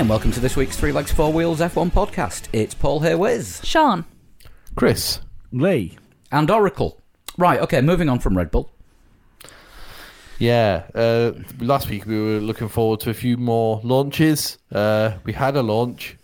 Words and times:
Hi, 0.00 0.02
and 0.02 0.08
welcome 0.08 0.32
to 0.32 0.40
this 0.40 0.56
week's 0.56 0.78
Three 0.78 0.92
Legs 0.92 1.12
Four 1.12 1.30
Wheels 1.30 1.60
F1 1.60 1.92
podcast. 1.92 2.48
It's 2.54 2.72
Paul 2.72 3.00
here 3.00 3.18
with 3.18 3.62
Sean. 3.66 4.06
Chris. 4.74 5.20
Lee. 5.52 5.98
and 6.32 6.50
Oracle. 6.50 7.02
Right, 7.36 7.60
okay, 7.60 7.82
moving 7.82 8.08
on 8.08 8.18
from 8.18 8.34
Red 8.34 8.50
Bull. 8.50 8.72
Yeah, 10.38 10.84
uh, 10.94 11.32
last 11.58 11.90
week 11.90 12.06
we 12.06 12.18
were 12.18 12.40
looking 12.40 12.68
forward 12.68 13.00
to 13.00 13.10
a 13.10 13.14
few 13.14 13.36
more 13.36 13.82
launches. 13.84 14.56
Uh, 14.72 15.18
we 15.24 15.34
had 15.34 15.54
a 15.54 15.62
launch, 15.62 16.16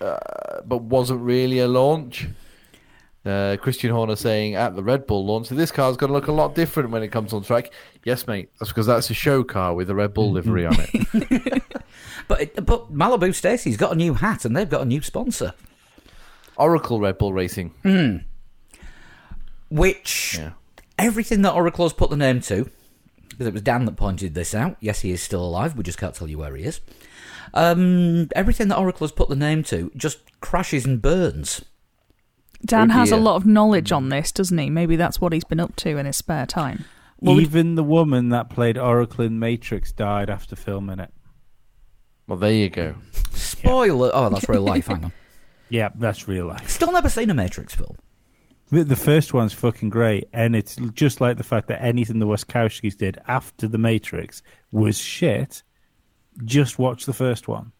uh, 0.00 0.62
but 0.64 0.78
wasn't 0.78 1.20
really 1.20 1.58
a 1.58 1.68
launch. 1.68 2.26
Uh, 3.26 3.58
Christian 3.60 3.90
Horner 3.90 4.16
saying 4.16 4.54
at 4.54 4.76
the 4.76 4.82
Red 4.82 5.06
Bull 5.06 5.26
launch 5.26 5.50
that 5.50 5.56
this 5.56 5.70
car's 5.70 5.98
going 5.98 6.08
to 6.08 6.14
look 6.14 6.28
a 6.28 6.32
lot 6.32 6.54
different 6.54 6.88
when 6.88 7.02
it 7.02 7.08
comes 7.08 7.34
on 7.34 7.42
track. 7.42 7.70
Yes, 8.02 8.26
mate, 8.26 8.48
that's 8.58 8.70
because 8.70 8.86
that's 8.86 9.10
a 9.10 9.14
show 9.14 9.44
car 9.44 9.74
with 9.74 9.90
a 9.90 9.94
Red 9.94 10.14
Bull 10.14 10.32
livery 10.32 10.64
on 10.64 10.76
it. 10.78 11.62
But 12.28 12.40
it, 12.40 12.66
but 12.66 12.92
Malibu 12.92 13.34
Stacy's 13.34 13.76
got 13.76 13.92
a 13.92 13.96
new 13.96 14.14
hat 14.14 14.44
and 14.44 14.56
they've 14.56 14.68
got 14.68 14.82
a 14.82 14.86
new 14.86 15.02
sponsor, 15.02 15.52
Oracle 16.56 17.00
Red 17.00 17.18
Bull 17.18 17.32
Racing. 17.32 17.72
which 19.70 20.36
Yeah. 20.38 20.50
everything 20.98 21.42
that 21.42 21.52
Oracle 21.52 21.84
has 21.84 21.92
put 21.92 22.10
the 22.10 22.16
name 22.16 22.40
to, 22.42 22.70
because 23.30 23.46
it 23.46 23.52
was 23.52 23.62
Dan 23.62 23.84
that 23.86 23.96
pointed 23.96 24.34
this 24.34 24.54
out. 24.54 24.76
Yes, 24.80 25.00
he 25.00 25.10
is 25.10 25.22
still 25.22 25.44
alive. 25.44 25.76
We 25.76 25.82
just 25.82 25.98
can't 25.98 26.14
tell 26.14 26.28
you 26.28 26.38
where 26.38 26.54
he 26.56 26.64
is. 26.64 26.80
Um, 27.52 28.28
everything 28.34 28.68
that 28.68 28.78
Oracle 28.78 29.04
has 29.04 29.12
put 29.12 29.28
the 29.28 29.36
name 29.36 29.62
to 29.64 29.90
just 29.96 30.18
crashes 30.40 30.84
and 30.86 31.00
burns. 31.00 31.64
Dan 32.64 32.90
Oh 32.90 32.94
has 32.94 33.10
a 33.10 33.16
lot 33.16 33.36
of 33.36 33.44
knowledge 33.46 33.92
on 33.92 34.08
this, 34.08 34.32
doesn't 34.32 34.56
he? 34.56 34.70
Maybe 34.70 34.96
that's 34.96 35.20
what 35.20 35.32
he's 35.32 35.44
been 35.44 35.60
up 35.60 35.76
to 35.76 35.98
in 35.98 36.06
his 36.06 36.16
spare 36.16 36.46
time. 36.46 36.84
Well, 37.20 37.40
Even 37.40 37.74
the 37.74 37.84
woman 37.84 38.30
that 38.30 38.50
played 38.50 38.78
Oracle 38.78 39.24
in 39.24 39.38
Matrix 39.38 39.92
died 39.92 40.30
after 40.30 40.56
filming 40.56 40.98
it. 40.98 41.12
Well, 42.26 42.38
there 42.38 42.52
you 42.52 42.70
go. 42.70 42.94
Spoiler. 43.32 44.10
Oh, 44.14 44.30
that's 44.30 44.48
real 44.48 44.62
life. 44.62 44.86
Hang 44.86 45.04
on. 45.04 45.12
Yeah, 45.70 45.88
that's 45.94 46.28
real 46.28 46.46
life. 46.46 46.68
Still 46.68 46.92
never 46.92 47.08
seen 47.08 47.30
a 47.30 47.34
Matrix 47.34 47.74
film. 47.74 47.96
The, 48.70 48.84
the 48.84 48.94
first 48.94 49.32
one's 49.32 49.54
fucking 49.54 49.88
great, 49.88 50.28
and 50.32 50.54
it's 50.54 50.76
just 50.92 51.20
like 51.20 51.36
the 51.36 51.42
fact 51.42 51.68
that 51.68 51.82
anything 51.82 52.18
the 52.18 52.26
Wachowskis 52.26 52.96
did 52.96 53.18
after 53.26 53.66
The 53.66 53.78
Matrix 53.78 54.42
was 54.70 54.98
shit. 54.98 55.62
Just 56.44 56.78
watch 56.78 57.06
the 57.06 57.12
first 57.14 57.48
one. 57.48 57.72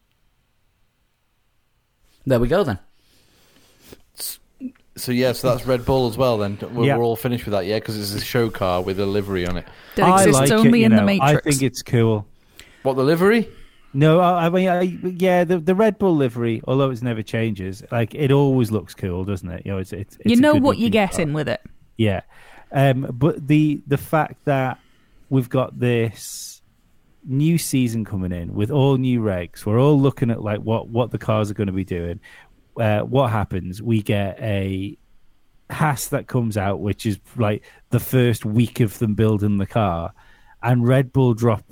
There 2.25 2.39
we 2.39 2.47
go 2.47 2.63
then. 2.63 2.79
So 4.97 5.11
yeah, 5.11 5.33
so 5.33 5.49
that's 5.49 5.67
Red 5.67 5.85
Bull 5.85 6.07
as 6.07 6.17
well. 6.17 6.37
Then 6.37 6.57
we're, 6.73 6.85
Yeah. 6.85 6.97
we're 6.97 7.03
all 7.03 7.15
finished 7.15 7.45
with 7.45 7.51
that, 7.51 7.65
yeah, 7.65 7.77
because 7.77 7.97
it's 7.99 8.19
a 8.21 8.25
show 8.25 8.49
car 8.49 8.81
with 8.81 8.99
a 8.99 9.05
livery 9.05 9.45
on 9.45 9.57
it. 9.57 9.67
That 9.95 10.19
exists 10.21 10.39
like 10.41 10.51
only 10.51 10.83
it, 10.83 10.87
in 10.87 10.91
know. 10.93 10.97
the 10.97 11.03
Matrix. 11.05 11.47
I 11.47 11.49
think 11.49 11.61
it's 11.61 11.81
cool. 11.83 12.25
What 12.83 12.95
the 12.95 13.03
livery? 13.03 13.47
No, 13.95 14.19
I, 14.19 14.47
I 14.47 14.49
mean, 14.49 14.67
I, 14.67 14.81
yeah, 14.81 15.45
the 15.45 15.57
the 15.57 15.73
Red 15.73 15.97
Bull 15.97 16.15
livery, 16.15 16.61
although 16.67 16.89
it 16.89 17.01
never 17.01 17.23
changes, 17.23 17.81
like 17.91 18.13
it 18.13 18.29
always 18.29 18.69
looks 18.69 18.93
cool, 18.93 19.23
doesn't 19.23 19.49
it? 19.49 19.65
You 19.65 19.71
know, 19.71 19.77
it's, 19.77 19.93
it's, 19.93 20.17
it's 20.17 20.29
you 20.29 20.35
know 20.35 20.55
what 20.55 20.77
you're 20.77 20.89
looking 20.89 21.07
car. 21.07 21.07
getting 21.07 21.33
with 21.33 21.47
it. 21.47 21.61
Yeah, 21.95 22.21
um, 22.73 23.09
but 23.13 23.47
the 23.47 23.81
the 23.87 23.97
fact 23.97 24.43
that 24.45 24.79
we've 25.29 25.47
got 25.47 25.79
this 25.79 26.61
new 27.23 27.57
season 27.57 28.03
coming 28.03 28.33
in 28.33 28.53
with 28.53 28.69
all 28.69 28.97
new 28.97 29.21
regs, 29.21 29.65
we're 29.65 29.79
all 29.79 29.99
looking 29.99 30.29
at 30.29 30.41
like 30.41 30.59
what 30.59 30.89
what 30.89 31.11
the 31.11 31.17
cars 31.17 31.49
are 31.49 31.55
going 31.55 31.67
to 31.67 31.73
be 31.73 31.85
doing. 31.85 32.19
Uh, 32.77 32.99
what 32.99 33.31
happens? 33.31 33.81
We 33.81 34.01
get 34.01 34.37
a 34.41 34.97
Haas 35.71 36.09
that 36.09 36.27
comes 36.27 36.57
out, 36.57 36.81
which 36.81 37.05
is 37.05 37.17
like 37.37 37.63
the 37.91 38.01
first 38.01 38.43
week 38.43 38.81
of 38.81 38.99
them 38.99 39.13
building 39.13 39.55
the 39.57 39.65
car, 39.65 40.13
and 40.61 40.85
Red 40.85 41.13
Bull 41.13 41.33
drop 41.33 41.63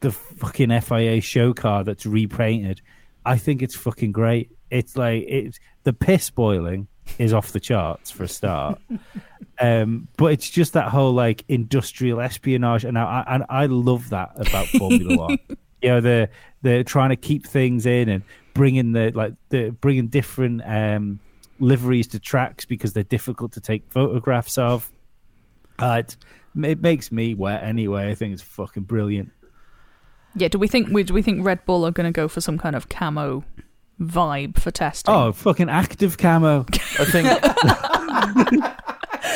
the 0.00 0.12
fucking 0.12 0.80
FIA 0.80 1.20
show 1.20 1.52
car 1.52 1.84
that's 1.84 2.06
repainted. 2.06 2.80
I 3.24 3.36
think 3.36 3.62
it's 3.62 3.74
fucking 3.74 4.12
great. 4.12 4.50
It's 4.70 4.96
like 4.96 5.24
it's 5.26 5.58
the 5.84 5.92
piss 5.92 6.30
boiling 6.30 6.88
is 7.18 7.32
off 7.32 7.52
the 7.52 7.60
charts 7.60 8.10
for 8.10 8.24
a 8.24 8.28
start. 8.28 8.80
um, 9.60 10.08
but 10.16 10.26
it's 10.26 10.48
just 10.50 10.74
that 10.74 10.88
whole 10.88 11.12
like 11.12 11.44
industrial 11.48 12.20
espionage, 12.20 12.84
and 12.84 12.98
I 12.98 13.24
and 13.26 13.44
I 13.48 13.66
love 13.66 14.10
that 14.10 14.32
about 14.36 14.66
Formula 14.68 15.16
One. 15.16 15.38
You 15.80 15.90
know, 15.90 16.00
they're 16.00 16.30
they're 16.62 16.82
trying 16.82 17.10
to 17.10 17.16
keep 17.16 17.46
things 17.46 17.86
in 17.86 18.08
and 18.08 18.24
bringing 18.52 18.90
the 18.90 19.12
like 19.14 19.34
the 19.50 19.70
bringing 19.70 20.08
different 20.08 20.60
um, 20.66 21.20
liveries 21.60 22.08
to 22.08 22.18
tracks 22.18 22.64
because 22.64 22.94
they're 22.94 23.04
difficult 23.04 23.52
to 23.52 23.60
take 23.60 23.84
photographs 23.92 24.58
of. 24.58 24.90
Uh, 25.78 26.02
it, 26.04 26.16
it 26.64 26.82
makes 26.82 27.12
me 27.12 27.34
wet 27.34 27.62
anyway. 27.62 28.10
I 28.10 28.16
think 28.16 28.32
it's 28.32 28.42
fucking 28.42 28.82
brilliant. 28.82 29.30
Yeah, 30.38 30.48
do 30.48 30.58
we 30.58 30.68
think 30.68 30.88
we 30.90 31.02
do 31.02 31.14
we 31.14 31.22
think 31.22 31.44
Red 31.44 31.64
Bull 31.66 31.84
are 31.86 31.90
going 31.90 32.06
to 32.06 32.12
go 32.12 32.28
for 32.28 32.40
some 32.40 32.58
kind 32.58 32.74
of 32.76 32.88
camo 32.88 33.44
vibe 34.00 34.58
for 34.58 34.70
testing? 34.70 35.14
Oh, 35.14 35.32
fucking 35.32 35.68
active 35.68 36.18
camo. 36.18 36.64
I 36.98 37.04
think. 37.04 37.28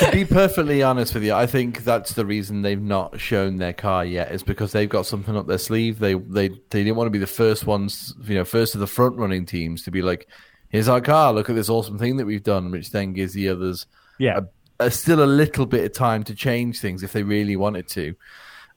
to 0.00 0.10
be 0.12 0.24
perfectly 0.24 0.82
honest 0.82 1.14
with 1.14 1.24
you, 1.24 1.34
I 1.34 1.46
think 1.46 1.84
that's 1.84 2.12
the 2.14 2.24
reason 2.26 2.62
they've 2.62 2.80
not 2.80 3.20
shown 3.20 3.56
their 3.58 3.72
car 3.72 4.04
yet. 4.04 4.32
Is 4.32 4.42
because 4.42 4.72
they've 4.72 4.88
got 4.88 5.06
something 5.06 5.36
up 5.36 5.46
their 5.46 5.58
sleeve. 5.58 5.98
They 5.98 6.14
they 6.14 6.48
they 6.48 6.84
didn't 6.84 6.96
want 6.96 7.06
to 7.06 7.10
be 7.12 7.18
the 7.18 7.26
first 7.26 7.66
ones, 7.66 8.14
you 8.24 8.34
know, 8.34 8.44
first 8.44 8.74
of 8.74 8.80
the 8.80 8.86
front 8.86 9.16
running 9.16 9.46
teams 9.46 9.82
to 9.84 9.90
be 9.90 10.02
like, 10.02 10.28
"Here's 10.68 10.88
our 10.88 11.00
car. 11.00 11.32
Look 11.32 11.50
at 11.50 11.56
this 11.56 11.68
awesome 11.68 11.98
thing 11.98 12.16
that 12.16 12.26
we've 12.26 12.42
done," 12.42 12.70
which 12.70 12.90
then 12.90 13.12
gives 13.12 13.32
the 13.34 13.48
others 13.48 13.86
Yeah. 14.18 14.40
a, 14.80 14.86
a, 14.86 14.90
still 14.90 15.22
a 15.22 15.26
little 15.26 15.66
bit 15.66 15.84
of 15.84 15.92
time 15.92 16.24
to 16.24 16.34
change 16.34 16.80
things 16.80 17.02
if 17.02 17.12
they 17.12 17.22
really 17.22 17.56
wanted 17.56 17.88
to. 17.88 18.14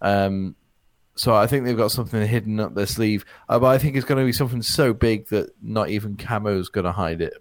Um, 0.01 0.55
so 1.15 1.33
I 1.33 1.47
think 1.47 1.65
they've 1.65 1.77
got 1.77 1.91
something 1.91 2.25
hidden 2.25 2.59
up 2.59 2.75
their 2.75 2.85
sleeve, 2.85 3.25
uh, 3.47 3.57
but 3.59 3.67
I 3.67 3.77
think 3.77 3.95
it's 3.95 4.05
going 4.05 4.19
to 4.19 4.25
be 4.25 4.33
something 4.33 4.61
so 4.61 4.93
big 4.93 5.27
that 5.29 5.51
not 5.61 5.89
even 5.89 6.15
Camo's 6.15 6.69
going 6.69 6.85
to 6.85 6.91
hide 6.91 7.21
it. 7.21 7.33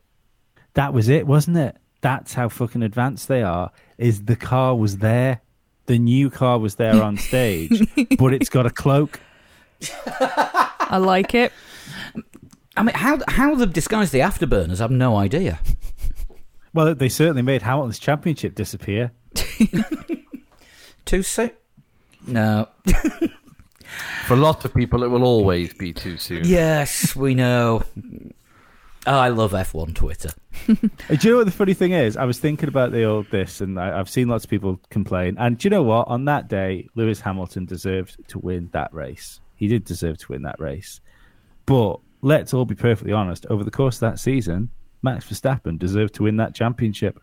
That 0.74 0.92
was 0.92 1.08
it, 1.08 1.26
wasn't 1.26 1.56
it? 1.56 1.76
That's 2.00 2.34
how 2.34 2.48
fucking 2.48 2.82
advanced 2.82 3.28
they 3.28 3.42
are. 3.42 3.70
Is 3.98 4.24
the 4.24 4.36
car 4.36 4.76
was 4.76 4.98
there, 4.98 5.40
the 5.86 5.98
new 5.98 6.30
car 6.30 6.58
was 6.58 6.76
there 6.76 7.02
on 7.02 7.16
stage, 7.16 7.82
but 8.18 8.32
it's 8.32 8.48
got 8.48 8.66
a 8.66 8.70
cloak. 8.70 9.20
I 10.04 10.98
like 10.98 11.34
it. 11.34 11.52
I 12.76 12.82
mean, 12.82 12.94
how 12.94 13.18
how 13.28 13.54
they've 13.54 13.72
disguised 13.72 14.12
the 14.12 14.20
afterburners, 14.20 14.80
I've 14.80 14.90
no 14.90 15.16
idea. 15.16 15.60
Well, 16.72 16.94
they 16.94 17.08
certainly 17.08 17.42
made 17.42 17.62
Hamilton's 17.62 18.00
championship 18.00 18.56
disappear. 18.56 19.12
Too 21.04 21.22
soon? 21.22 21.52
No. 22.26 22.68
For 24.27 24.34
a 24.34 24.38
lot 24.38 24.65
of 24.65 24.75
people, 24.75 25.03
it 25.03 25.09
will 25.09 25.25
always 25.25 25.75
be 25.75 25.93
too 25.93 26.16
soon. 26.16 26.44
Yes, 26.44 27.15
we 27.15 27.34
know. 27.34 27.82
Oh, 29.06 29.19
I 29.19 29.28
love 29.28 29.53
F1 29.53 29.94
Twitter. 29.94 30.31
Do 30.66 30.78
you 31.21 31.31
know 31.31 31.37
what 31.37 31.47
the 31.47 31.53
funny 31.53 31.75
thing 31.75 31.93
is? 31.93 32.16
I 32.16 32.25
was 32.25 32.38
thinking 32.38 32.69
about 32.69 32.91
the 32.91 33.05
old 33.05 33.31
this, 33.31 33.60
and 33.60 33.78
I, 33.78 33.99
I've 33.99 34.09
seen 34.09 34.28
lots 34.28 34.44
of 34.44 34.50
people 34.50 34.81
complain. 34.88 35.37
And 35.38 35.59
do 35.59 35.66
you 35.66 35.71
know 35.71 35.82
what? 35.82 36.09
On 36.09 36.25
that 36.25 36.49
day, 36.49 36.88
Lewis 36.94 37.21
Hamilton 37.21 37.66
deserved 37.66 38.16
to 38.28 38.38
win 38.38 38.71
that 38.72 38.94
race. 38.94 39.41
He 39.56 39.69
did 39.69 39.84
deserve 39.84 40.16
to 40.19 40.32
win 40.32 40.43
that 40.43 40.59
race. 40.59 41.00
But 41.66 42.00
let's 42.22 42.55
all 42.55 42.65
be 42.65 42.75
perfectly 42.75 43.12
honest. 43.12 43.44
Over 43.50 43.62
the 43.62 43.71
course 43.71 43.97
of 43.97 44.00
that 44.00 44.19
season, 44.19 44.71
Max 45.03 45.26
Verstappen 45.26 45.78
deserved 45.78 46.15
to 46.15 46.22
win 46.22 46.38
that 46.38 46.55
championship. 46.55 47.21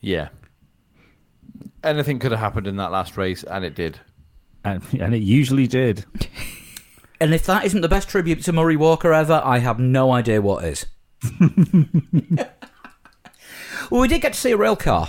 Yeah. 0.00 0.28
Anything 1.82 2.18
could 2.18 2.32
have 2.32 2.40
happened 2.40 2.66
in 2.66 2.76
that 2.76 2.92
last 2.92 3.16
race, 3.16 3.42
and 3.42 3.64
it 3.64 3.74
did. 3.74 3.98
And, 4.64 4.82
and 4.98 5.14
it 5.14 5.22
usually 5.22 5.66
did. 5.66 6.04
And 7.20 7.34
if 7.34 7.46
that 7.46 7.64
isn't 7.64 7.80
the 7.80 7.88
best 7.88 8.08
tribute 8.08 8.44
to 8.44 8.52
Murray 8.52 8.76
Walker 8.76 9.12
ever, 9.12 9.42
I 9.44 9.58
have 9.58 9.80
no 9.80 10.12
idea 10.12 10.40
what 10.40 10.64
is. 10.64 10.86
well, 13.90 14.00
we 14.00 14.06
did 14.06 14.20
get 14.20 14.34
to 14.34 14.38
see 14.38 14.52
a 14.52 14.56
rail 14.56 14.76
car 14.76 15.08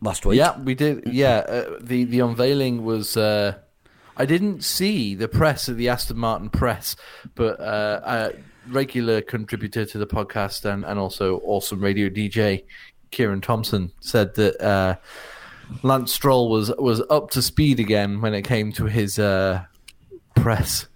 last 0.00 0.24
week. 0.24 0.38
Yeah, 0.38 0.60
we 0.60 0.76
did. 0.76 1.12
Yeah, 1.12 1.38
uh, 1.38 1.78
the 1.80 2.04
the 2.04 2.20
unveiling 2.20 2.84
was. 2.84 3.16
Uh, 3.16 3.56
I 4.16 4.26
didn't 4.26 4.62
see 4.62 5.16
the 5.16 5.26
press 5.26 5.68
of 5.68 5.76
the 5.76 5.88
Aston 5.88 6.18
Martin 6.18 6.50
press, 6.50 6.94
but 7.34 7.58
uh, 7.58 8.00
a 8.04 8.32
regular 8.70 9.22
contributor 9.22 9.84
to 9.86 9.98
the 9.98 10.06
podcast 10.06 10.64
and, 10.64 10.84
and 10.84 10.98
also 10.98 11.40
awesome 11.44 11.80
radio 11.80 12.08
DJ 12.08 12.64
Kieran 13.10 13.40
Thompson 13.40 13.90
said 14.00 14.34
that 14.36 14.60
uh, 14.60 14.96
Lance 15.82 16.12
Stroll 16.12 16.48
was 16.50 16.70
was 16.78 17.02
up 17.10 17.30
to 17.30 17.42
speed 17.42 17.80
again 17.80 18.20
when 18.20 18.34
it 18.34 18.42
came 18.42 18.72
to 18.72 18.84
his 18.86 19.18
uh, 19.18 19.64
press. 20.36 20.86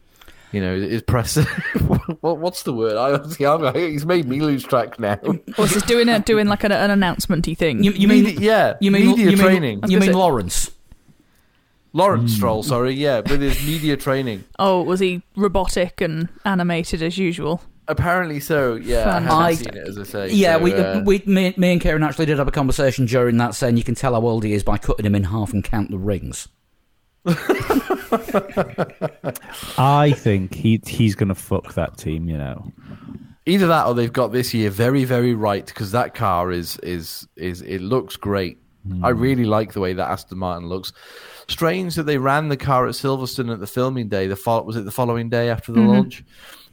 You 0.52 0.60
know, 0.60 0.78
his 0.80 1.02
press. 1.02 1.36
what, 2.20 2.38
what's 2.38 2.62
the 2.62 2.72
word? 2.72 2.96
I, 2.96 3.12
honestly- 3.14 3.44
I'm- 3.46 3.74
he's 3.74 4.06
made 4.06 4.26
me 4.26 4.40
lose 4.40 4.62
track 4.64 4.98
now. 4.98 5.18
Was 5.58 5.74
this 5.74 5.82
doing 5.82 6.08
a, 6.08 6.20
doing 6.20 6.46
like 6.46 6.62
an, 6.64 6.72
an 6.72 6.90
announcement-y 6.90 7.54
thing? 7.54 7.82
You, 7.82 7.90
you 7.92 8.06
mean 8.08 8.24
Media- 8.24 8.40
yeah, 8.40 8.74
You 8.80 8.90
mean 8.90 9.06
media 9.08 9.24
you 9.30 9.36
mean, 9.36 9.38
training. 9.38 9.80
You 9.86 9.98
mean 9.98 10.00
That's 10.00 10.10
it. 10.12 10.16
Lawrence? 10.16 10.70
Lawrence 11.92 12.34
Stroll, 12.34 12.62
sorry, 12.62 12.92
yeah, 12.92 13.20
with 13.20 13.40
his 13.40 13.64
media 13.66 13.96
training. 13.96 14.44
oh, 14.58 14.82
was 14.82 15.00
he 15.00 15.22
robotic 15.34 16.00
and 16.02 16.28
animated 16.44 17.02
as 17.02 17.16
usual? 17.16 17.62
Apparently 17.88 18.40
so, 18.40 18.74
yeah. 18.74 19.08
I 19.08 19.20
haven't 19.20 19.28
Fantastic. 19.28 19.74
seen 19.74 19.82
it, 19.82 19.88
as 19.88 19.98
I 19.98 20.02
say. 20.02 20.30
Yeah, 20.32 20.56
so, 20.56 20.62
we, 20.62 20.74
uh, 20.74 21.00
we 21.02 21.22
me, 21.26 21.54
me 21.56 21.72
and 21.72 21.80
Karen 21.80 22.02
actually 22.02 22.26
did 22.26 22.38
have 22.38 22.48
a 22.48 22.52
conversation 22.52 23.06
during 23.06 23.36
that 23.36 23.54
saying 23.54 23.76
you 23.76 23.84
can 23.84 23.94
tell 23.94 24.14
how 24.14 24.26
old 24.26 24.44
he 24.44 24.52
is 24.52 24.64
by 24.64 24.78
cutting 24.78 25.06
him 25.06 25.14
in 25.14 25.24
half 25.24 25.52
and 25.52 25.62
count 25.62 25.90
the 25.90 25.98
rings. 25.98 26.48
I 29.78 30.14
think 30.16 30.54
he 30.54 30.80
he's 30.86 31.16
going 31.16 31.28
to 31.28 31.34
fuck 31.34 31.74
that 31.74 31.98
team. 31.98 32.28
You 32.28 32.38
know. 32.38 32.72
Either 33.46 33.66
that, 33.68 33.86
or 33.86 33.94
they've 33.94 34.12
got 34.12 34.32
this 34.32 34.52
year 34.54 34.70
very, 34.70 35.04
very 35.04 35.34
right 35.34 35.66
because 35.66 35.92
that 35.92 36.14
car 36.14 36.52
is 36.52 36.78
is 36.78 37.26
is 37.36 37.62
it 37.62 37.80
looks 37.80 38.16
great. 38.16 38.58
I 39.02 39.08
really 39.08 39.44
like 39.44 39.72
the 39.72 39.80
way 39.80 39.94
that 39.94 40.08
Aston 40.08 40.38
Martin 40.38 40.68
looks. 40.68 40.92
Strange 41.48 41.94
that 41.94 42.04
they 42.04 42.18
ran 42.18 42.48
the 42.48 42.56
car 42.56 42.86
at 42.86 42.94
Silverstone 42.94 43.52
at 43.52 43.60
the 43.60 43.66
filming 43.66 44.08
day. 44.08 44.26
The 44.26 44.36
fol- 44.36 44.64
was 44.64 44.76
it 44.76 44.84
the 44.84 44.90
following 44.90 45.28
day 45.28 45.48
after 45.48 45.72
the 45.72 45.80
launch, 45.80 46.24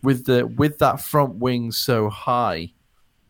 with 0.02 0.26
the 0.26 0.48
with 0.48 0.80
that 0.80 1.00
front 1.02 1.36
wing 1.36 1.72
so 1.72 2.10
high. 2.10 2.74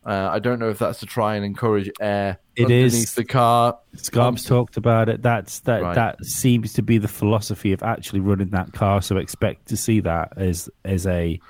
Uh, 0.06 0.28
I 0.30 0.38
don't 0.38 0.58
know 0.58 0.68
if 0.68 0.78
that's 0.78 1.00
to 1.00 1.06
try 1.06 1.34
and 1.36 1.44
encourage 1.46 1.90
air 1.98 2.38
It 2.56 2.64
underneath 2.64 2.92
is. 2.92 3.14
the 3.14 3.24
car. 3.24 3.78
Scarbs 3.96 4.46
talked 4.46 4.76
about 4.76 5.08
it. 5.08 5.22
That's 5.22 5.60
that. 5.60 5.82
Right. 5.82 5.94
That 5.94 6.22
seems 6.24 6.74
to 6.74 6.82
be 6.82 6.98
the 6.98 7.08
philosophy 7.08 7.72
of 7.72 7.82
actually 7.82 8.20
running 8.20 8.48
that 8.50 8.72
car. 8.74 9.00
So 9.00 9.16
expect 9.16 9.66
to 9.68 9.76
see 9.76 10.00
that 10.00 10.32
as 10.36 10.68
as 10.84 11.06
a 11.06 11.40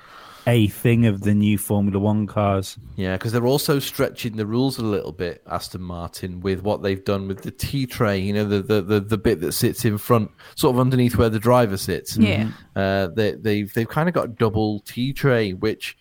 a 0.47 0.67
thing 0.67 1.05
of 1.05 1.21
the 1.21 1.33
new 1.33 1.57
Formula 1.57 1.99
One 1.99 2.27
cars. 2.27 2.77
Yeah, 2.95 3.13
because 3.13 3.31
they're 3.31 3.47
also 3.47 3.79
stretching 3.79 4.37
the 4.37 4.45
rules 4.45 4.77
a 4.77 4.83
little 4.83 5.11
bit, 5.11 5.41
Aston 5.49 5.81
Martin, 5.81 6.41
with 6.41 6.61
what 6.61 6.83
they've 6.83 7.03
done 7.03 7.27
with 7.27 7.41
the 7.41 7.51
T 7.51 7.85
tray. 7.85 8.19
You 8.19 8.33
know, 8.33 8.45
the, 8.45 8.61
the, 8.61 8.81
the, 8.81 8.99
the 8.99 9.17
bit 9.17 9.41
that 9.41 9.53
sits 9.53 9.85
in 9.85 9.97
front, 9.97 10.31
sort 10.55 10.75
of 10.75 10.79
underneath 10.79 11.15
where 11.15 11.29
the 11.29 11.39
driver 11.39 11.77
sits. 11.77 12.17
Yeah. 12.17 12.51
Uh, 12.75 13.07
they, 13.07 13.31
they've 13.31 13.73
they've 13.73 13.87
kind 13.87 14.07
of 14.07 14.13
got 14.13 14.35
double 14.35 14.81
T 14.81 15.13
tray, 15.13 15.53
which 15.53 15.97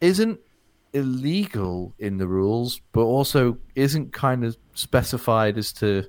isn't 0.00 0.38
illegal 0.92 1.94
in 1.98 2.18
the 2.18 2.26
rules, 2.28 2.80
but 2.92 3.02
also 3.02 3.58
isn't 3.74 4.12
kind 4.12 4.44
of 4.44 4.56
specified 4.74 5.58
as 5.58 5.72
to. 5.74 6.04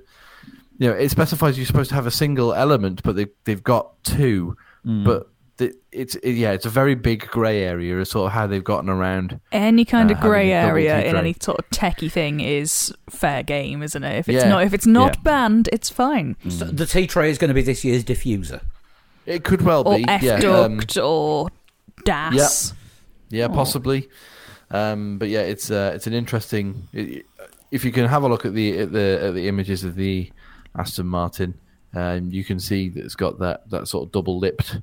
You 0.78 0.90
know, 0.90 0.94
it 0.94 1.10
specifies 1.10 1.56
you're 1.56 1.66
supposed 1.66 1.88
to 1.88 1.94
have 1.94 2.06
a 2.06 2.10
single 2.10 2.52
element, 2.52 3.02
but 3.02 3.16
they 3.16 3.26
they've 3.44 3.62
got 3.62 4.02
two. 4.04 4.56
But 5.04 5.28
the, 5.58 5.72
it's 5.92 6.16
yeah, 6.22 6.52
it's 6.52 6.66
a 6.66 6.70
very 6.70 6.94
big 6.94 7.26
grey 7.28 7.62
area, 7.62 7.98
as 7.98 8.10
sort 8.10 8.26
of 8.26 8.32
how 8.32 8.46
they've 8.46 8.62
gotten 8.62 8.90
around. 8.90 9.40
Any 9.52 9.84
kind 9.84 10.10
Uh, 10.10 10.14
of 10.14 10.20
grey 10.20 10.50
having 10.50 10.84
a 10.84 10.88
area 10.90 11.04
in 11.04 11.16
any 11.16 11.34
sort 11.40 11.58
of 11.58 11.68
techie 11.70 12.10
thing 12.12 12.40
is 12.40 12.92
fair 13.08 13.42
game, 13.42 13.82
isn't 13.82 14.04
it? 14.04 14.18
If 14.18 14.28
it's 14.28 14.44
Yeah. 14.44 14.48
not 14.50 14.64
if 14.64 14.74
it's 14.74 14.86
not 14.86 15.14
Yeah. 15.16 15.22
banned, 15.22 15.68
it's 15.72 15.88
fine. 15.88 16.36
So 16.48 16.66
the 16.66 16.84
T 16.86 17.06
tray 17.06 17.30
is 17.30 17.38
going 17.38 17.48
to 17.48 17.54
be 17.54 17.62
this 17.62 17.84
year's 17.84 18.04
diffuser. 18.04 18.60
It 19.24 19.44
could 19.44 19.62
well 19.62 19.82
Or 19.86 19.96
be, 19.96 20.04
F 20.06 20.22
yeah, 20.22 20.34
um, 20.36 20.78
duct 20.78 20.96
or 20.98 21.48
DAS. 22.04 22.74
yeah, 23.30 23.48
possibly. 23.48 24.08
Um, 24.70 25.18
but 25.18 25.28
yeah, 25.28 25.40
it's 25.40 25.70
uh, 25.70 25.92
it's 25.94 26.06
an 26.06 26.12
interesting. 26.12 26.88
i 26.94 27.22
if 27.72 27.84
you 27.84 27.90
can 27.90 28.06
have 28.06 28.22
a 28.22 28.28
look 28.28 28.44
at 28.46 28.54
the 28.54 28.78
at 28.78 28.92
the 28.92 29.18
at 29.22 29.34
the 29.34 29.48
images 29.48 29.82
of 29.84 29.96
the 29.96 30.30
Aston 30.78 31.06
Martin, 31.06 31.54
um, 31.94 32.30
you 32.30 32.44
can 32.44 32.60
see 32.60 32.88
that 32.90 33.04
it's 33.04 33.16
got 33.16 33.38
that 33.40 33.68
that 33.70 33.88
sort 33.88 34.06
of 34.06 34.12
double 34.12 34.38
lipped 34.38 34.76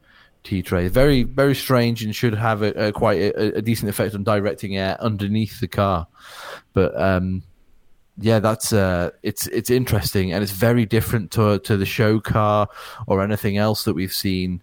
T 0.44 0.62
tray. 0.62 0.88
Very 0.88 1.24
very 1.24 1.56
strange 1.56 2.04
and 2.04 2.16
should 2.16 2.36
have 2.36 2.62
a, 2.62 2.88
a 2.88 2.92
quite 2.92 3.20
a, 3.22 3.58
a 3.58 3.62
decent 3.62 3.90
effect 3.90 4.14
on 4.14 4.24
directing 4.24 4.78
air 4.78 4.98
underneath 5.00 5.60
the 5.60 5.68
car. 5.68 6.08
But 6.74 7.00
um, 7.00 7.44
yeah, 8.18 8.40
that's 8.40 8.74
uh, 8.74 9.12
it's 9.24 9.48
it's 9.48 9.70
interesting 9.70 10.34
and 10.34 10.44
it's 10.44 10.52
very 10.52 10.86
different 10.86 11.32
to 11.32 11.60
to 11.60 11.78
the 11.78 11.86
show 11.86 12.20
car 12.20 12.68
or 13.08 13.22
anything 13.22 13.58
else 13.58 13.86
that 13.86 13.94
we've 13.94 14.14
seen. 14.14 14.62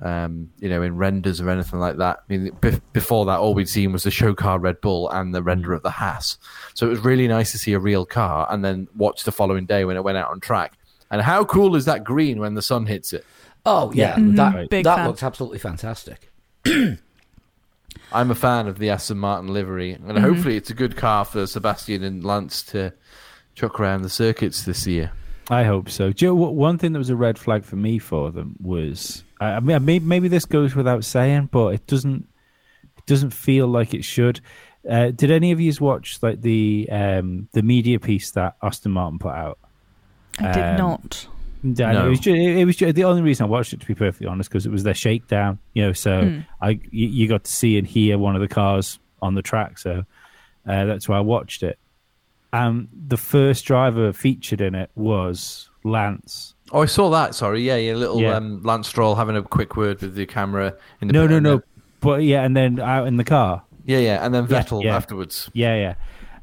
Um, 0.00 0.50
you 0.60 0.68
know, 0.68 0.80
in 0.82 0.96
renders 0.96 1.40
or 1.40 1.50
anything 1.50 1.80
like 1.80 1.96
that. 1.96 2.18
I 2.18 2.32
mean, 2.32 2.56
be- 2.60 2.80
before 2.92 3.26
that, 3.26 3.40
all 3.40 3.52
we'd 3.52 3.68
seen 3.68 3.92
was 3.92 4.04
the 4.04 4.12
show 4.12 4.32
car 4.32 4.60
Red 4.60 4.80
Bull 4.80 5.10
and 5.10 5.34
the 5.34 5.42
render 5.42 5.72
of 5.72 5.82
the 5.82 5.90
Haas. 5.90 6.38
So 6.74 6.86
it 6.86 6.90
was 6.90 7.00
really 7.00 7.26
nice 7.26 7.50
to 7.50 7.58
see 7.58 7.72
a 7.72 7.80
real 7.80 8.06
car, 8.06 8.46
and 8.48 8.64
then 8.64 8.86
watch 8.94 9.24
the 9.24 9.32
following 9.32 9.66
day 9.66 9.84
when 9.84 9.96
it 9.96 10.04
went 10.04 10.16
out 10.16 10.30
on 10.30 10.38
track. 10.38 10.74
And 11.10 11.20
how 11.20 11.44
cool 11.44 11.74
is 11.74 11.86
that 11.86 12.04
green 12.04 12.38
when 12.38 12.54
the 12.54 12.62
sun 12.62 12.86
hits 12.86 13.12
it? 13.12 13.24
Oh 13.70 13.92
yeah, 13.94 14.18
Yeah. 14.18 14.32
that. 14.36 14.70
Big 14.70 14.84
that 14.84 14.96
fan. 14.96 15.06
looks 15.08 15.22
absolutely 15.22 15.58
fantastic. 15.58 16.30
I'm 18.12 18.30
a 18.30 18.34
fan 18.34 18.66
of 18.68 18.78
the 18.78 18.88
Aston 18.90 19.18
Martin 19.18 19.48
livery, 19.52 19.92
and 19.92 20.18
hopefully 20.18 20.56
it's 20.56 20.70
a 20.70 20.74
good 20.74 20.96
car 20.96 21.24
for 21.26 21.46
Sebastian 21.46 22.02
and 22.02 22.24
Lance 22.24 22.62
to 22.64 22.92
chuck 23.54 23.78
around 23.78 24.02
the 24.02 24.08
circuits 24.08 24.62
this 24.64 24.86
year. 24.86 25.12
I 25.50 25.64
hope 25.64 25.90
so. 25.90 26.12
Joe, 26.12 26.34
one 26.34 26.78
thing 26.78 26.92
that 26.92 26.98
was 26.98 27.10
a 27.10 27.16
red 27.16 27.38
flag 27.38 27.64
for 27.64 27.76
me 27.76 27.98
for 27.98 28.30
them 28.30 28.56
was, 28.60 29.24
I 29.40 29.52
I 29.54 29.60
mean, 29.60 29.84
maybe, 29.84 30.04
maybe 30.04 30.28
this 30.28 30.44
goes 30.46 30.74
without 30.74 31.04
saying, 31.04 31.48
but 31.52 31.68
it 31.74 31.86
doesn't. 31.86 32.26
It 32.96 33.06
doesn't 33.06 33.30
feel 33.30 33.66
like 33.66 33.92
it 33.94 34.04
should. 34.04 34.40
Uh, 34.88 35.10
did 35.10 35.30
any 35.30 35.52
of 35.52 35.60
you 35.60 35.72
watch 35.80 36.18
like 36.22 36.40
the 36.40 36.88
um, 36.90 37.48
the 37.52 37.62
media 37.62 37.98
piece 38.00 38.30
that 38.32 38.56
Aston 38.62 38.92
Martin 38.92 39.18
put 39.18 39.34
out? 39.34 39.58
I 40.38 40.52
did 40.52 40.64
Um, 40.64 40.76
not. 40.76 41.26
Dan, 41.62 41.94
No. 41.94 42.06
it 42.06 42.10
was 42.10 42.20
just, 42.20 42.36
it 42.36 42.64
was 42.64 42.76
just, 42.76 42.94
the 42.94 43.04
only 43.04 43.22
reason 43.22 43.44
I 43.44 43.48
watched 43.48 43.72
it, 43.72 43.80
to 43.80 43.86
be 43.86 43.94
perfectly 43.94 44.26
honest, 44.26 44.48
because 44.50 44.64
it 44.66 44.70
was 44.70 44.84
their 44.84 44.94
shakedown. 44.94 45.58
You 45.74 45.86
know, 45.86 45.92
so 45.92 46.28
Hmm. 46.28 46.38
I 46.62 46.70
you, 46.90 47.08
you 47.08 47.28
got 47.28 47.44
to 47.44 47.50
see 47.52 47.78
and 47.78 47.86
hear 47.86 48.18
one 48.18 48.34
of 48.36 48.40
the 48.40 48.48
cars 48.48 48.98
on 49.20 49.34
the 49.34 49.42
track, 49.42 49.78
so 49.78 50.04
uh, 50.66 50.84
that's 50.84 51.08
why 51.08 51.16
I 51.18 51.20
watched 51.20 51.62
it. 51.62 51.78
Um, 52.52 52.88
the 53.06 53.16
first 53.16 53.64
driver 53.64 54.12
featured 54.12 54.60
in 54.60 54.74
it 54.74 54.90
was 54.94 55.68
Lance. 55.84 56.54
Oh, 56.72 56.82
I 56.82 56.86
saw 56.86 57.10
that. 57.10 57.34
Sorry, 57.34 57.62
yeah, 57.62 57.76
yeah. 57.76 57.94
Little 57.94 58.20
Yeah. 58.20 58.34
Um, 58.36 58.62
Lance 58.62 58.88
Stroll 58.88 59.14
having 59.16 59.36
a 59.36 59.42
quick 59.42 59.76
word 59.76 60.00
with 60.00 60.14
the 60.14 60.26
camera. 60.26 60.74
In 61.00 61.08
the 61.08 61.12
No, 61.14 61.22
pit 61.26 61.30
no, 61.30 61.38
no, 61.56 61.62
but 62.00 62.22
yeah, 62.22 62.42
and 62.44 62.56
then 62.56 62.78
out 62.80 63.06
in 63.06 63.16
the 63.16 63.24
car. 63.24 63.62
Yeah, 63.84 63.98
yeah, 63.98 64.24
and 64.24 64.34
then 64.34 64.46
Yeah, 64.48 64.62
Vettel 64.62 64.84
yeah. 64.84 64.96
afterwards. 64.96 65.50
Yeah, 65.52 65.74
yeah. 65.76 65.94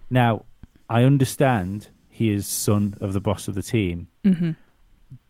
Now 0.09 0.45
I 0.89 1.03
understand 1.03 1.87
he 2.09 2.29
is 2.31 2.45
son 2.47 2.95
of 3.01 3.13
the 3.13 3.19
boss 3.21 3.47
of 3.47 3.55
the 3.55 3.63
team, 3.63 4.07
hmm 4.23 4.51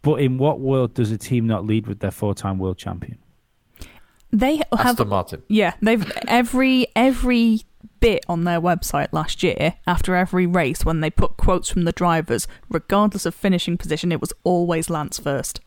but 0.06 0.22
in 0.22 0.38
what 0.38 0.60
world 0.60 0.94
does 0.94 1.12
a 1.12 1.18
team 1.18 1.48
not 1.48 1.66
lead 1.66 1.88
with 1.88 2.00
their 2.00 2.12
four-time 2.12 2.60
world 2.60 2.78
champion? 2.78 3.18
They 4.32 4.58
have 4.58 4.68
Aston 4.72 5.08
Martin. 5.08 5.42
Yeah, 5.48 5.74
they've 5.82 6.12
every 6.28 6.88
every 6.96 7.62
bit 8.00 8.24
on 8.30 8.44
their 8.44 8.62
website 8.62 9.08
last 9.12 9.42
year 9.42 9.74
after 9.88 10.16
every 10.16 10.46
race 10.46 10.86
when 10.86 11.00
they 11.00 11.10
put 11.10 11.38
quotes 11.38 11.70
from 11.70 11.86
the 11.86 11.92
drivers, 11.92 12.48
regardless 12.70 13.26
of 13.26 13.34
finishing 13.34 13.78
position, 13.78 14.12
it 14.12 14.22
was 14.22 14.32
always 14.44 14.92
Lance 14.92 15.18
first. 15.18 15.60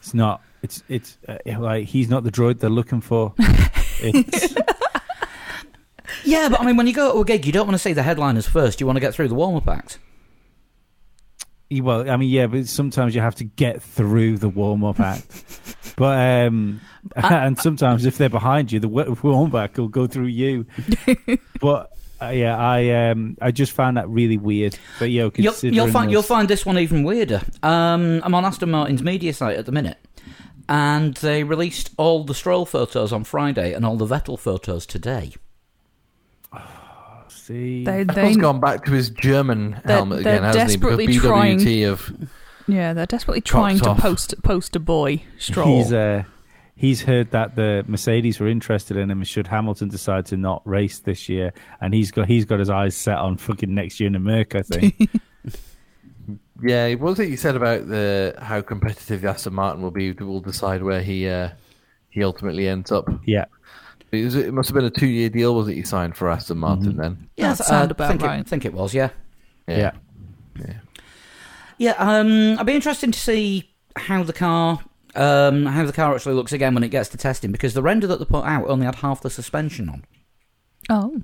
It's 0.00 0.12
not. 0.12 0.42
It's 0.62 0.82
it's 0.88 1.18
uh, 1.28 1.36
like 1.60 1.86
he's 1.86 2.08
not 2.08 2.24
the 2.24 2.32
droid 2.32 2.58
they're 2.58 2.68
looking 2.68 3.00
for. 3.00 3.34
it's, 3.38 4.56
Yeah, 6.24 6.48
but 6.48 6.60
I 6.60 6.64
mean, 6.64 6.76
when 6.76 6.88
you 6.88 6.94
go 6.94 7.12
to 7.12 7.20
a 7.20 7.24
gig, 7.24 7.46
you 7.46 7.52
don't 7.52 7.66
want 7.66 7.74
to 7.74 7.78
say 7.78 7.92
the 7.92 8.02
headliners 8.02 8.48
first. 8.48 8.80
You 8.80 8.86
want 8.86 8.96
to 8.96 9.00
get 9.00 9.14
through 9.14 9.28
the 9.28 9.34
warm 9.34 9.54
up 9.54 9.68
act. 9.68 9.98
Well, 11.70 12.08
I 12.10 12.16
mean, 12.16 12.30
yeah, 12.30 12.46
but 12.46 12.66
sometimes 12.68 13.14
you 13.14 13.20
have 13.20 13.36
to 13.36 13.44
get 13.44 13.82
through 13.82 14.38
the 14.38 14.48
warm-up 14.48 15.00
act. 15.00 15.26
but 15.96 16.46
um, 16.46 16.80
and 17.16 17.58
sometimes 17.58 18.04
if 18.04 18.18
they're 18.18 18.28
behind 18.28 18.72
you, 18.72 18.80
the 18.80 18.88
warm-up 18.88 19.78
will 19.78 19.88
go 19.88 20.06
through 20.06 20.26
you. 20.26 20.66
but 21.60 21.90
uh, 22.20 22.28
yeah, 22.28 22.56
I 22.56 23.10
um, 23.10 23.36
I 23.40 23.50
just 23.50 23.72
found 23.72 23.96
that 23.96 24.08
really 24.08 24.38
weird. 24.38 24.78
But 24.98 25.10
yo, 25.10 25.30
You'll, 25.36 25.52
considering 25.52 25.74
you'll 25.74 25.90
find 25.90 26.10
you'll 26.10 26.22
find 26.22 26.48
this 26.48 26.64
one 26.64 26.78
even 26.78 27.02
weirder. 27.02 27.42
Um, 27.62 28.20
I'm 28.24 28.34
on 28.34 28.44
Aston 28.44 28.70
Martin's 28.70 29.02
media 29.02 29.32
site 29.34 29.58
at 29.58 29.66
the 29.66 29.72
minute, 29.72 29.98
and 30.68 31.14
they 31.14 31.44
released 31.44 31.90
all 31.96 32.24
the 32.24 32.34
Stroll 32.34 32.66
photos 32.66 33.12
on 33.12 33.24
Friday 33.24 33.72
and 33.72 33.84
all 33.84 33.96
the 33.96 34.06
Vettel 34.06 34.38
photos 34.38 34.86
today. 34.86 35.32
See, 37.46 37.84
They, 37.84 38.04
they 38.04 38.14
Vettel's 38.14 38.36
gone 38.38 38.58
back 38.60 38.84
to 38.86 38.90
his 38.92 39.10
German 39.10 39.80
They're- 39.84 39.96
helmet 39.96 40.24
they're 40.24 40.36
again, 40.36 40.44
hasn't 40.44 40.70
he? 40.70 40.76
Because 40.78 40.80
desperately 40.80 41.14
trying- 41.18 41.84
of 41.84 42.28
yeah, 42.66 42.94
they're 42.94 43.04
desperately 43.06 43.42
trying 43.42 43.78
Cocks 43.78 43.84
to 43.84 43.90
off. 43.90 43.98
post 44.00 44.42
post 44.42 44.76
a 44.76 44.80
boy 44.80 45.22
Stroll. 45.38 45.76
He's 45.82 45.92
uh, 45.92 46.22
he's 46.74 47.02
heard 47.02 47.30
that 47.32 47.54
the 47.56 47.84
Mercedes 47.86 48.40
were 48.40 48.48
interested 48.48 48.96
in 48.96 49.10
him. 49.10 49.22
Should 49.24 49.48
Hamilton 49.48 49.88
decide 49.88 50.24
to 50.26 50.38
not 50.38 50.62
race 50.66 51.00
this 51.00 51.28
year, 51.28 51.52
and 51.82 51.92
he's 51.92 52.10
got 52.10 52.26
he's 52.26 52.46
got 52.46 52.60
his 52.60 52.70
eyes 52.70 52.96
set 52.96 53.18
on 53.18 53.36
fucking 53.36 53.74
next 53.74 54.00
year 54.00 54.06
in 54.06 54.14
America. 54.14 54.60
I 54.60 54.62
think. 54.62 55.10
yeah. 56.62 56.94
What 56.94 57.10
was 57.10 57.20
it 57.20 57.28
you 57.28 57.36
said 57.36 57.56
about 57.56 57.88
the 57.88 58.34
how 58.38 58.62
competitive 58.62 59.20
the 59.20 59.28
Aston 59.28 59.52
Martin 59.54 59.82
will 59.82 59.90
be? 59.90 60.12
Will 60.12 60.40
decide 60.40 60.82
where 60.82 61.02
he 61.02 61.28
uh, 61.28 61.50
he 62.08 62.24
ultimately 62.24 62.68
ends 62.68 62.90
up. 62.90 63.08
yeah, 63.26 63.44
It, 64.22 64.24
was, 64.24 64.34
it 64.36 64.54
must 64.54 64.68
have 64.68 64.74
been 64.74 64.84
a 64.84 64.90
two 64.90 65.06
year 65.06 65.28
deal, 65.28 65.54
was 65.54 65.68
it? 65.68 65.76
You 65.76 65.84
signed 65.84 66.16
for 66.16 66.30
Aston 66.30 66.58
Martin 66.58 66.96
then? 66.96 67.28
That 67.36 67.60
I 67.60 67.64
sound 67.64 67.90
about 67.90 68.08
think 68.08 68.22
right. 68.22 68.40
It, 68.40 68.48
think 68.48 68.64
it 68.64 68.72
was, 68.72 68.94
yeah. 68.94 69.10
yeah. 69.66 69.92
Yeah, 71.78 71.94
um, 71.98 72.58
I'd 72.58 72.66
be 72.66 72.74
interested 72.74 73.12
to 73.12 73.18
see 73.18 73.74
how 73.96 74.22
the 74.22 74.32
car, 74.32 74.80
um, 75.14 75.66
how 75.66 75.84
the 75.84 75.92
car 75.92 76.14
actually 76.14 76.34
looks 76.34 76.52
again 76.52 76.74
when 76.74 76.84
it 76.84 76.88
gets 76.88 77.08
to 77.10 77.16
testing 77.16 77.50
because 77.50 77.74
the 77.74 77.82
render 77.82 78.06
that 78.06 78.18
they 78.18 78.24
put 78.24 78.44
out 78.44 78.68
only 78.68 78.86
had 78.86 78.96
half 78.96 79.20
the 79.20 79.30
suspension 79.30 79.88
on. 79.88 80.04
oh, 80.90 81.22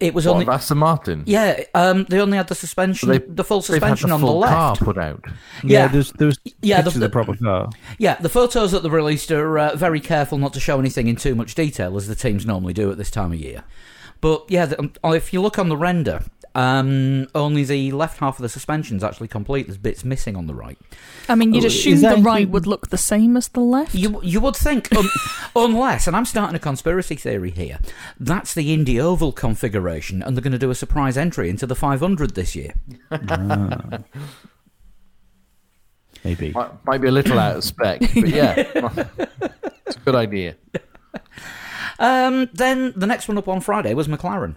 It 0.00 0.14
was 0.14 0.26
What, 0.26 0.32
only 0.32 0.44
of 0.44 0.48
Aston 0.50 0.78
Martin? 0.78 1.22
yeah, 1.26 1.60
um, 1.74 2.04
they 2.08 2.20
only 2.20 2.36
had 2.36 2.48
the 2.48 2.54
suspension, 2.54 3.06
So 3.08 3.12
they- 3.18 3.24
the 3.26 3.44
full 3.44 3.60
They've 3.60 3.82
had 3.82 3.98
suspension 3.98 4.08
the 4.10 4.14
on 4.14 4.20
the 4.20 4.26
full 4.26 4.42
car 4.42 4.70
left. 4.70 4.82
put 4.82 4.98
out. 4.98 5.24
Yeah, 5.62 5.84
Yeah. 5.84 5.88
there's 5.88 6.12
there's 6.12 6.38
Yeah, 6.62 6.80
the- 6.82 6.90
the 6.98 7.08
proper 7.08 7.34
car. 7.36 7.70
Yeah, 7.98 8.16
the 8.20 8.28
photos 8.28 8.72
that 8.72 8.82
they 8.82 8.88
released 8.88 9.30
are 9.30 9.58
uh, 9.58 9.76
very 9.76 10.00
careful 10.00 10.38
not 10.38 10.52
to 10.54 10.60
show 10.60 10.78
anything 10.78 11.08
in 11.08 11.16
too 11.16 11.34
much 11.34 11.54
detail, 11.54 11.96
as 11.96 12.06
the 12.08 12.14
teams 12.14 12.44
normally 12.46 12.72
do 12.72 12.90
at 12.90 12.98
this 12.98 13.10
time 13.10 13.32
of 13.32 13.38
year. 13.40 13.64
But 14.20 14.44
yeah, 14.48 14.66
the, 14.66 14.78
um, 14.80 14.92
if 15.14 15.32
you 15.32 15.42
look 15.42 15.58
on 15.58 15.68
the 15.68 15.76
render, 15.76 16.22
Um, 16.56 17.26
only 17.34 17.64
the 17.64 17.92
left 17.92 18.18
half 18.20 18.38
of 18.38 18.42
the 18.42 18.48
suspension's 18.48 19.04
actually 19.04 19.28
complete. 19.28 19.66
There's 19.66 19.76
bits 19.76 20.06
missing 20.06 20.36
on 20.36 20.46
the 20.46 20.54
right. 20.54 20.78
I 21.28 21.34
mean, 21.34 21.52
you'd 21.52 21.64
Oh, 21.64 21.66
assume 21.66 22.00
the 22.00 22.08
right 22.08 22.16
including- 22.16 22.50
would 22.52 22.66
look 22.66 22.88
the 22.88 22.96
same 22.96 23.36
as 23.36 23.48
the 23.48 23.60
left. 23.60 23.94
You 23.94 24.20
you 24.22 24.40
would 24.40 24.56
think, 24.56 24.90
um, 24.96 25.06
unless, 25.56 26.06
and 26.06 26.16
I'm 26.16 26.24
starting 26.24 26.56
a 26.56 26.58
conspiracy 26.58 27.14
theory 27.16 27.50
here, 27.50 27.78
that's 28.18 28.54
the 28.54 28.72
Indy 28.72 28.98
Oval 28.98 29.32
configuration, 29.32 30.22
and 30.22 30.34
they're 30.34 30.42
going 30.42 30.52
to 30.52 30.58
do 30.58 30.70
a 30.70 30.74
surprise 30.74 31.18
entry 31.18 31.50
into 31.50 31.66
the 31.66 31.74
500 31.74 32.34
this 32.34 32.56
year. 32.56 32.72
Ah. 33.12 33.98
Maybe. 36.24 36.52
Might, 36.52 36.84
might 36.86 37.00
be 37.02 37.08
a 37.08 37.12
little 37.12 37.38
out 37.38 37.56
of 37.56 37.64
spec, 37.64 38.00
but 38.00 38.28
yeah, 38.28 38.54
it's 39.86 39.96
a 39.96 40.00
good 40.04 40.14
idea. 40.14 40.56
Um, 41.98 42.48
then 42.54 42.94
the 42.96 43.06
next 43.06 43.28
one 43.28 43.36
up 43.38 43.46
on 43.48 43.60
Friday 43.60 43.92
was 43.94 44.08
McLaren. 44.08 44.56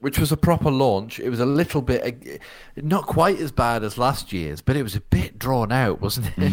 Which 0.00 0.16
was 0.18 0.30
a 0.30 0.36
proper 0.36 0.70
launch. 0.70 1.18
It 1.18 1.28
was 1.28 1.40
a 1.40 1.44
little 1.46 1.82
bit, 1.82 2.04
uh, 2.04 2.36
not 2.76 3.06
quite 3.06 3.40
as 3.40 3.50
bad 3.50 3.82
as 3.82 3.98
last 3.98 4.32
year's, 4.32 4.60
but 4.60 4.76
it 4.76 4.84
was 4.84 4.94
a 4.94 5.00
bit 5.00 5.40
drawn 5.40 5.72
out, 5.72 6.00
wasn't 6.00 6.30
it? 6.36 6.52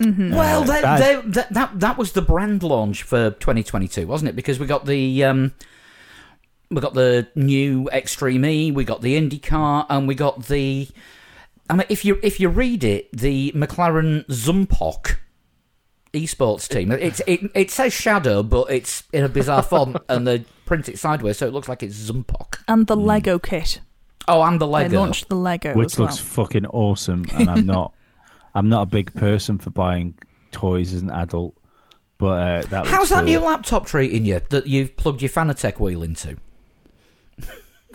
Well, 0.34 0.62
they, 0.64 0.80
that- 0.80 0.98
they, 0.98 1.30
that, 1.32 1.52
that 1.52 1.80
that 1.80 1.98
was 1.98 2.12
the 2.12 2.22
brand 2.22 2.62
launch 2.62 3.02
for 3.02 3.32
2022, 3.32 4.06
wasn't 4.06 4.30
it? 4.30 4.34
Because 4.36 4.58
we 4.58 4.66
got 4.66 4.86
the 4.86 5.24
um, 5.24 5.52
we 6.70 6.80
got 6.80 6.94
the 6.94 7.28
new 7.34 7.86
Extreme 7.92 8.44
E, 8.46 8.70
we 8.72 8.84
got 8.84 9.02
the 9.02 9.14
IndyCar, 9.20 9.84
and 9.90 10.08
we 10.08 10.14
got 10.14 10.46
the. 10.46 10.88
I 11.68 11.74
mean, 11.76 11.86
if 11.90 12.02
you 12.04 12.18
if 12.22 12.40
you 12.40 12.48
read 12.48 12.82
it, 12.82 13.14
the 13.14 13.52
McLaren 13.54 14.24
Zumpok 14.28 15.16
esports 16.16 16.68
team. 16.68 16.90
It's 16.92 17.20
it 17.26 17.40
it 17.54 17.70
says 17.70 17.92
Shadow, 17.92 18.42
but 18.42 18.70
it's 18.70 19.02
in 19.12 19.24
a 19.24 19.28
bizarre 19.28 19.62
font, 19.62 19.96
and 20.08 20.26
they 20.26 20.40
print 20.64 20.88
it 20.88 20.98
sideways, 20.98 21.38
so 21.38 21.46
it 21.46 21.52
looks 21.52 21.68
like 21.68 21.82
it's 21.82 21.96
Zumpok. 22.10 22.58
and 22.68 22.86
the 22.86 22.96
Lego 22.96 23.38
kit. 23.38 23.80
Oh, 24.28 24.42
and 24.42 24.60
the 24.60 24.66
Lego. 24.66 24.88
They 24.88 24.96
Lego. 24.96 25.00
launched 25.04 25.28
the 25.28 25.36
Lego 25.36 25.74
Which 25.74 25.92
as 25.92 25.98
well. 25.98 26.08
looks 26.08 26.18
fucking 26.18 26.66
awesome, 26.66 27.24
and 27.34 27.48
I'm 27.50 27.66
not. 27.66 27.92
I'm 28.54 28.68
not 28.70 28.82
a 28.82 28.86
big 28.86 29.12
person 29.14 29.58
for 29.58 29.68
buying 29.70 30.14
toys 30.50 30.94
as 30.94 31.02
an 31.02 31.10
adult, 31.10 31.54
but 32.18 32.26
uh, 32.26 32.62
that. 32.68 32.72
looks 32.84 32.88
How's 32.90 33.08
that 33.10 33.16
cool. 33.16 33.24
new 33.24 33.40
laptop 33.40 33.86
treating 33.86 34.24
you 34.24 34.40
that 34.48 34.66
you've 34.66 34.96
plugged 34.96 35.20
your 35.20 35.28
Fanatec 35.28 35.78
wheel 35.78 36.02
into? 36.02 36.38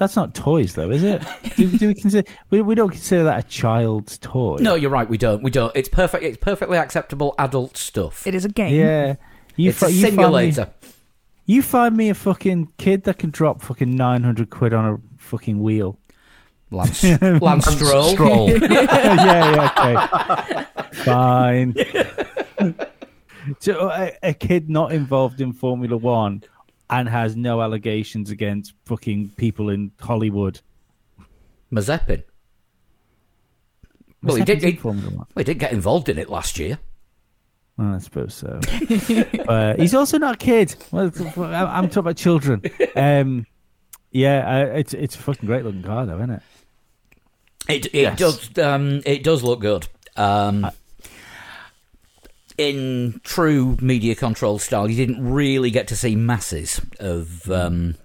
That's 0.02 0.16
not 0.16 0.34
toys, 0.34 0.74
though, 0.74 0.90
is 0.90 1.04
it? 1.04 1.22
do, 1.58 1.78
do 1.78 1.88
we 1.90 1.94
consider? 1.94 2.28
We, 2.50 2.64
we 2.64 2.74
don't 2.74 2.90
consider 2.90 3.26
that 3.26 3.46
a 3.46 3.48
child's 3.48 4.18
toy. 4.18 4.58
No, 4.60 4.74
you're 4.74 4.90
right. 4.90 5.08
We 5.08 5.20
don't. 5.20 5.44
We 5.44 5.52
don't. 5.52 5.72
It's 5.76 5.90
perfect. 5.90 6.24
It's 6.24 6.40
perfectly 6.40 6.80
acceptable 6.80 7.36
adult 7.38 7.78
stuff. 7.78 8.26
It 8.26 8.34
is 8.34 8.44
a 8.44 8.50
game. 8.50 8.74
Yeah. 8.74 9.18
You 9.58 9.70
it's 9.70 9.78
fi- 9.78 9.86
a 9.86 9.90
you 9.92 10.02
find 10.02 10.16
me- 10.16 10.24
simulator. 10.24 10.70
You 11.46 11.62
find 11.62 11.96
me 11.96 12.10
a 12.10 12.16
fucking 12.16 12.74
kid 12.80 13.04
that 13.04 13.20
can 13.20 13.30
drop 13.30 13.62
fucking 13.62 13.96
nine 13.96 14.24
hundred 14.24 14.50
quid 14.50 14.74
on 14.74 14.86
a 14.92 15.22
fucking 15.22 15.62
wheel. 15.62 16.00
Lance, 16.72 17.04
Lance 17.22 17.68
Stroll. 17.68 18.10
Stroll. 18.10 18.50
yeah, 18.60 18.88
yeah, 19.24 20.66
okay, 20.90 20.96
fine. 21.04 21.76
so 23.60 23.88
a, 23.92 24.14
a 24.24 24.34
kid 24.34 24.68
not 24.68 24.94
involved 24.94 25.42
in 25.42 25.54
Formula 25.54 25.96
One 25.96 26.42
and 26.92 27.08
has 27.10 27.36
no 27.36 27.62
allegations 27.62 28.30
against 28.30 28.74
fucking 28.86 29.30
people 29.38 29.70
in 29.70 29.92
Hollywood. 30.00 30.60
Mazepin. 31.74 32.24
Well, 34.22 34.36
he 34.36 34.44
did. 34.44 34.62
He, 34.62 34.80
well, 34.84 35.26
he 35.36 35.44
did 35.44 35.58
get 35.58 35.72
involved 35.72 36.10
in 36.10 36.20
it 36.20 36.30
last 36.30 36.60
year. 36.60 36.78
Well, 37.78 37.96
I 37.96 37.98
suppose 38.00 38.36
so. 38.36 38.60
uh, 39.48 39.76
he's 39.78 39.96
also 39.96 40.20
not 40.20 40.36
a 40.36 40.38
kid. 40.38 40.76
Well, 40.92 41.06
I'm 41.08 41.88
talking 41.90 41.98
about 42.00 42.18
children. 42.18 42.62
Um, 42.96 43.48
yeah, 44.12 44.68
uh, 44.70 44.78
it's 44.78 44.94
it's 44.94 45.16
a 45.16 45.20
fucking 45.20 45.48
great 45.48 45.64
looking 45.66 45.82
car, 45.82 46.06
though, 46.06 46.18
isn't 46.18 46.30
it? 46.30 46.42
It 47.70 47.86
it 47.88 47.94
Yes. 47.94 48.20
does 48.20 48.58
um, 48.60 49.02
it 49.06 49.24
does 49.24 49.42
look 49.44 49.62
good. 49.62 49.88
Um, 50.18 50.70
in 52.62 53.20
true 53.24 53.76
media 53.82 54.14
control 54.14 54.60
style, 54.60 54.90
you 54.90 54.96
didn't 54.96 55.32
really 55.32 55.72
get 55.72 55.88
to 55.88 55.96
see 55.96 56.16
masses 56.16 56.80
of 57.00 57.50
um, 57.50 57.96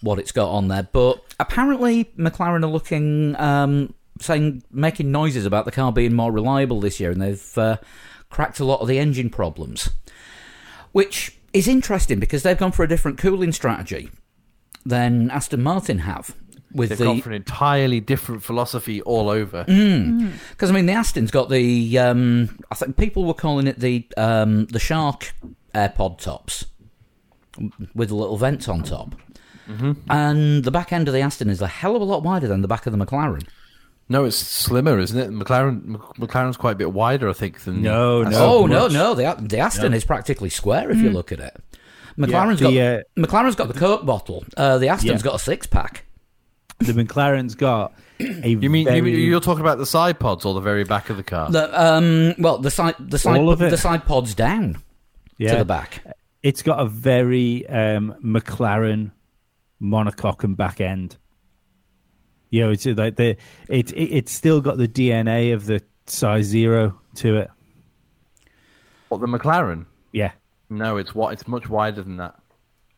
what 0.00 0.18
it's 0.18 0.32
got 0.32 0.50
on 0.50 0.68
there, 0.68 0.82
but 0.82 1.22
apparently 1.38 2.06
McLaren 2.18 2.64
are 2.64 2.68
looking 2.68 3.36
um, 3.36 3.94
saying 4.20 4.64
making 4.72 5.12
noises 5.12 5.46
about 5.46 5.66
the 5.66 5.70
car 5.70 5.92
being 5.92 6.14
more 6.14 6.32
reliable 6.32 6.80
this 6.80 6.98
year, 6.98 7.12
and 7.12 7.22
they've 7.22 7.58
uh, 7.58 7.76
cracked 8.28 8.58
a 8.58 8.64
lot 8.64 8.80
of 8.80 8.88
the 8.88 8.98
engine 8.98 9.30
problems, 9.30 9.90
which 10.90 11.38
is 11.52 11.68
interesting 11.68 12.18
because 12.18 12.42
they've 12.42 12.58
gone 12.58 12.72
for 12.72 12.82
a 12.82 12.88
different 12.88 13.18
cooling 13.18 13.52
strategy 13.52 14.10
than 14.84 15.30
Aston 15.30 15.62
Martin 15.62 16.00
have. 16.00 16.34
With 16.72 16.90
They've 16.90 16.98
the 16.98 17.04
gone 17.04 17.20
for 17.20 17.30
an 17.30 17.34
entirely 17.36 17.98
different 18.00 18.42
philosophy 18.44 19.02
all 19.02 19.28
over. 19.28 19.64
Because 19.64 20.70
I 20.70 20.72
mean, 20.72 20.86
the 20.86 20.92
Aston's 20.92 21.30
got 21.32 21.48
the. 21.48 21.98
Um, 21.98 22.58
I 22.70 22.74
think 22.76 22.96
people 22.96 23.24
were 23.24 23.34
calling 23.34 23.66
it 23.66 23.80
the 23.80 24.06
um, 24.16 24.66
the 24.66 24.78
Shark 24.78 25.32
AirPod 25.74 26.18
tops 26.18 26.66
with 27.94 28.08
the 28.10 28.14
little 28.14 28.36
vents 28.36 28.68
on 28.68 28.82
top, 28.84 29.14
and 30.08 30.64
the 30.64 30.70
back 30.70 30.92
end 30.92 31.08
of 31.08 31.14
the 31.14 31.20
Aston 31.20 31.50
is 31.50 31.60
a 31.60 31.66
hell 31.66 31.96
of 31.96 32.02
a 32.02 32.04
lot 32.04 32.22
wider 32.22 32.46
than 32.46 32.62
the 32.62 32.68
back 32.68 32.86
of 32.86 32.96
the 32.96 33.04
McLaren. 33.04 33.46
No, 34.08 34.24
it's 34.24 34.36
slimmer, 34.36 34.98
isn't 34.98 35.18
it? 35.18 35.30
McLaren 35.30 35.96
McLaren's 36.18 36.56
quite 36.56 36.72
a 36.72 36.76
bit 36.76 36.92
wider, 36.92 37.28
I 37.28 37.32
think, 37.32 37.60
than 37.60 37.82
No, 37.82 38.22
no. 38.24 38.30
oh 38.62 38.66
no, 38.66 38.82
much. 38.84 38.92
no, 38.92 39.14
the 39.14 39.36
the 39.40 39.58
Aston 39.58 39.94
is 39.94 40.04
practically 40.04 40.50
square 40.50 40.90
if 40.90 40.98
you 40.98 41.10
look 41.10 41.32
at 41.32 41.40
it. 41.40 41.56
McLaren's 42.18 42.58
The, 42.60 42.64
got 42.64 42.74
uh, 42.74 43.26
McLaren's 43.26 43.54
got 43.56 43.68
the 43.68 43.74
Coke 43.78 44.04
bottle. 44.04 44.44
Uh, 44.56 44.78
the 44.78 44.88
Aston's 44.88 45.20
Yeah. 45.20 45.24
got 45.24 45.34
a 45.36 45.38
six 45.38 45.66
pack. 45.66 46.04
The 46.80 46.92
McLaren's 46.92 47.54
got 47.54 47.92
a. 48.20 48.48
You 48.48 48.70
mean 48.70 48.86
you 48.86 48.92
very, 48.92 49.00
mean 49.02 49.20
you're 49.20 49.40
talking 49.40 49.60
about 49.60 49.78
the 49.78 49.86
side 49.86 50.18
pods 50.18 50.44
or 50.44 50.54
the 50.54 50.60
very 50.60 50.84
back 50.84 51.10
of 51.10 51.16
the 51.16 51.22
car? 51.22 51.50
The 51.50 51.80
um, 51.80 52.34
well, 52.38 52.58
the 52.58 52.70
side 52.70 52.94
the 52.98 53.18
side 53.18 53.38
All 53.38 53.50
of 53.50 53.60
it. 53.62 53.70
the 53.70 53.78
side 53.78 54.04
pods 54.06 54.34
down 54.34 54.82
yeah, 55.38 55.52
to 55.52 55.58
the 55.58 55.64
back. 55.64 56.04
It's 56.42 56.62
got 56.62 56.80
a 56.80 56.86
very 56.86 57.66
um, 57.68 58.14
McLaren 58.24 59.12
monocoque 59.80 60.44
and 60.44 60.56
back 60.56 60.80
end. 60.80 61.16
You 62.50 62.62
know, 62.62 62.70
it's 62.70 62.86
like 62.86 63.16
the 63.16 63.36
it, 63.68 63.92
it 63.92 63.94
it's 63.94 64.32
still 64.32 64.60
got 64.60 64.76
the 64.78 64.88
DNA 64.88 65.54
of 65.54 65.66
the 65.66 65.82
size 66.06 66.46
zero 66.46 66.98
to 67.16 67.36
it. 67.36 67.50
What 69.08 69.20
the 69.20 69.26
McLaren? 69.26 69.86
Yeah, 70.12 70.32
No, 70.68 70.96
it's 70.96 71.14
what 71.14 71.32
it's 71.32 71.46
much 71.46 71.68
wider 71.68 72.02
than 72.02 72.16
that. 72.16 72.34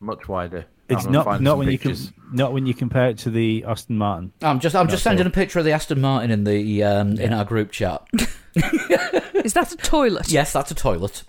Much 0.01 0.29
wider. 0.29 0.67
It's 0.89 1.07
not 1.07 1.41
not 1.41 1.59
when 1.59 1.69
pictures. 1.69 2.07
you 2.07 2.13
can 2.13 2.37
not 2.37 2.53
when 2.53 2.67
you 2.67 2.75
compare 2.75 3.09
it 3.09 3.19
to 3.19 3.31
the 3.31 3.65
Aston 3.67 3.99
Martin. 3.99 4.33
I'm 4.43 4.61
just 4.61 4.75
I'm 4.75 4.89
just 4.89 5.03
sending 5.03 5.27
all. 5.27 5.31
a 5.31 5.35
picture 5.35 5.59
of 5.59 5.65
the 5.65 5.73
Aston 5.73 6.01
Martin 6.01 6.31
in 6.31 6.45
the 6.45 6.83
um, 6.83 7.19
in 7.19 7.33
our 7.33 7.45
group 7.45 7.71
chat. 7.73 8.03
Is 8.55 9.55
that 9.55 9.73
a 9.73 9.77
toilet? 9.77 10.31
Yes, 10.31 10.53
that's 10.53 10.71
a 10.71 10.75
toilet. 10.75 11.25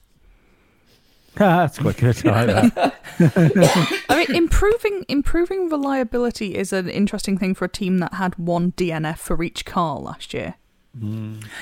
That's 1.36 1.80
quite 1.80 1.98
good. 1.98 2.28
I 2.28 2.46
like 2.46 2.76
that. 2.76 2.94
I 4.10 4.18
mean, 4.18 4.36
improving 4.36 5.06
improving 5.08 5.70
reliability 5.70 6.56
is 6.56 6.74
an 6.74 6.90
interesting 6.90 7.38
thing 7.38 7.56
for 7.56 7.66
a 7.66 7.70
team 7.70 8.00
that 8.00 8.16
had 8.16 8.36
one 8.38 8.72
DNF 8.74 9.18
for 9.18 9.42
each 9.44 9.66
car 9.66 10.00
last 10.00 10.34
year. 10.34 10.56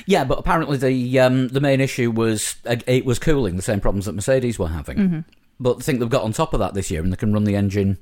Yeah, 0.05 0.25
but 0.25 0.39
apparently 0.39 0.77
the 0.77 1.19
um, 1.19 1.47
the 1.49 1.61
main 1.61 1.79
issue 1.79 2.11
was 2.11 2.57
uh, 2.65 2.75
it 2.85 3.05
was 3.05 3.17
cooling, 3.17 3.55
the 3.55 3.61
same 3.61 3.79
problems 3.79 4.05
that 4.05 4.13
Mercedes 4.13 4.59
were 4.59 4.67
having. 4.67 5.23
But 5.61 5.77
I 5.77 5.79
think 5.81 5.99
they've 5.99 6.09
got 6.09 6.23
on 6.23 6.33
top 6.33 6.53
of 6.53 6.59
that 6.59 6.73
this 6.73 6.89
year, 6.89 7.03
and 7.03 7.13
they 7.13 7.17
can 7.17 7.31
run 7.31 7.43
the 7.43 7.55
engine 7.55 7.99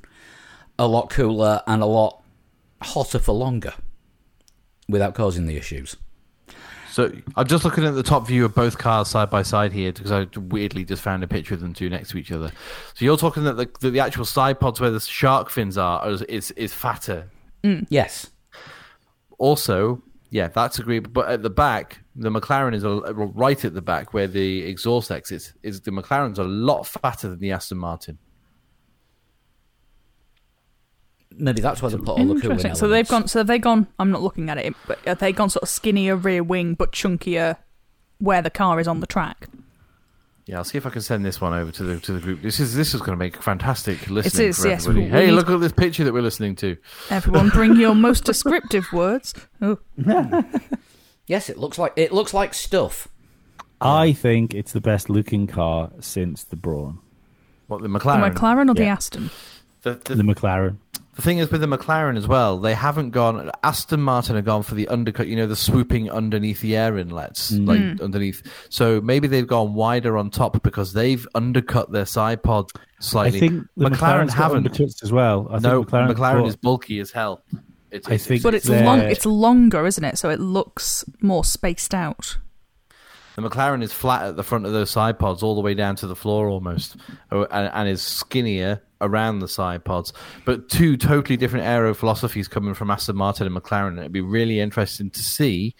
a 0.80 0.88
lot 0.88 1.10
cooler 1.10 1.62
and 1.68 1.82
a 1.82 1.86
lot 1.86 2.24
hotter 2.82 3.20
for 3.20 3.34
longer 3.34 3.74
without 4.88 5.14
causing 5.14 5.46
the 5.46 5.58
issues. 5.58 5.98
So 6.92 7.12
I'm 7.36 7.48
just 7.48 7.64
looking 7.66 7.86
at 7.86 7.94
the 7.94 8.04
top 8.04 8.26
view 8.26 8.46
of 8.46 8.56
both 8.56 8.78
cars 8.78 9.10
side 9.10 9.30
by 9.30 9.44
side 9.44 9.74
here 9.74 9.92
because 9.92 10.12
I 10.12 10.28
weirdly 10.38 10.84
just 10.86 11.02
found 11.04 11.24
a 11.24 11.28
picture 11.28 11.54
of 11.54 11.60
them 11.60 11.74
two 11.74 11.90
next 11.90 12.10
to 12.12 12.18
each 12.18 12.32
other. 12.32 12.52
So 12.96 13.06
you're 13.06 13.18
talking 13.18 13.44
that 13.44 13.58
the, 13.58 13.70
that 13.82 13.92
the 13.92 14.00
actual 14.00 14.26
side 14.26 14.60
pods 14.60 14.80
where 14.80 14.90
the 14.90 15.00
shark 15.00 15.50
fins 15.50 15.78
are 15.78 16.10
is 16.10 16.22
is, 16.24 16.52
is 16.52 16.74
fatter. 16.74 17.30
Mm, 17.64 17.86
yes, 17.90 18.30
Also, 19.38 20.02
yeah, 20.30 20.48
that's 20.48 20.80
agreeable. 20.80 21.12
But 21.12 21.30
at 21.30 21.44
the 21.44 21.50
back, 21.50 22.00
the 22.16 22.30
McLaren 22.30 22.76
is 22.76 22.84
a, 22.84 22.90
right 23.14 23.64
at 23.64 23.74
the 23.74 23.82
back 23.82 24.14
where 24.14 24.28
the 24.28 24.64
exhaust 24.64 25.12
exits. 25.12 25.54
Is 25.64 25.82
the 25.82 25.92
McLaren's 25.92 26.40
a 26.40 26.44
lot 26.44 26.86
fatter 26.86 27.30
than 27.30 27.40
the 27.40 27.52
Aston 27.52 27.78
Martin? 27.78 28.20
maybe 31.40 31.62
that's 31.62 31.82
why 31.82 31.90
they 31.90 31.98
put 31.98 32.10
all 32.10 32.18
the 32.18 32.42
cooling 32.42 32.60
elements. 32.60 32.80
So 32.80 32.88
they've 32.88 33.08
gone. 33.08 33.28
So 33.28 33.44
they've 33.44 33.62
gone. 33.62 33.88
I'm 33.98 34.12
not 34.12 34.22
looking 34.22 34.50
at 34.50 34.58
it, 34.58 34.76
but 34.88 35.00
have 35.06 35.20
they 35.20 35.32
gone 35.32 35.50
sort 35.50 35.64
of 35.64 35.70
skinnier 35.70 36.16
rear 36.16 36.44
wing, 36.44 36.76
but 36.76 36.92
chunkier 36.92 37.58
where 38.20 38.42
the 38.42 38.50
car 38.50 38.80
is 38.80 38.88
on 38.88 39.00
the 39.00 39.08
track? 39.08 39.48
Yeah, 40.50 40.58
I'll 40.58 40.64
see 40.64 40.80
if 40.80 40.88
I 40.88 40.90
can 40.90 41.04
send 41.04 41.24
this 41.24 41.40
one 41.40 41.54
over 41.54 41.70
to 41.72 41.84
the 41.84 42.00
to 42.00 42.12
the 42.14 42.20
group. 42.20 42.42
This 42.42 42.60
is 42.60 42.74
this 42.74 42.96
is 42.96 43.02
going 43.02 43.12
to 43.12 43.18
make 43.24 43.40
fantastic 43.40 44.10
listening 44.10 44.48
is, 44.48 44.60
for 44.60 44.68
yes. 44.68 44.82
everybody. 44.88 45.06
We 45.06 45.12
Hey, 45.12 45.26
need- 45.28 45.34
look 45.34 45.48
at 45.48 45.60
this 45.60 45.72
picture 45.72 46.04
that 46.06 46.12
we're 46.12 46.24
listening 46.24 46.56
to. 46.56 46.76
Everyone, 47.12 47.50
bring 47.50 47.76
your 47.76 47.94
most 47.94 48.24
descriptive 48.24 48.92
words. 48.92 49.36
Oh, 49.62 49.78
Yes, 51.28 51.50
it 51.52 51.58
looks 51.60 51.78
like 51.78 51.94
it 51.96 52.12
looks 52.12 52.34
like 52.34 52.56
stuff. 52.56 53.08
I 53.80 54.12
think 54.12 54.56
it's 54.56 54.72
the 54.72 54.82
best 54.82 55.08
looking 55.08 55.46
car 55.46 55.92
since 56.00 56.44
the 56.44 56.56
Brawn, 56.56 56.98
What 57.68 57.84
the 57.84 57.88
McLaren? 57.88 58.34
the 58.34 58.40
McLaren? 58.40 58.66
McLaren 58.66 58.70
or 58.72 58.74
the 58.74 58.86
Aston? 58.86 59.30
The, 59.84 60.02
the 60.04 60.16
the, 60.16 60.24
McLaren. 60.24 60.78
The 61.20 61.26
thing 61.26 61.40
is 61.40 61.52
with 61.52 61.60
the 61.60 61.68
McLaren 61.68 62.16
as 62.16 62.30
well, 62.30 62.60
they 62.60 62.74
haven't 62.74 63.10
gone. 63.10 63.52
Aston 63.62 64.02
Martin 64.02 64.38
have 64.38 64.46
gone 64.46 64.64
for 64.64 64.74
the 64.74 64.88
undercut, 64.88 65.28
you 65.28 65.36
know, 65.36 65.48
the 65.48 65.56
swooping 65.58 66.10
underneath 66.10 66.62
the 66.62 66.78
air 66.78 66.98
inlets, 66.98 67.52
Mm. 67.52 67.68
like 67.68 68.02
underneath. 68.02 68.42
So 68.70 69.02
maybe 69.02 69.28
they've 69.28 69.46
gone 69.46 69.74
wider 69.74 70.18
on 70.18 70.30
top 70.30 70.64
because 70.64 70.94
they've 70.94 71.28
undercut 71.36 71.92
their 71.92 72.06
side 72.06 72.42
pod 72.42 72.72
I 72.76 72.80
slightly. 73.02 73.40
think 73.42 73.68
the 73.76 73.90
McLaren's 73.90 74.34
got 74.34 74.52
undercuts 74.54 75.04
as 75.04 75.12
well. 75.12 75.48
I 75.50 75.60
think 75.60 75.64
no, 75.64 75.84
McLaren, 75.84 76.14
McLaren, 76.16 76.48
is 76.48 76.56
bulky 76.56 77.02
as 77.02 77.12
hell. 77.12 77.42
It's, 77.92 78.08
I 78.08 78.12
it's- 78.14 78.26
think- 78.26 78.42
But 78.42 78.56
it's 78.56 78.68
They're- 78.68 78.86
long. 78.86 79.00
It's 79.00 79.26
longer, 79.26 79.86
isn't 79.86 80.06
it? 80.06 80.18
So 80.18 80.30
it 80.30 80.40
looks 80.40 81.04
more 81.22 81.44
spaced 81.44 81.94
out. 81.94 82.38
The 83.40 83.50
McLaren 83.50 83.82
is 83.82 83.94
flat 83.94 84.26
at 84.26 84.36
the 84.36 84.44
front 84.44 84.66
of 84.66 84.74
those 84.74 84.90
side 84.90 85.18
pods, 85.18 85.44
all 85.44 85.56
the 85.56 85.62
way 85.62 85.74
down 85.74 85.96
to 85.98 86.08
the 86.08 86.16
floor 86.16 86.50
almost, 86.50 86.98
Oh, 87.32 87.46
and, 87.46 87.72
and 87.74 87.88
is 87.88 88.02
skinnier 88.02 88.82
around 89.00 89.40
the 89.40 89.48
side 89.48 89.86
pods. 89.86 90.12
But 90.46 90.68
two 90.68 90.98
totally 90.98 91.38
different 91.38 91.66
aero 91.66 91.94
philosophies 91.94 92.48
coming 92.50 92.74
from 92.74 92.92
Aston 92.92 93.16
Martin 93.16 93.48
and 93.48 93.56
McLaren. 93.56 93.98
It'd 93.98 94.12
be 94.12 94.22
really 94.22 94.60
interesting 94.60 95.10
to 95.12 95.22
see 95.22 95.76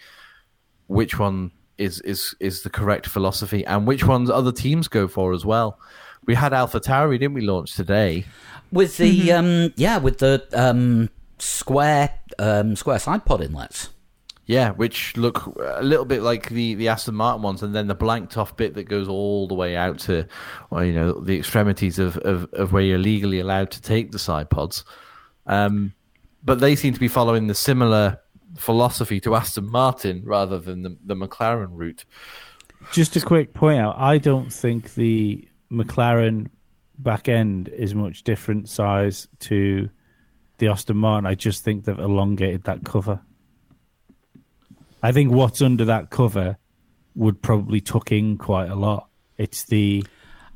which 0.86 1.18
one 1.18 1.50
is 1.76 2.00
is 2.00 2.34
is 2.40 2.62
the 2.62 2.70
correct 2.70 3.06
philosophy 3.06 3.64
and 3.64 3.86
which 3.86 4.04
ones 4.04 4.28
other 4.28 4.52
teams 4.52 4.88
go 4.88 5.06
for 5.08 5.32
as 5.32 5.44
well. 5.44 5.78
We 6.26 6.34
had 6.34 6.52
Alpha 6.52 6.80
Tauri, 6.80 7.18
didn't 7.18 7.34
we, 7.34 7.40
launch 7.42 7.74
today? 7.74 8.24
With 8.72 8.96
the 8.96 9.32
um, 9.32 9.72
yeah, 9.76 9.98
with 9.98 10.18
the 10.18 10.46
um, 10.52 11.10
square 11.38 12.10
um, 12.38 12.76
square 12.76 12.98
side 12.98 13.24
pod 13.24 13.42
inlets. 13.42 13.90
Yeah, 14.50 14.72
which 14.72 15.16
look 15.16 15.46
a 15.60 15.80
little 15.80 16.04
bit 16.04 16.22
like 16.22 16.48
the, 16.48 16.74
the 16.74 16.88
Aston 16.88 17.14
Martin 17.14 17.40
ones, 17.40 17.62
and 17.62 17.72
then 17.72 17.86
the 17.86 17.94
blanked 17.94 18.36
off 18.36 18.56
bit 18.56 18.74
that 18.74 18.88
goes 18.88 19.06
all 19.06 19.46
the 19.46 19.54
way 19.54 19.76
out 19.76 20.00
to, 20.00 20.26
well, 20.70 20.84
you 20.84 20.92
know, 20.92 21.12
the 21.12 21.38
extremities 21.38 22.00
of, 22.00 22.16
of, 22.16 22.52
of 22.54 22.72
where 22.72 22.82
you're 22.82 22.98
legally 22.98 23.38
allowed 23.38 23.70
to 23.70 23.80
take 23.80 24.10
the 24.10 24.18
side 24.18 24.50
pods. 24.50 24.84
Um, 25.46 25.92
but 26.42 26.58
they 26.58 26.74
seem 26.74 26.92
to 26.94 26.98
be 26.98 27.06
following 27.06 27.46
the 27.46 27.54
similar 27.54 28.18
philosophy 28.56 29.20
to 29.20 29.36
Aston 29.36 29.70
Martin 29.70 30.24
rather 30.24 30.58
than 30.58 30.82
the, 30.82 30.96
the 31.06 31.14
McLaren 31.14 31.68
route. 31.70 32.04
Just 32.90 33.14
a 33.14 33.20
quick 33.20 33.54
point 33.54 33.78
out: 33.78 33.94
I 33.98 34.18
don't 34.18 34.52
think 34.52 34.94
the 34.94 35.46
McLaren 35.70 36.48
back 36.98 37.28
end 37.28 37.68
is 37.68 37.94
much 37.94 38.24
different 38.24 38.68
size 38.68 39.28
to 39.42 39.88
the 40.58 40.66
Aston 40.66 40.96
Martin. 40.96 41.24
I 41.24 41.36
just 41.36 41.62
think 41.62 41.84
they've 41.84 41.96
elongated 41.96 42.64
that 42.64 42.84
cover. 42.84 43.20
I 45.02 45.12
think 45.12 45.32
what's 45.32 45.62
under 45.62 45.84
that 45.86 46.10
cover 46.10 46.56
would 47.14 47.42
probably 47.42 47.80
tuck 47.80 48.12
in 48.12 48.38
quite 48.38 48.70
a 48.70 48.74
lot. 48.74 49.08
It's 49.38 49.64
the 49.64 50.04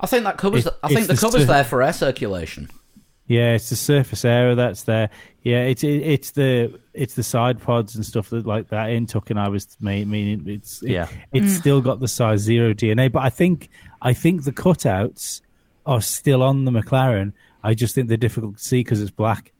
I 0.00 0.06
think 0.06 0.24
that 0.24 0.36
covers. 0.38 0.66
It- 0.66 0.70
the, 0.70 0.76
I 0.82 0.88
think 0.88 1.06
the 1.06 1.14
the 1.14 1.20
covers 1.20 1.42
stu- 1.42 1.52
there 1.52 1.64
for 1.64 1.82
air 1.82 1.92
circulation. 1.92 2.68
yeah, 3.26 3.54
it's 3.54 3.70
the 3.70 3.76
surface 3.76 4.24
area 4.24 4.54
that's 4.54 4.82
there. 4.82 5.08
Yeah, 5.42 5.62
it's 5.62 5.82
it, 5.82 6.02
it's 6.02 6.30
the 6.32 6.78
it's 6.92 7.14
the 7.14 7.22
side 7.22 7.60
pods 7.60 7.94
and 7.96 8.04
stuff 8.04 8.30
that 8.30 8.46
like 8.46 8.68
that 8.68 8.90
in 8.90 9.06
tucking. 9.06 9.38
I 9.38 9.48
was 9.48 9.76
meaning 9.80 10.44
it's 10.46 10.82
it- 10.82 10.90
Yeah. 10.90 11.08
it's 11.32 11.54
mm. 11.54 11.58
still 11.58 11.80
got 11.80 12.00
the 12.00 12.08
size 12.08 12.40
zero 12.40 12.74
DNA, 12.74 13.10
but 13.10 13.22
I 13.22 13.30
think 13.30 13.70
I 14.02 14.12
think 14.12 14.44
the 14.44 14.52
cutouts 14.52 15.40
are 15.86 16.02
still 16.02 16.42
on 16.42 16.64
the 16.64 16.70
McLaren. 16.70 17.32
I 17.62 17.72
just 17.72 17.94
think 17.94 18.08
they're 18.08 18.18
difficult 18.18 18.58
to 18.58 18.62
see 18.62 18.80
because 18.80 19.00
it's 19.00 19.10
black. 19.10 19.52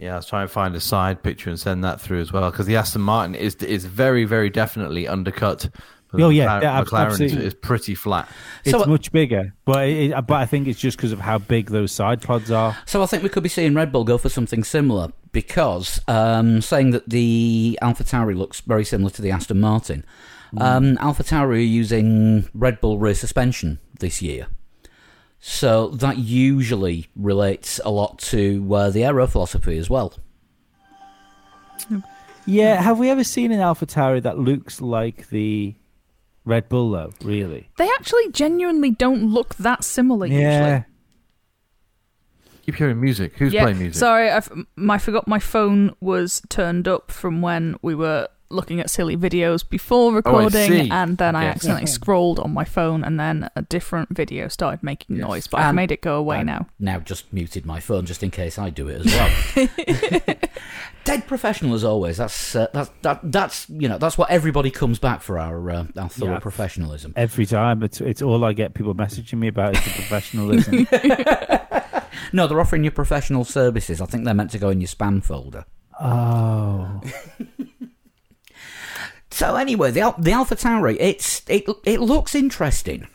Yeah, 0.00 0.14
let's 0.14 0.26
try 0.28 0.40
and 0.42 0.50
find 0.50 0.74
a 0.74 0.80
side 0.80 1.22
picture 1.22 1.50
and 1.50 1.60
send 1.60 1.84
that 1.84 2.00
through 2.00 2.20
as 2.20 2.32
well 2.32 2.50
because 2.50 2.66
the 2.66 2.76
Aston 2.76 3.02
Martin 3.02 3.34
is 3.34 3.54
is 3.56 3.84
very 3.84 4.24
very 4.24 4.48
definitely 4.50 5.06
undercut. 5.06 5.68
But 6.12 6.22
Oh, 6.22 6.28
yeah, 6.30 6.46
McLaren, 6.58 6.62
yeah, 6.62 6.82
McLaren 6.82 7.06
is, 7.06 7.20
absolutely. 7.20 7.46
is 7.46 7.54
pretty 7.54 7.94
flat. 7.94 8.28
It's 8.64 8.70
So- 8.76 8.84
much 8.86 9.12
bigger, 9.12 9.54
but 9.64 9.88
it, 9.88 10.10
but 10.26 10.34
I 10.34 10.46
think 10.46 10.66
it's 10.66 10.80
just 10.80 10.96
because 10.96 11.12
of 11.12 11.20
how 11.20 11.38
big 11.38 11.70
those 11.70 11.92
side 11.92 12.20
pods 12.20 12.50
are. 12.50 12.76
So 12.84 13.00
I 13.02 13.06
think 13.06 13.22
we 13.22 13.28
could 13.28 13.44
be 13.44 13.48
seeing 13.48 13.74
Red 13.74 13.92
Bull 13.92 14.02
go 14.02 14.18
for 14.18 14.28
something 14.28 14.64
similar 14.64 15.12
because 15.30 16.00
um, 16.08 16.62
saying 16.62 16.90
that 16.90 17.08
the 17.10 17.78
Alpha 17.80 18.02
Tauri 18.02 18.36
looks 18.36 18.60
very 18.62 18.84
similar 18.84 19.10
to 19.10 19.22
the 19.22 19.30
Aston 19.30 19.60
Martin. 19.60 20.04
Um, 20.58 20.98
Alpha 20.98 21.22
Tauri 21.22 21.58
are 21.58 21.58
using 21.58 22.48
Red 22.54 22.80
Bull 22.80 22.98
rear 22.98 23.14
suspension 23.14 23.78
this 24.00 24.20
year. 24.20 24.48
So 25.40 25.88
that 25.88 26.18
usually 26.18 27.06
relates 27.16 27.80
a 27.84 27.90
lot 27.90 28.18
to 28.18 28.74
uh, 28.74 28.90
the 28.90 29.04
aero 29.04 29.26
philosophy 29.26 29.78
as 29.78 29.88
well. 29.88 30.14
Yeah, 32.46 32.80
have 32.80 32.98
we 32.98 33.08
ever 33.10 33.24
seen 33.24 33.50
an 33.52 33.60
Alpha 33.60 33.86
Tauri 33.86 34.22
that 34.22 34.38
looks 34.38 34.80
like 34.80 35.28
the 35.30 35.74
Red 36.44 36.68
Bull 36.68 36.90
though? 36.90 37.12
Really? 37.22 37.70
They 37.78 37.88
actually 37.98 38.30
genuinely 38.32 38.90
don't 38.90 39.30
look 39.30 39.54
that 39.56 39.82
similar. 39.82 40.26
Usually. 40.26 40.84
Keep 42.66 42.74
hearing 42.74 43.00
music. 43.00 43.36
Who's 43.36 43.52
yeah. 43.52 43.62
playing 43.62 43.78
music? 43.78 43.98
Sorry, 43.98 44.30
I, 44.30 44.36
f- 44.36 44.52
I 44.88 44.98
forgot 44.98 45.26
my 45.26 45.38
phone 45.38 45.94
was 46.00 46.42
turned 46.50 46.86
up 46.86 47.10
from 47.10 47.40
when 47.40 47.76
we 47.80 47.94
were 47.94 48.28
looking 48.50 48.80
at 48.80 48.90
silly 48.90 49.16
videos 49.16 49.68
before 49.68 50.12
recording, 50.12 50.68
see. 50.68 50.90
and 50.90 51.16
then 51.18 51.36
I 51.36 51.40
Okay. 51.44 51.48
accidentally 51.50 51.86
scrolled 51.86 52.38
on 52.38 52.52
my 52.52 52.64
phone, 52.64 53.04
and 53.04 53.18
then 53.18 53.48
a 53.56 53.62
different 53.62 54.08
video 54.14 54.48
started 54.48 54.82
making 54.82 55.16
Yes. 55.16 55.26
noise. 55.26 55.46
But 55.46 55.60
I've 55.60 55.74
made 55.74 55.90
it 55.92 56.02
go 56.02 56.16
away 56.16 56.42
now. 56.42 56.66
Now 56.78 56.98
just 57.00 57.32
muted 57.32 57.64
my 57.66 57.80
phone 57.80 58.06
just 58.06 58.22
in 58.22 58.30
case 58.30 58.58
I 58.58 58.70
do 58.70 58.88
it 58.88 59.06
as 59.06 59.12
well. 59.14 59.66
Dead 61.04 61.26
professional 61.26 61.74
as 61.74 61.82
always. 61.84 62.18
That's 62.18 62.54
uh, 62.54 62.66
that's 62.74 62.90
that, 63.02 63.20
that's 63.22 63.68
you 63.70 63.88
know 63.88 63.96
that's 63.98 64.18
what 64.18 64.30
everybody 64.30 64.70
comes 64.70 64.98
back 64.98 65.22
for 65.22 65.38
our 65.38 65.70
uh, 65.70 65.86
our 65.96 66.08
thorough 66.10 66.32
Yeah. 66.34 66.38
professionalism. 66.40 67.14
Every 67.16 67.46
time, 67.46 67.82
it's 67.82 68.00
it's 68.02 68.20
all 68.20 68.44
I 68.44 68.52
get 68.52 68.74
people 68.74 68.94
messaging 68.94 69.38
me 69.38 69.48
about 69.48 69.76
is 69.76 69.84
the 69.84 69.90
professionalism. 69.90 70.86
No, 72.32 72.46
they're 72.46 72.60
offering 72.60 72.84
you 72.84 72.90
professional 72.92 73.44
services. 73.44 74.00
I 74.00 74.06
think 74.06 74.24
they're 74.24 74.34
meant 74.34 74.50
to 74.52 74.58
go 74.58 74.68
in 74.70 74.80
your 74.80 74.86
spam 74.88 75.22
folder. 75.24 75.64
oh, 76.00 77.00
So 79.40 79.56
anyway, 79.56 79.90
the 79.90 80.14
the 80.18 80.32
Alpha 80.32 80.54
Tauri, 80.54 80.98
it's 81.00 81.40
it 81.48 81.64
it 81.84 81.98
looks 81.98 82.34
interesting. 82.34 83.08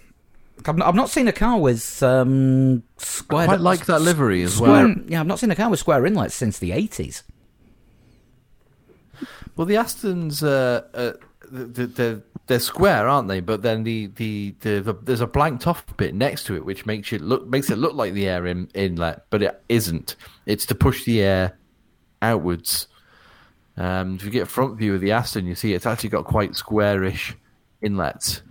I've 0.65 0.75
not, 0.75 0.87
I've 0.87 0.95
not 0.95 1.11
seen 1.11 1.27
a 1.27 1.31
car 1.31 1.59
with 1.59 2.01
um, 2.01 2.81
I 2.97 3.03
square. 3.03 3.45
quite 3.45 3.59
like 3.59 3.85
that 3.85 4.01
livery 4.01 4.41
as 4.41 4.55
square, 4.55 4.87
well. 4.87 4.95
Yeah, 5.05 5.19
I've 5.19 5.27
not 5.27 5.37
seen 5.37 5.51
a 5.51 5.55
car 5.55 5.69
with 5.69 5.79
square 5.79 6.03
inlets 6.03 6.33
since 6.33 6.57
the 6.57 6.71
eighties. 6.71 7.21
Well, 9.55 9.67
the 9.67 9.75
Astons, 9.75 10.41
uh, 10.41 10.81
uh, 10.97 11.13
they're, 11.51 11.85
they're, 11.85 12.23
they're 12.47 12.59
square, 12.59 13.07
aren't 13.07 13.27
they? 13.27 13.39
But 13.39 13.61
then 13.61 13.83
the, 13.83 14.07
the, 14.07 14.55
the, 14.61 14.79
the 14.79 14.93
there's 14.93 15.21
a 15.21 15.27
blanked 15.27 15.67
off 15.67 15.85
bit 15.95 16.15
next 16.15 16.45
to 16.45 16.55
it, 16.55 16.65
which 16.65 16.87
makes 16.87 17.13
it 17.13 17.21
look 17.21 17.45
makes 17.45 17.69
it 17.69 17.77
look 17.77 17.93
like 17.93 18.13
the 18.13 18.27
air 18.27 18.47
in, 18.47 18.67
inlet, 18.73 19.27
but 19.29 19.43
it 19.43 19.61
isn't. 19.69 20.15
It's 20.47 20.65
to 20.65 20.73
push 20.73 21.03
the 21.03 21.21
air 21.21 21.59
outwards. 22.23 22.87
Um, 23.77 24.15
if 24.15 24.23
you 24.23 24.31
get 24.31 24.43
a 24.43 24.45
front 24.47 24.77
view 24.77 24.95
of 24.95 25.01
the 25.01 25.11
Aston, 25.11 25.45
you 25.45 25.55
see 25.55 25.73
it's 25.73 25.85
actually 25.85 26.09
got 26.09 26.25
quite 26.25 26.55
squarish 26.55 27.33
inlets. 27.81 28.41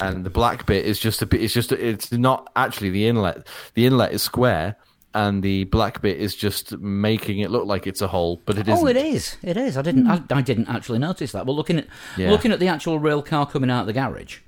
And 0.00 0.24
the 0.24 0.30
black 0.30 0.66
bit 0.66 0.84
is 0.84 0.98
just 0.98 1.22
a 1.22 1.26
bit. 1.26 1.42
It's 1.42 1.52
just. 1.54 1.72
It's 1.72 2.12
not 2.12 2.50
actually 2.54 2.90
the 2.90 3.06
inlet. 3.08 3.46
The 3.74 3.86
inlet 3.86 4.12
is 4.12 4.22
square, 4.22 4.76
and 5.12 5.42
the 5.42 5.64
black 5.64 6.00
bit 6.00 6.18
is 6.18 6.36
just 6.36 6.78
making 6.78 7.40
it 7.40 7.50
look 7.50 7.66
like 7.66 7.88
it's 7.88 8.00
a 8.00 8.06
hole, 8.06 8.40
but 8.46 8.58
it 8.58 8.68
isn't. 8.68 8.84
Oh, 8.84 8.86
it 8.88 8.96
is. 8.96 9.36
It 9.42 9.56
is. 9.56 9.76
I 9.76 9.82
didn't. 9.82 10.06
I, 10.06 10.22
I 10.30 10.40
didn't 10.40 10.68
actually 10.68 11.00
notice 11.00 11.32
that. 11.32 11.46
But 11.46 11.52
looking 11.52 11.78
at 11.78 11.86
Yeah. 12.16 12.30
looking 12.30 12.52
at 12.52 12.60
the 12.60 12.68
actual 12.68 13.00
real 13.00 13.22
car 13.22 13.44
coming 13.44 13.70
out 13.70 13.80
of 13.80 13.86
the 13.88 13.92
garage. 13.92 14.38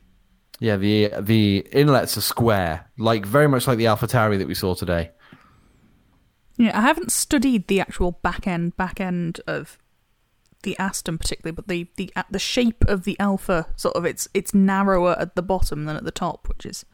Yeah, 0.60 0.76
the 0.76 1.10
the 1.20 1.66
inlets 1.72 2.16
are 2.16 2.20
square, 2.20 2.88
like 2.96 3.26
very 3.26 3.48
much 3.48 3.66
like 3.66 3.78
the 3.78 3.86
AlphaTauri 3.86 4.38
that 4.38 4.46
we 4.46 4.54
saw 4.54 4.74
today. 4.74 5.10
Yeah, 6.56 6.76
I 6.76 6.82
haven't 6.82 7.10
studied 7.10 7.66
the 7.66 7.80
actual 7.80 8.12
back 8.12 8.46
end 8.46 8.76
back 8.76 9.00
end 9.00 9.40
of 9.46 9.78
the 10.62 10.78
Aston 10.78 11.18
particularly, 11.18 11.54
but 11.54 11.68
the 11.68 11.88
the 11.96 12.12
uh, 12.16 12.22
the 12.30 12.38
shape 12.38 12.84
of 12.86 13.04
the 13.04 13.18
Alpha 13.20 13.66
sort 13.76 13.96
of 13.96 14.04
it's 14.04 14.28
it's 14.34 14.54
narrower 14.54 15.16
at 15.18 15.36
the 15.36 15.42
bottom 15.42 15.84
than 15.84 15.96
at 15.96 16.04
the 16.04 16.10
top, 16.10 16.48
which 16.48 16.64
is 16.66 16.84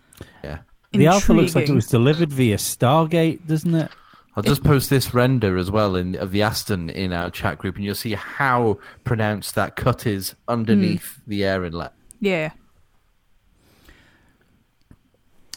Yeah, 0.42 0.58
the 0.92 1.06
Alpha 1.06 1.32
looks 1.32 1.54
like 1.54 1.68
it 1.68 1.74
was 1.74 1.86
delivered 1.86 2.32
via 2.32 2.56
Stargate, 2.56 3.46
doesn't 3.46 3.74
it? 3.74 3.90
I'll 4.36 4.42
just 4.44 4.62
post 4.62 4.90
this 4.90 5.12
render 5.12 5.56
as 5.58 5.70
well 5.70 5.96
in 5.96 6.14
of 6.16 6.30
the 6.30 6.42
Aston 6.42 6.88
in 6.88 7.12
our 7.12 7.30
chat 7.30 7.58
group, 7.58 7.76
and 7.76 7.84
you'll 7.84 7.94
see 7.94 8.14
how 8.14 8.78
pronounced 9.04 9.54
that 9.56 9.76
cut 9.76 10.06
is 10.06 10.34
underneath 10.48 11.20
the 11.26 11.44
air 11.44 11.64
inlet. 11.64 11.92
yeah. 12.20 12.50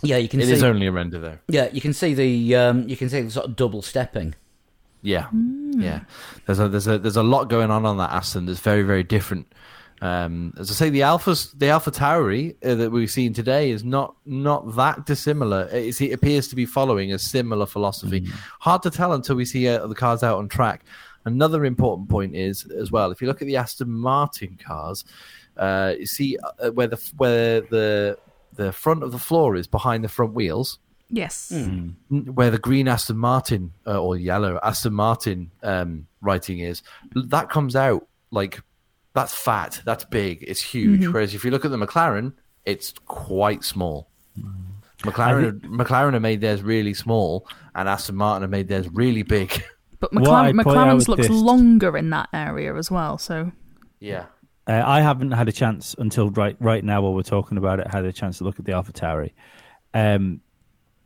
Yeah, 0.04 0.18
you 0.18 0.28
can 0.30 0.40
It 0.42 0.46
see. 0.48 0.54
is 0.54 0.64
only 0.64 0.86
a 0.88 0.92
render 0.92 1.20
though. 1.20 1.38
yeah, 1.48 1.70
you 1.72 1.82
can 1.82 1.94
see 1.94 2.14
the 2.14 2.56
um, 2.56 2.88
you 2.90 2.98
can 2.98 3.10
see 3.10 3.22
the 3.22 3.32
sort 3.32 3.46
of 3.48 3.56
double 3.56 3.82
stepping. 3.82 4.36
Yeah, 5.02 5.28
yeah. 5.34 6.02
There's 6.46 6.60
a 6.60 6.70
there's 6.70 6.88
a 6.88 6.98
there's 6.98 7.18
a 7.18 7.24
lot 7.24 7.50
going 7.50 7.72
on 7.72 7.86
on 7.86 7.98
that 7.98 8.12
Aston 8.12 8.46
that's 8.46 8.60
very 8.60 8.84
very 8.84 9.04
different. 9.04 9.52
Um, 10.02 10.54
as 10.60 10.70
I 10.70 10.74
say, 10.74 10.90
the 10.90 11.00
Alphas, 11.02 11.58
the 11.58 11.70
Alpha 11.70 11.90
Tauri 11.92 12.56
uh, 12.66 12.76
that 12.76 12.92
we've 12.92 13.10
seen 13.12 13.32
today 13.34 13.72
is 13.72 13.84
not 13.86 14.16
not 14.26 14.76
that 14.76 15.06
dissimilar. 15.06 15.70
It's, 15.72 16.02
it 16.02 16.12
appears 16.12 16.48
to 16.50 16.56
be 16.58 16.66
following 16.66 17.14
a 17.14 17.20
similar 17.20 17.66
philosophy. 17.66 18.28
Hard 18.60 18.82
to 18.84 18.90
tell 18.92 19.14
until 19.14 19.36
we 19.38 19.46
see 19.46 19.68
uh, 19.68 19.88
the 19.88 19.96
cars 19.96 20.22
out 20.24 20.38
on 20.40 20.50
track. 20.50 20.84
Another 21.26 21.64
important 21.64 22.10
point 22.10 22.36
is 22.36 22.66
as 22.72 22.92
well. 22.92 23.12
If 23.12 23.22
you 23.22 23.28
look 23.28 23.42
at 23.42 23.48
the 23.48 23.56
Aston 23.56 23.90
Martin 23.90 24.58
cars, 24.62 25.06
uh, 25.56 25.94
you 25.98 26.06
see 26.06 26.38
uh, 26.60 26.72
where 26.72 26.88
the 26.88 27.12
where 27.16 27.62
the 27.62 28.18
the 28.56 28.72
front 28.72 29.04
of 29.04 29.12
the 29.12 29.20
floor 29.20 29.56
is 29.56 29.68
behind 29.68 30.04
the 30.04 30.10
front 30.10 30.34
wheels. 30.34 30.80
Yes. 31.10 31.54
where 32.10 32.50
the 32.50 32.58
green 32.58 32.88
Aston 32.88 33.18
Martin 33.18 33.72
uh, 33.86 34.02
or 34.02 34.18
yellow 34.18 34.60
Aston 34.64 34.94
Martin 34.94 35.52
um, 35.62 36.08
writing 36.22 36.60
is, 36.60 36.82
that 37.14 37.50
comes 37.50 37.76
out 37.76 38.08
like 38.32 38.62
that's 39.14 39.36
fat, 39.36 39.80
that's 39.86 40.06
big, 40.06 40.44
it's 40.48 40.62
huge. 40.62 41.06
Whereas 41.08 41.36
if 41.36 41.46
you 41.46 41.52
look 41.52 41.66
at 41.66 41.72
the 41.72 41.78
McLaren, 41.78 42.34
it's 42.66 42.94
quite 43.06 43.64
small. 43.64 44.10
McLaren, 45.04 45.60
McLaren 45.62 46.14
have 46.14 46.22
made 46.22 46.42
theirs 46.42 46.64
really 46.64 46.94
small, 46.94 47.48
and 47.76 47.88
Aston 47.88 48.16
Martin 48.16 48.42
have 48.42 48.50
made 48.50 48.68
theirs 48.68 48.90
really 48.90 49.24
big. 49.24 49.64
But 50.00 50.12
McLaren, 50.12 50.60
I'd 50.60 50.64
point 50.66 50.78
out 50.78 50.88
McLaren's 50.88 51.08
looks 51.08 51.28
this- 51.28 51.30
longer 51.30 51.96
in 51.96 52.10
that 52.10 52.28
area 52.34 52.76
as 52.76 52.92
well. 52.92 53.18
So 53.18 53.52
yeah, 54.00 54.26
Uh, 54.66 54.82
I 54.86 55.02
haven't 55.02 55.32
had 55.32 55.50
a 55.50 55.52
chance 55.52 55.96
until 55.98 56.30
right 56.30 56.56
right 56.60 56.84
now 56.84 57.02
while 57.02 57.14
we're 57.14 57.24
talking 57.24 57.58
about 57.58 57.80
it. 57.80 57.88
Had 57.88 58.06
a 58.06 58.14
chance 58.14 58.38
to 58.38 58.46
look 58.46 58.60
at 58.60 58.66
the 58.66 58.72
AlphaTauri, 58.72 59.32
um, 59.94 60.42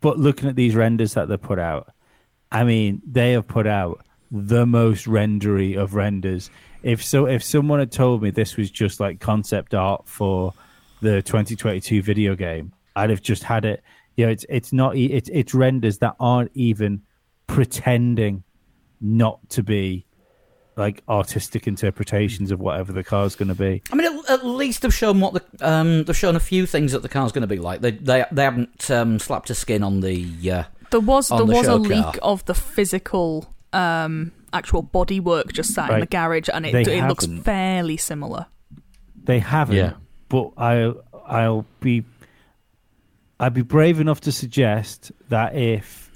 but 0.01 0.19
looking 0.19 0.47
at 0.47 0.55
these 0.55 0.75
renders 0.75 1.15
that 1.15 1.27
they 1.27 1.37
put 1.37 1.57
out, 1.57 1.93
I 2.51 2.63
mean, 2.63 3.01
they 3.05 3.31
have 3.31 3.47
put 3.47 3.65
out 3.65 4.05
the 4.31 4.65
most 4.65 5.05
rendery 5.05 5.75
of 5.75 5.95
renders. 5.95 6.49
If 6.83 7.03
so, 7.03 7.25
if 7.25 7.43
someone 7.43 7.79
had 7.79 7.91
told 7.91 8.21
me 8.21 8.29
this 8.29 8.57
was 8.57 8.69
just 8.69 8.99
like 8.99 9.19
concept 9.19 9.73
art 9.73 10.07
for 10.07 10.53
the 11.01 11.21
2022 11.23 12.01
video 12.01 12.35
game, 12.35 12.73
I'd 12.95 13.09
have 13.09 13.21
just 13.21 13.43
had 13.43 13.65
it. 13.65 13.83
You 14.15 14.25
know, 14.25 14.31
it's 14.31 14.45
it's 14.49 14.71
not 14.71 14.95
it's 14.95 15.29
it's 15.33 15.53
renders 15.53 15.97
that 15.99 16.15
aren't 16.19 16.51
even 16.53 17.01
pretending 17.47 18.43
not 19.01 19.47
to 19.49 19.63
be 19.63 20.06
like 20.77 21.03
artistic 21.09 21.67
interpretations 21.67 22.51
of 22.51 22.59
whatever 22.59 22.93
the 22.93 23.03
car's 23.03 23.35
going 23.35 23.49
to 23.49 23.55
be. 23.55 23.81
I 23.91 23.95
mean, 23.95 24.05
at, 24.19 24.29
at 24.29 24.45
least 24.45 24.83
they've 24.83 24.93
shown 24.93 25.19
what 25.19 25.33
the 25.33 25.67
um, 25.67 26.03
they've 26.05 26.15
shown 26.15 26.35
a 26.35 26.39
few 26.39 26.65
things 26.65 26.91
that 26.93 27.01
the 27.01 27.09
car's 27.09 27.31
going 27.31 27.41
to 27.41 27.47
be 27.47 27.57
like. 27.57 27.81
They 27.81 27.91
they 27.91 28.23
they 28.31 28.43
haven't 28.43 28.89
um, 28.91 29.19
slapped 29.19 29.49
a 29.49 29.55
skin 29.55 29.83
on 29.83 30.01
the. 30.01 30.51
Uh, 30.51 30.63
there 30.91 30.99
was 31.01 31.29
there 31.29 31.39
the 31.39 31.45
was 31.45 31.65
a 31.67 31.71
show 31.71 31.75
leak 31.77 32.03
car. 32.03 32.15
of 32.21 32.45
the 32.45 32.53
physical 32.53 33.53
um, 33.73 34.31
actual 34.53 34.83
bodywork 34.83 35.51
just 35.51 35.73
sat 35.73 35.89
in 35.89 35.99
the 35.99 36.05
garage, 36.05 36.47
and 36.53 36.65
it 36.65 36.71
They 36.71 36.97
it 36.99 37.03
looks 37.07 37.25
haven't. 37.25 37.41
fairly 37.43 37.97
similar. 37.97 38.45
They 39.23 39.39
haven't, 39.39 39.75
Yeah. 39.75 39.93
but 40.29 40.51
I 40.57 40.93
I'll 41.27 41.65
be 41.81 42.05
I'd 43.39 43.53
be 43.53 43.61
brave 43.61 43.99
enough 43.99 44.21
to 44.21 44.31
suggest 44.31 45.11
that 45.29 45.55
if 45.55 46.11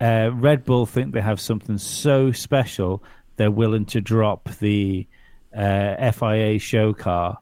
uh, 0.00 0.30
Red 0.34 0.64
Bull 0.64 0.86
think 0.86 1.12
they 1.14 1.20
have 1.20 1.40
something 1.40 1.78
so 1.78 2.32
special, 2.32 3.02
they're 3.42 3.50
willing 3.50 3.84
to 3.84 4.00
drop 4.00 4.48
the 4.60 5.04
uh, 5.52 6.12
FIA 6.12 6.60
show 6.60 6.92
car 6.92 7.38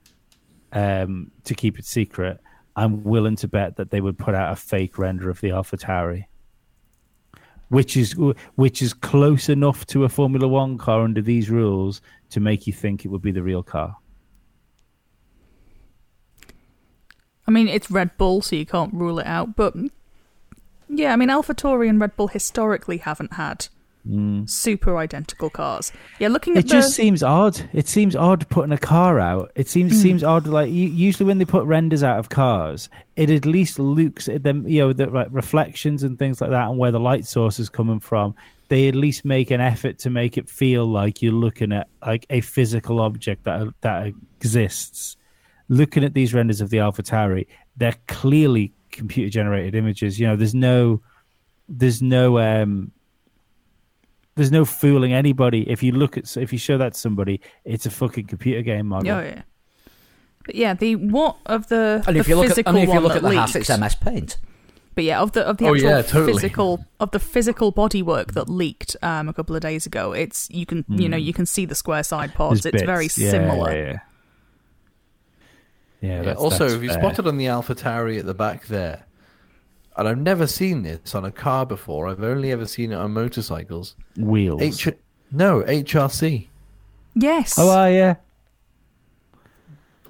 um, 0.72 1.30
to 1.44 1.54
keep 1.54 1.78
it 1.78 1.84
secret. 1.84 2.40
I'm 2.74 3.04
willing 3.04 3.36
to 3.36 3.48
bet 3.48 3.76
that 3.76 3.90
they 3.90 4.00
would 4.00 4.16
put 4.16 4.34
out 4.34 4.50
a 4.50 4.56
fake 4.56 4.96
render 4.96 5.28
of 5.28 5.42
the 5.42 5.50
AlphaTauri, 5.50 6.24
which 7.68 7.98
is 7.98 8.16
which 8.54 8.80
is 8.80 8.94
close 8.94 9.50
enough 9.50 9.84
to 9.88 10.04
a 10.04 10.08
Formula 10.08 10.48
One 10.48 10.78
car 10.78 11.02
under 11.02 11.20
these 11.20 11.50
rules 11.50 12.00
to 12.30 12.40
make 12.40 12.66
you 12.66 12.72
think 12.72 13.04
it 13.04 13.08
would 13.08 13.20
be 13.20 13.32
the 13.32 13.42
real 13.42 13.62
car. 13.62 13.98
I 17.46 17.50
mean, 17.50 17.68
it's 17.68 17.90
Red 17.90 18.16
Bull, 18.16 18.40
so 18.40 18.56
you 18.56 18.64
can't 18.64 18.94
rule 18.94 19.18
it 19.18 19.26
out. 19.26 19.54
But 19.54 19.74
yeah, 20.88 21.12
I 21.12 21.16
mean, 21.16 21.28
AlphaTauri 21.28 21.90
and 21.90 22.00
Red 22.00 22.16
Bull 22.16 22.28
historically 22.28 22.96
haven't 22.96 23.34
had 23.34 23.68
super 24.46 24.96
identical 24.96 25.50
cars. 25.50 25.92
Yeah, 26.18 26.28
looking 26.28 26.56
at 26.56 26.60
It 26.60 26.68
the 26.68 26.74
just 26.74 26.94
seems 26.94 27.22
odd. 27.22 27.60
It 27.72 27.88
seems 27.88 28.16
odd 28.16 28.48
putting 28.48 28.72
a 28.72 28.78
car 28.78 29.20
out. 29.20 29.52
It 29.54 29.68
seems 29.68 30.00
seems 30.00 30.24
odd. 30.24 30.46
Like 30.46 30.70
usually 30.70 31.26
when 31.26 31.38
they 31.38 31.44
put 31.44 31.64
renders 31.64 32.02
out 32.02 32.18
of 32.18 32.28
cars, 32.28 32.88
it 33.16 33.30
at 33.30 33.44
least 33.44 33.78
looks 33.78 34.28
at 34.28 34.42
them. 34.42 34.66
You 34.66 34.80
know, 34.80 34.92
the 34.92 35.06
like, 35.06 35.28
reflections 35.30 36.02
and 36.02 36.18
things 36.18 36.40
like 36.40 36.50
that, 36.50 36.68
and 36.68 36.78
where 36.78 36.90
the 36.90 37.00
light 37.00 37.26
source 37.26 37.58
is 37.58 37.68
coming 37.68 38.00
from. 38.00 38.34
They 38.68 38.86
at 38.86 38.94
least 38.94 39.24
make 39.24 39.50
an 39.50 39.60
effort 39.60 39.98
to 40.00 40.10
make 40.10 40.38
it 40.38 40.48
feel 40.48 40.86
like 40.86 41.22
you're 41.22 41.32
looking 41.32 41.72
at 41.72 41.88
like 42.06 42.24
a 42.30 42.40
physical 42.40 43.00
object 43.00 43.44
that 43.44 43.74
that 43.80 44.12
exists. 44.38 45.16
Looking 45.68 46.04
at 46.04 46.14
these 46.14 46.34
renders 46.34 46.60
of 46.60 46.70
the 46.70 46.78
AlphaTauri, 46.78 47.46
they're 47.76 47.96
clearly 48.08 48.72
computer 48.90 49.30
generated 49.30 49.74
images. 49.74 50.18
You 50.18 50.26
know, 50.26 50.36
there's 50.36 50.54
no, 50.54 51.00
there's 51.68 52.02
no 52.02 52.38
um, 52.38 52.90
there's 54.40 54.50
no 54.52 54.64
fooling 54.64 55.12
anybody. 55.12 55.68
If 55.70 55.82
you 55.82 55.92
look 55.92 56.16
at, 56.16 56.36
if 56.36 56.52
you 56.52 56.58
show 56.58 56.78
that 56.78 56.94
to 56.94 56.98
somebody, 56.98 57.40
it's 57.64 57.84
a 57.86 57.90
fucking 57.90 58.26
computer 58.26 58.62
game 58.62 58.86
model. 58.86 59.10
Oh 59.12 59.20
yeah. 59.20 59.42
But 60.46 60.54
yeah, 60.54 60.72
the 60.74 60.96
what 60.96 61.36
of 61.46 61.68
the, 61.68 62.02
and 62.06 62.16
the 62.16 62.20
if 62.20 62.28
you 62.28 62.34
look 62.36 62.46
at 62.46 62.50
physical 62.50 62.74
and 62.76 62.88
if 62.88 62.94
you 62.94 63.00
look 63.00 63.14
at 63.16 63.22
the 63.22 63.28
leaked, 63.28 63.38
Haas, 63.40 63.56
it's 63.56 63.68
MS 63.78 63.94
Paint. 63.96 64.38
But 64.94 65.04
yeah, 65.04 65.20
of 65.20 65.32
the 65.32 65.46
of 65.46 65.58
the 65.58 65.66
Oh, 65.66 65.74
actual 65.74 65.88
yeah, 65.90 66.02
totally. 66.02 66.32
physical 66.32 66.84
of 66.98 67.10
the 67.12 67.20
physical 67.20 67.72
bodywork 67.72 68.32
that 68.32 68.48
leaked 68.48 68.96
um, 69.02 69.28
a 69.28 69.32
couple 69.34 69.54
of 69.54 69.62
days 69.62 69.86
ago, 69.86 70.12
it's 70.12 70.48
you 70.50 70.64
can 70.66 70.84
you 70.88 71.08
know 71.08 71.16
you 71.18 71.32
can 71.32 71.46
see 71.46 71.64
the 71.66 71.74
square 71.76 72.02
side 72.02 72.32
pods. 72.34 72.62
There's 72.62 72.74
It's 72.74 72.82
bits. 72.82 72.86
very 72.86 73.04
Yeah, 73.16 73.30
similar. 73.30 73.70
Yeah, 73.72 73.78
yeah. 73.84 73.98
Yeah, 76.00 76.08
Yeah, 76.08 76.16
that's- 76.22 76.36
also, 76.38 76.58
that's 76.64 76.72
if 76.74 76.82
you 76.82 76.88
fair. 76.88 76.98
spotted 77.00 77.26
on 77.26 77.36
the 77.36 77.46
Alpha 77.46 77.74
Tauri 77.74 78.18
at 78.18 78.26
the 78.26 78.34
back 78.34 78.66
there, 78.66 79.04
and 80.00 80.08
I've 80.08 80.18
never 80.18 80.46
seen 80.46 80.82
this 80.82 81.14
on 81.14 81.24
a 81.24 81.30
car 81.30 81.66
before. 81.66 82.08
I've 82.08 82.22
only 82.22 82.50
ever 82.50 82.66
seen 82.66 82.90
it 82.90 82.96
on 82.96 83.12
motorcycles. 83.12 83.94
wheels. 84.16 84.62
H- 84.62 84.94
no, 85.30 85.60
HRC. 85.62 86.48
Yes. 87.14 87.56
oh, 87.58 87.70
uh, 87.70 87.86
yeah. 87.86 88.14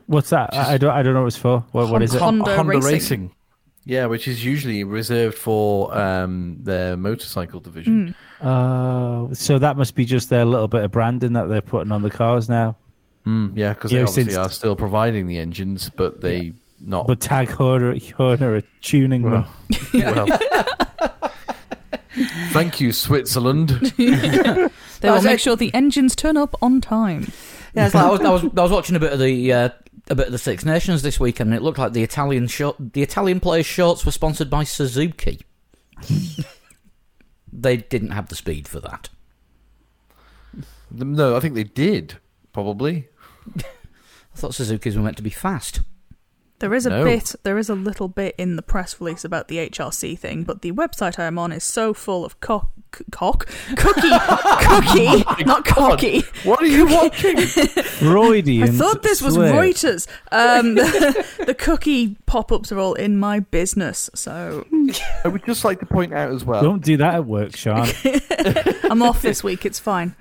What's 0.07 0.31
that? 0.31 0.55
I, 0.55 0.74
I 0.74 0.79
don't. 0.79 0.90
I 0.90 1.03
don't 1.03 1.14
know 1.14 1.20
what 1.22 1.26
it's 1.29 1.37
for. 1.37 1.61
What, 1.72 1.90
what 1.90 2.03
is 2.03 2.14
it? 2.14 2.20
Honda 2.20 2.57
Honda 2.57 2.79
Racing. 2.79 2.90
Racing. 2.92 3.35
Yeah, 3.85 4.07
which 4.07 4.29
is 4.29 4.44
usually 4.44 4.85
reserved 4.85 5.38
for 5.38 5.96
um, 5.96 6.59
their 6.61 6.96
motorcycle 6.96 7.61
division. 7.61 8.14
Uh, 8.40 9.33
so 9.35 9.59
that 9.59 9.76
must 9.76 9.94
be 9.94 10.05
just 10.05 10.29
their 10.31 10.44
little 10.44 10.68
bit 10.68 10.85
of 10.85 10.90
branding 10.90 11.33
that 11.33 11.48
they're 11.48 11.61
putting 11.62 11.90
on 11.90 12.03
the 12.03 12.11
cars 12.11 12.48
now. 12.48 12.76
Mm, 13.26 13.53
yeah, 13.57 13.72
because 13.72 13.90
they 13.90 13.98
obviously 14.00 14.24
since- 14.24 14.37
are 14.37 14.50
still 14.50 14.76
providing 14.76 15.26
the 15.26 15.38
engines, 15.38 15.90
but 15.90 16.20
they 16.20 16.53
not. 16.81 17.07
But 17.07 17.21
Tag 17.21 17.49
Heuer, 17.49 17.95
Heuer 18.01 18.40
are 18.43 18.62
tuning 18.81 19.23
them. 19.23 19.45
well, 19.95 20.27
well. 20.27 20.38
Thank 22.53 22.81
you, 22.81 22.93
Switzerland. 22.93 23.71
They 25.01 25.09
I 25.09 25.12
will 25.12 25.23
make 25.23 25.25
like- 25.25 25.40
sure 25.40 25.57
the 25.57 25.73
engines 25.73 26.14
turn 26.14 26.37
up 26.37 26.55
on 26.61 26.81
time. 26.83 27.33
Yeah, 27.75 27.85
like 27.85 27.95
I 27.95 28.11
was, 28.11 28.21
I 28.21 28.31
was 28.31 28.43
I 28.45 28.62
was 28.62 28.71
watching 28.71 28.97
a 28.97 29.01
bit 29.01 29.12
of 29.14 29.19
the 29.19 29.51
uh, 29.53 29.69
a 30.11 30.14
bit 30.14 30.27
of 30.27 30.33
the 30.33 30.38
Six 30.38 30.62
Nations 30.64 31.01
this 31.01 31.19
weekend, 31.19 31.51
and 31.51 31.57
it 31.57 31.62
looked 31.62 31.79
like 31.79 31.95
the 31.95 32.03
Italian 32.03 32.49
short 32.49 32.77
the 32.93 33.01
Italian 33.03 33.40
players' 33.40 33.64
shorts 33.64 34.05
were 34.05 34.12
sponsored 34.12 34.51
by 34.51 34.64
Suzuki. 34.64 35.40
they 37.53 37.79
didn't 37.79 38.11
have 38.11 38.29
the 38.29 38.35
speed 38.35 38.69
for 38.69 38.81
that. 38.81 39.09
no, 40.90 41.35
I 41.37 41.40
think 41.40 41.55
they 41.55 41.64
did 41.64 42.19
probably. 42.53 43.09
I 43.57 43.62
thought 44.37 44.55
Suzuki's 44.55 44.97
were 44.97 45.03
meant 45.03 45.16
to 45.16 45.23
be 45.23 45.31
fast. 45.31 45.81
There 46.61 46.73
is 46.75 46.87
a 46.87 46.90
No. 46.90 47.05
bit, 47.05 47.35
there 47.42 47.59
is 47.59 47.68
a 47.70 47.75
little 47.75 48.07
bit 48.09 48.35
in 48.38 48.57
the 48.57 48.62
press 48.62 49.01
release 49.01 49.25
about 49.25 49.49
the 49.49 49.59
HRC 49.59 50.18
thing, 50.18 50.44
but 50.44 50.61
the 50.62 50.73
website 50.73 51.18
I'm 51.18 51.38
on 51.38 51.53
is 51.53 51.64
so 51.64 51.94
full 51.94 52.23
of 52.25 52.38
cock, 52.40 52.68
cock, 53.11 53.46
cookie, 53.77 54.11
cookie, 54.61 55.44
not 55.44 55.64
cocky. 55.64 56.20
What 56.44 56.61
are 56.62 56.66
you 56.66 56.87
watching? 56.87 57.38
Freudian. 57.46 58.68
I 58.68 58.73
thought 58.73 59.03
this 59.03 59.23
was 59.23 59.35
slip. 59.35 59.55
Reuters. 59.55 60.07
Um, 60.33 60.75
the, 60.75 61.27
the 61.46 61.55
cookie 61.55 62.16
pop-ups 62.27 62.70
are 62.73 62.79
all 62.79 62.92
in 62.94 63.16
my 63.18 63.40
business, 63.40 64.11
so 64.14 64.66
I 65.25 65.29
would 65.29 65.44
just 65.46 65.64
like 65.64 65.81
to 65.81 65.87
point 65.87 66.12
out 66.12 66.31
as 66.31 66.44
well. 66.44 66.62
Don't 66.62 66.85
do 66.85 66.99
that 66.99 67.14
at 67.14 67.25
work, 67.25 67.57
Sean. 67.57 67.88
I'm 68.85 69.03
off 69.03 69.23
this 69.23 69.42
week. 69.42 69.64
It's 69.64 69.79
fine. 69.79 70.14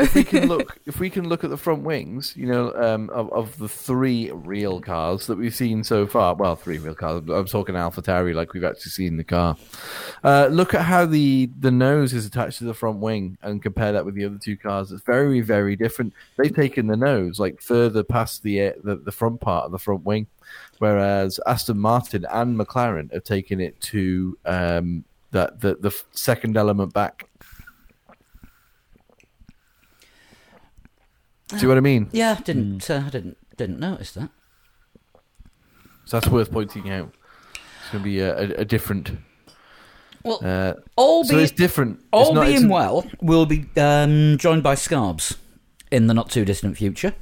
If 0.00 0.14
we 0.14 0.24
can 0.24 0.48
look, 0.48 0.78
if 0.86 0.98
we 0.98 1.10
can 1.10 1.28
look 1.28 1.44
at 1.44 1.50
the 1.50 1.56
front 1.56 1.82
wings, 1.82 2.34
you 2.36 2.46
know, 2.46 2.72
um, 2.74 3.10
of, 3.10 3.32
of 3.32 3.58
the 3.58 3.68
three 3.68 4.30
real 4.32 4.80
cars 4.80 5.26
that 5.26 5.38
we've 5.38 5.54
seen 5.54 5.84
so 5.84 6.06
far. 6.06 6.34
Well, 6.34 6.56
three 6.56 6.78
real 6.78 6.94
cars. 6.94 7.22
I'm 7.28 7.46
talking 7.46 7.74
AlphaTauri, 7.74 8.34
like 8.34 8.52
we've 8.52 8.64
actually 8.64 8.90
seen 8.90 9.16
the 9.16 9.24
car. 9.24 9.56
Uh, 10.24 10.48
look 10.50 10.74
at 10.74 10.82
how 10.82 11.06
the 11.06 11.50
the 11.58 11.70
nose 11.70 12.12
is 12.12 12.26
attached 12.26 12.58
to 12.58 12.64
the 12.64 12.74
front 12.74 12.98
wing, 12.98 13.38
and 13.42 13.62
compare 13.62 13.92
that 13.92 14.04
with 14.04 14.14
the 14.14 14.24
other 14.24 14.38
two 14.38 14.56
cars. 14.56 14.92
It's 14.92 15.02
very, 15.02 15.40
very 15.40 15.76
different. 15.76 16.12
They've 16.36 16.54
taken 16.54 16.86
the 16.86 16.96
nose 16.96 17.38
like 17.38 17.60
further 17.60 18.02
past 18.02 18.42
the 18.42 18.68
uh, 18.68 18.72
the, 18.82 18.96
the 18.96 19.12
front 19.12 19.40
part 19.40 19.66
of 19.66 19.72
the 19.72 19.78
front 19.78 20.04
wing, 20.04 20.26
whereas 20.78 21.40
Aston 21.46 21.78
Martin 21.78 22.26
and 22.30 22.58
McLaren 22.58 23.12
have 23.12 23.24
taken 23.24 23.60
it 23.60 23.80
to 23.82 24.38
um, 24.44 25.04
that 25.30 25.60
the 25.60 25.76
the 25.76 25.96
second 26.12 26.56
element 26.56 26.92
back. 26.92 27.26
See 31.58 31.66
what 31.66 31.76
I 31.76 31.80
mean? 31.80 32.08
Yeah, 32.12 32.36
I 32.38 32.42
didn't 32.42 32.88
uh, 32.90 33.02
I 33.06 33.10
didn't 33.10 33.36
didn't 33.56 33.80
notice 33.80 34.12
that. 34.12 34.30
So 36.04 36.18
that's 36.18 36.28
worth 36.28 36.50
pointing 36.50 36.90
out. 36.90 37.12
It's 37.54 37.90
going 37.92 38.02
to 38.02 38.04
be 38.04 38.20
a, 38.20 38.36
a, 38.36 38.48
a 38.60 38.64
different. 38.64 39.10
Well, 40.24 40.40
Uh, 40.44 40.74
all 40.96 41.24
so 41.24 41.30
being 41.34 41.42
it's 41.44 41.52
different. 41.52 41.98
It's 41.98 42.06
all 42.12 42.34
not- 42.34 42.44
being 42.46 42.56
it's- 42.56 42.70
well, 42.70 43.04
we'll 43.20 43.46
be 43.46 43.66
um, 43.76 44.36
joined 44.38 44.62
by 44.62 44.74
Scarbs 44.74 45.36
in 45.90 46.06
the 46.06 46.14
not 46.14 46.30
too 46.30 46.44
distant 46.44 46.76
future. 46.76 47.14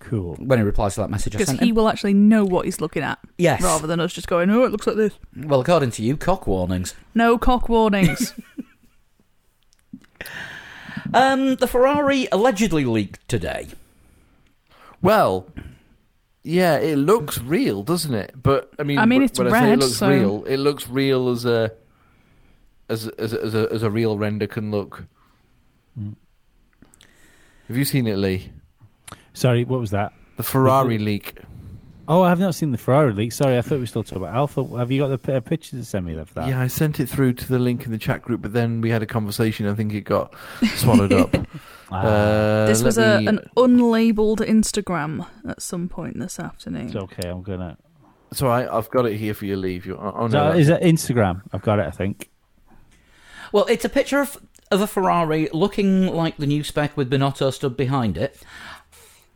Cool. 0.00 0.34
when 0.36 0.58
he 0.58 0.64
replies 0.64 0.94
to 0.94 1.02
that 1.02 1.10
message 1.10 1.34
I 1.34 1.38
Because 1.38 1.48
sent 1.48 1.60
he 1.62 1.68
him. 1.68 1.74
will 1.76 1.86
actually 1.88 2.14
know 2.14 2.42
what 2.44 2.64
he's 2.64 2.80
looking 2.80 3.02
at, 3.02 3.18
Yes. 3.36 3.60
rather 3.62 3.86
than 3.86 4.00
us 4.00 4.12
just 4.14 4.28
going, 4.28 4.48
"Oh, 4.50 4.64
it 4.64 4.72
looks 4.72 4.86
like 4.86 4.96
this." 4.96 5.12
Well, 5.36 5.60
according 5.60 5.90
to 5.92 6.02
you, 6.02 6.16
cock 6.16 6.46
warnings. 6.46 6.94
No 7.14 7.36
cock 7.38 7.68
warnings. 7.68 8.32
Um, 11.12 11.56
the 11.56 11.66
Ferrari 11.66 12.28
allegedly 12.30 12.84
leaked 12.84 13.26
today. 13.28 13.68
Well, 15.02 15.46
yeah, 16.42 16.76
it 16.78 16.96
looks 16.96 17.38
real, 17.40 17.82
doesn't 17.82 18.14
it? 18.14 18.34
But 18.40 18.72
I 18.78 18.82
mean, 18.82 18.98
I 18.98 19.06
mean, 19.06 19.22
it's 19.22 19.38
when 19.38 19.52
I 19.52 19.60
say 19.60 19.72
it 19.72 19.78
looks 19.78 19.96
so- 19.96 20.08
real, 20.08 20.44
it 20.44 20.56
looks 20.58 20.88
real 20.88 21.28
as 21.30 21.44
a 21.44 21.72
as 22.88 23.08
as 23.08 23.34
as 23.34 23.54
a, 23.54 23.68
as 23.72 23.82
a 23.82 23.90
real 23.90 24.18
render 24.18 24.46
can 24.46 24.70
look. 24.70 25.04
Hmm. 25.98 26.12
Have 27.68 27.76
you 27.76 27.84
seen 27.84 28.06
it, 28.06 28.16
Lee? 28.16 28.52
Sorry, 29.32 29.64
what 29.64 29.80
was 29.80 29.90
that? 29.90 30.12
The 30.36 30.42
Ferrari 30.42 30.98
leak. 30.98 31.38
Oh, 32.08 32.22
I 32.22 32.28
have 32.28 32.40
not 32.40 32.54
seen 32.56 32.72
the 32.72 32.78
Ferrari 32.78 33.12
leak. 33.12 33.30
Sorry, 33.32 33.56
I 33.56 33.62
thought 33.62 33.74
we 33.76 33.80
were 33.80 33.86
still 33.86 34.02
talking 34.02 34.18
about 34.18 34.34
Alpha. 34.34 34.64
Have 34.78 34.90
you 34.90 35.00
got 35.00 35.08
the 35.08 35.18
p- 35.18 35.32
uh, 35.32 35.40
pictures 35.40 35.78
to 35.78 35.84
send 35.84 36.06
me 36.06 36.16
of 36.16 36.32
that? 36.34 36.48
Yeah, 36.48 36.60
I 36.60 36.66
sent 36.66 36.98
it 36.98 37.08
through 37.08 37.34
to 37.34 37.46
the 37.48 37.58
link 37.58 37.84
in 37.86 37.92
the 37.92 37.98
chat 37.98 38.22
group, 38.22 38.42
but 38.42 38.52
then 38.52 38.80
we 38.80 38.90
had 38.90 39.00
a 39.02 39.06
conversation. 39.06 39.66
I 39.68 39.74
think 39.74 39.92
it 39.94 40.00
got 40.02 40.34
swallowed 40.76 41.12
up. 41.12 41.34
Ah, 41.92 42.02
Uh, 42.06 42.66
this 42.66 42.84
was 42.84 42.98
a, 42.98 43.18
me- 43.18 43.26
an 43.26 43.40
unlabeled 43.56 44.38
Instagram 44.38 45.26
at 45.48 45.60
some 45.60 45.88
point 45.88 46.20
this 46.20 46.38
afternoon. 46.38 46.86
it's 46.86 46.94
okay. 46.94 47.28
I'm 47.28 47.42
gonna. 47.42 47.76
It's 48.30 48.40
all 48.42 48.48
right. 48.48 48.68
I've 48.68 48.88
got 48.90 49.06
it 49.06 49.16
here 49.16 49.34
for 49.34 49.44
you, 49.46 49.56
leave. 49.56 49.80
If 49.80 49.86
you, 49.86 49.96
oh, 50.00 50.26
Is 50.26 50.32
no, 50.32 50.52
that, 50.52 50.60
is 50.60 50.66
that 50.68 50.82
Instagram? 50.82 51.42
I've 51.52 51.62
got 51.62 51.80
it. 51.80 51.86
I 51.86 51.90
think. 51.90 52.30
Well, 53.50 53.64
it's 53.66 53.84
a 53.84 53.88
picture 53.88 54.20
of, 54.20 54.38
of 54.70 54.80
a 54.82 54.86
Ferrari 54.86 55.48
looking 55.52 56.06
like 56.06 56.36
the 56.36 56.46
new 56.46 56.62
spec 56.62 56.96
with 56.96 57.10
Binotto 57.10 57.52
stood 57.52 57.76
behind 57.76 58.16
it. 58.16 58.40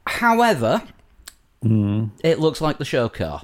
However, 0.07 0.85
Mm. 1.65 2.11
it 2.23 2.39
looks 2.41 2.61
like 2.61 2.79
the 2.79 2.85
show 2.85 3.09
car. 3.09 3.43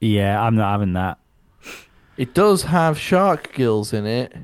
Yeah, 0.00 0.40
I'm 0.42 0.56
not 0.56 0.72
having 0.72 0.94
that. 0.94 1.18
It 2.16 2.34
does 2.34 2.62
have 2.64 2.98
shark 2.98 3.52
gills 3.54 3.92
in 3.92 4.06
it. 4.06 4.34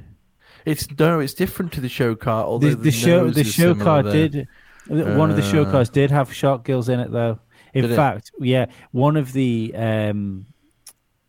It's 0.64 0.88
no, 0.98 1.20
it's 1.20 1.34
different 1.34 1.72
to 1.72 1.80
the 1.80 1.88
show 1.88 2.14
car. 2.14 2.44
Although 2.44 2.70
The, 2.70 2.76
the 2.76 2.90
show, 2.90 3.30
the 3.30 3.44
show 3.44 3.74
car 3.74 4.02
there. 4.02 4.28
did. 4.28 4.48
One 4.88 5.30
of 5.30 5.36
the 5.36 5.42
show 5.42 5.62
Uh, 5.62 5.70
cars 5.70 5.90
did 5.90 6.10
have 6.10 6.32
shark 6.32 6.64
gills 6.64 6.88
in 6.88 6.98
it, 7.00 7.10
though. 7.12 7.38
In 7.74 7.82
Did 7.82 7.92
it? 7.92 7.96
fact, 7.96 8.32
yeah, 8.40 8.66
one 8.92 9.16
of 9.18 9.32
the 9.34 9.72
um, 9.76 10.46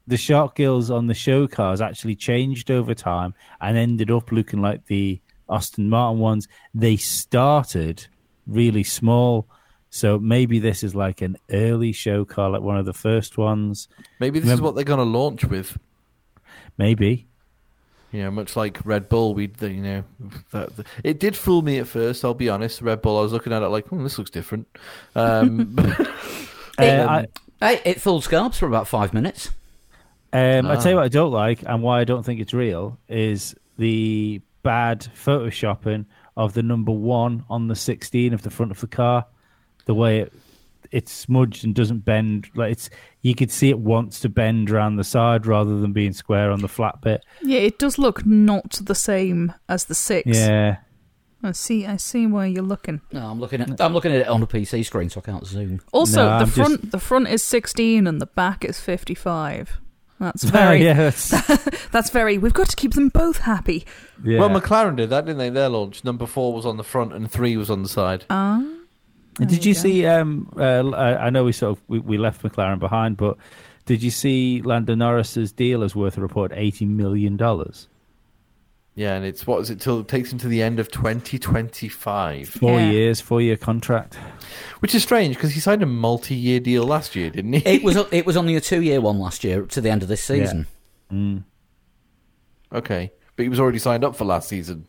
the 0.07 0.15
shark 0.17 0.55
gills 0.55 0.89
on 0.89 1.07
the 1.07 1.13
show 1.13 1.45
cars 1.47 1.81
actually 1.81 2.15
changed 2.15 2.71
over 2.71 2.93
time 2.93 3.33
and 3.59 3.77
ended 3.77 4.09
up 4.11 4.31
looking 4.31 4.61
like 4.61 4.85
the 4.85 5.19
Aston 5.49 5.89
Martin 5.89 6.19
ones. 6.19 6.47
They 6.73 6.95
started 6.95 8.07
really 8.47 8.83
small, 8.83 9.47
so 9.89 10.19
maybe 10.19 10.59
this 10.59 10.83
is 10.83 10.93
like 10.95 11.21
an 11.21 11.37
early 11.51 11.91
show 11.91 12.25
car, 12.25 12.49
like 12.49 12.61
one 12.61 12.77
of 12.77 12.85
the 12.85 12.93
first 12.93 13.37
ones. 13.37 13.87
Maybe 14.19 14.39
this 14.39 14.51
is 14.51 14.61
what 14.61 14.75
they're 14.75 14.83
going 14.83 14.99
to 14.99 15.03
launch 15.03 15.45
with. 15.45 15.77
Maybe. 16.77 17.27
You 18.11 18.23
know, 18.23 18.31
much 18.31 18.55
like 18.55 18.79
Red 18.85 19.07
Bull, 19.07 19.35
we 19.35 19.51
you 19.61 19.69
know 19.69 20.03
that, 20.51 20.69
it 21.03 21.19
did 21.19 21.35
fool 21.35 21.61
me 21.61 21.77
at 21.77 21.87
first. 21.87 22.25
I'll 22.25 22.33
be 22.33 22.49
honest. 22.49 22.81
Red 22.81 23.01
Bull, 23.03 23.19
I 23.19 23.21
was 23.21 23.31
looking 23.31 23.53
at 23.53 23.61
it 23.61 23.67
like, 23.67 23.87
hmm, 23.87 24.03
this 24.03 24.17
looks 24.17 24.31
different. 24.31 24.67
Um, 25.15 25.75
Uh, 26.79 27.07
Um, 27.09 27.25
I, 27.61 27.81
it 27.83 27.99
fooled 27.99 28.23
Scarbs 28.23 28.55
for 28.55 28.65
about 28.65 28.87
five 28.87 29.13
minutes. 29.13 29.49
Um, 30.31 30.65
I 30.67 30.75
tell 30.77 30.91
you 30.91 30.97
Ah. 30.97 31.01
what 31.01 31.05
I 31.05 31.09
don't 31.09 31.31
like, 31.31 31.61
and 31.65 31.83
why 31.83 31.99
I 31.99 32.03
don't 32.05 32.23
think 32.23 32.39
it's 32.39 32.53
real, 32.53 32.97
is 33.09 33.53
the 33.77 34.41
bad 34.63 35.01
photoshopping 35.13 36.05
of 36.37 36.53
the 36.53 36.63
number 36.63 36.93
one 36.93 37.43
on 37.49 37.67
the 37.67 37.75
16 37.75 38.33
of 38.33 38.43
the 38.43 38.49
front 38.49 38.71
of 38.71 38.79
the 38.79 38.87
car. 38.87 39.25
The 39.89 39.95
way 39.95 40.19
it, 40.19 40.33
it's 40.91 41.11
smudged 41.11 41.65
and 41.65 41.73
doesn't 41.73 42.05
bend, 42.05 42.47
like 42.53 42.73
it's 42.73 42.91
you 43.23 43.33
could 43.33 43.49
see 43.49 43.69
it 43.69 43.79
wants 43.79 44.19
to 44.19 44.29
bend 44.29 44.69
around 44.69 44.97
the 44.97 45.03
side 45.03 45.47
rather 45.47 45.79
than 45.79 45.93
being 45.93 46.13
square 46.13 46.51
on 46.51 46.61
the 46.61 46.67
flat 46.67 47.01
bit. 47.01 47.25
Yeah, 47.41 47.61
it 47.61 47.79
does 47.79 47.97
look 47.97 48.23
not 48.23 48.73
the 48.83 48.93
same 48.93 49.51
as 49.67 49.85
the 49.85 49.95
six. 49.95 50.27
Yeah, 50.27 50.77
I 51.43 51.53
see. 51.53 51.87
I 51.87 51.97
see 51.97 52.27
where 52.27 52.45
you're 52.45 52.61
looking. 52.61 53.01
No, 53.11 53.25
I'm 53.31 53.39
looking 53.39 53.61
at 53.61 53.81
I'm 53.81 53.93
looking 53.93 54.11
at 54.11 54.21
it 54.21 54.27
on 54.27 54.43
a 54.43 54.47
PC 54.47 54.85
screen, 54.85 55.09
so 55.09 55.21
I 55.21 55.23
can't 55.23 55.43
zoom. 55.47 55.81
Also, 55.91 56.17
No, 56.17 56.25
the 56.25 56.33
I'm 56.35 56.45
just- 56.45 56.55
front 56.55 56.91
the 56.91 56.99
front 56.99 57.27
is 57.29 57.43
16 57.43 58.05
and 58.05 58.21
the 58.21 58.27
back 58.27 58.63
is 58.63 58.79
55. 58.79 59.79
That's 60.19 60.43
very. 60.59 60.83
yeah, 60.83 60.93
that's, 61.09 61.29
That's 61.89 62.11
very. 62.11 62.37
We've 62.37 62.53
got 62.53 62.69
to 62.69 62.75
keep 62.75 62.93
them 62.93 63.09
both 63.09 63.39
happy. 63.39 63.85
yeah. 64.23 64.37
Well, 64.39 64.49
McLaren 64.51 64.97
did 64.97 65.09
that, 65.09 65.25
didn't 65.25 65.39
they? 65.39 65.49
Their 65.49 65.69
launch 65.69 66.03
number 66.03 66.27
four 66.27 66.53
was 66.53 66.65
on 66.65 66.77
the 66.77 66.83
front 66.83 67.13
and 67.13 67.31
three 67.31 67.57
was 67.57 67.71
on 67.71 67.81
the 67.81 67.89
side. 67.89 68.25
Ah. 68.29 68.57
And 68.59 68.78
did 69.47 69.49
there 69.61 69.67
you 69.69 69.73
go. 69.73 69.79
see? 69.79 70.05
Um, 70.05 70.51
uh, 70.57 70.89
I 70.91 71.27
I 71.27 71.29
know 71.29 71.43
we 71.45 71.51
sort 71.51 71.77
of 71.77 71.83
we, 71.87 71.99
we 71.99 72.17
left 72.17 72.41
McLaren 72.43 72.79
behind, 72.79 73.17
but 73.17 73.37
did 73.85 74.03
you 74.03 74.11
see 74.11 74.61
Lando 74.63 74.95
Norris's 74.95 75.51
deal 75.51 75.81
is 75.83 75.95
worth 75.95 76.17
a 76.17 76.21
report 76.21 76.51
eighty 76.55 76.85
million 76.85 77.37
dollars? 77.37 77.87
Yeah, 78.95 79.15
and 79.15 79.23
it's 79.25 79.47
what 79.47 79.61
is 79.61 79.69
it 79.69 79.79
till 79.79 79.99
it 80.01 80.09
takes 80.09 80.31
him 80.33 80.39
to 80.39 80.47
the 80.49 80.61
end 80.61 80.77
of 80.77 80.91
2025, 80.91 82.49
Four 82.49 82.79
Yeah. 82.81 82.89
years, 82.91 83.21
four 83.21 83.39
year 83.41 83.55
contract. 83.55 84.15
which 84.81 84.93
is 84.93 85.03
strange 85.03 85.35
because 85.35 85.53
he 85.53 85.61
signed 85.61 85.81
a 85.81 85.85
multi-year 85.85 86.59
deal 86.59 86.83
last 86.83 87.15
year, 87.15 87.29
didn't 87.29 87.53
he? 87.53 87.61
It 87.65 87.83
was 87.83 87.95
it 88.11 88.25
was 88.25 88.35
only 88.35 88.55
a 88.57 88.61
two 88.61 88.81
year 88.81 88.99
one 88.99 89.17
last 89.19 89.43
year 89.45 89.63
up 89.63 89.69
to 89.69 89.81
the 89.81 89.89
end 89.89 90.01
of 90.03 90.09
this 90.09 90.21
season. 90.23 90.67
Mm. 91.13 91.43
okay, 92.73 93.11
but 93.35 93.43
he 93.43 93.49
was 93.49 93.59
already 93.59 93.79
signed 93.79 94.03
up 94.03 94.15
for 94.15 94.25
last 94.25 94.49
season. 94.49 94.85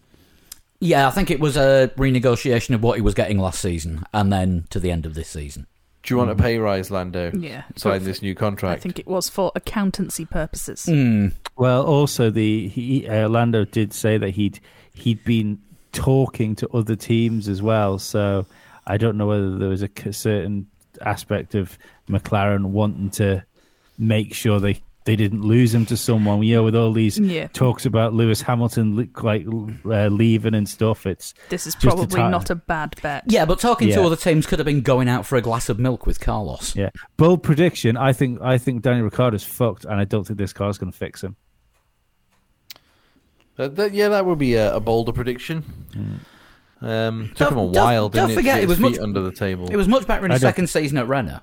Yeah, 0.80 1.06
I 1.06 1.10
think 1.10 1.30
it 1.30 1.40
was 1.40 1.56
a 1.56 1.92
renegotiation 1.96 2.74
of 2.74 2.82
what 2.82 2.96
he 2.96 3.02
was 3.02 3.14
getting 3.14 3.38
last 3.38 3.60
season, 3.60 4.04
and 4.14 4.32
then 4.32 4.66
to 4.70 4.80
the 4.80 4.90
end 4.90 5.06
of 5.06 5.14
this 5.14 5.28
season. 5.28 5.66
Do 6.02 6.14
you 6.14 6.18
want 6.18 6.30
a 6.30 6.34
pay 6.34 6.58
rise, 6.58 6.90
Lando? 6.90 7.30
Yeah. 7.34 7.64
Sign 7.76 8.04
this 8.04 8.22
new 8.22 8.34
contract. 8.34 8.80
I 8.80 8.82
think 8.82 8.98
it 8.98 9.06
was 9.06 9.28
for 9.28 9.52
accountancy 9.54 10.24
purposes. 10.24 10.86
Hmm. 10.86 11.28
Well, 11.56 11.84
also 11.84 12.30
the 12.30 12.68
he, 12.68 13.06
uh, 13.06 13.28
Lando 13.28 13.66
did 13.66 13.92
say 13.92 14.16
that 14.16 14.30
he'd 14.30 14.60
he'd 14.94 15.22
been 15.24 15.60
talking 15.92 16.54
to 16.56 16.68
other 16.70 16.96
teams 16.96 17.48
as 17.48 17.60
well. 17.60 17.98
So 17.98 18.46
I 18.86 18.96
don't 18.96 19.18
know 19.18 19.26
whether 19.26 19.58
there 19.58 19.68
was 19.68 19.82
a 19.82 20.12
certain 20.12 20.68
aspect 21.02 21.54
of 21.54 21.78
McLaren 22.08 22.66
wanting 22.66 23.10
to 23.10 23.44
make 23.98 24.32
sure 24.34 24.58
they 24.58 24.80
they 25.10 25.16
didn't 25.16 25.42
lose 25.42 25.74
him 25.74 25.84
to 25.86 25.96
someone. 25.96 26.40
You 26.44 26.54
know, 26.56 26.62
with 26.62 26.76
all 26.76 26.92
these 26.92 27.18
Yeah. 27.18 27.48
talks 27.48 27.84
about 27.84 28.14
Lewis 28.14 28.40
Hamilton 28.42 29.10
like 29.20 29.44
uh, 29.84 30.06
leaving 30.06 30.54
and 30.54 30.68
stuff. 30.68 31.04
It's 31.04 31.34
This 31.48 31.66
is 31.66 31.74
Just 31.74 31.84
a 31.84 31.88
probably 31.88 32.20
time. 32.20 32.30
not 32.30 32.48
a 32.48 32.54
bad 32.54 32.94
bet. 33.02 33.24
Yeah, 33.26 33.44
but 33.44 33.58
talking 33.58 33.88
to 33.88 34.02
other 34.04 34.14
teams 34.14 34.46
could 34.46 34.60
have 34.60 34.66
been 34.66 34.82
going 34.82 35.08
out 35.08 35.26
for 35.26 35.34
a 35.36 35.42
glass 35.42 35.68
of 35.68 35.80
milk 35.80 36.06
with 36.06 36.20
Carlos. 36.20 36.76
yeah 36.76 36.90
bold 37.16 37.42
prediction. 37.42 37.96
I 37.96 38.12
think 38.12 38.40
I 38.40 38.56
think 38.56 38.82
Daniel 38.82 39.04
Ricciardo's 39.06 39.42
fucked, 39.42 39.84
and 39.84 39.94
I 40.00 40.04
don't 40.04 40.24
think 40.24 40.38
this 40.38 40.52
car's 40.52 40.78
going 40.78 40.92
to 40.92 40.96
fix 40.96 41.24
him. 41.24 41.34
Uh, 43.58 43.66
that- 43.68 43.92
yeah, 43.92 44.08
that 44.08 44.24
would 44.24 44.38
be 44.38 44.54
a, 44.54 44.74
a 44.76 44.80
bolder 44.80 45.12
prediction. 45.12 45.64
Um, 46.80 47.28
took 47.34 47.36
Don't- 47.36 47.52
him 47.52 47.58
a 47.58 47.64
while, 47.64 48.08
don't 48.08 48.28
didn't 48.28 48.30
it? 48.30 48.34
forget, 48.36 48.62
it 48.62 48.68
was 48.68 48.78
much- 48.80 48.98
under 48.98 49.20
the 49.20 49.32
table. 49.32 49.68
It 49.70 49.76
was 49.76 49.88
much 49.88 50.06
better 50.06 50.24
in 50.24 50.30
I 50.30 50.34
his 50.34 50.40
second 50.42 50.68
season 50.68 50.96
at 50.98 51.08
Renault. 51.08 51.40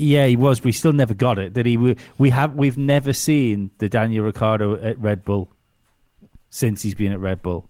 Yeah, 0.00 0.24
he 0.24 0.36
was, 0.36 0.64
We 0.64 0.72
still 0.72 0.94
never 0.94 1.12
got 1.12 1.38
it. 1.38 1.52
That 1.52 1.66
he? 1.66 1.76
We, 1.76 2.30
have 2.30 2.54
we've 2.54 2.78
never 2.78 3.12
seen 3.12 3.70
the 3.76 3.88
Daniel 3.90 4.24
Ricciardo 4.24 4.82
at 4.82 4.98
Red 4.98 5.26
Bull 5.26 5.52
since 6.48 6.80
he's 6.80 6.94
been 6.94 7.12
at 7.12 7.20
Red 7.20 7.42
Bull. 7.42 7.68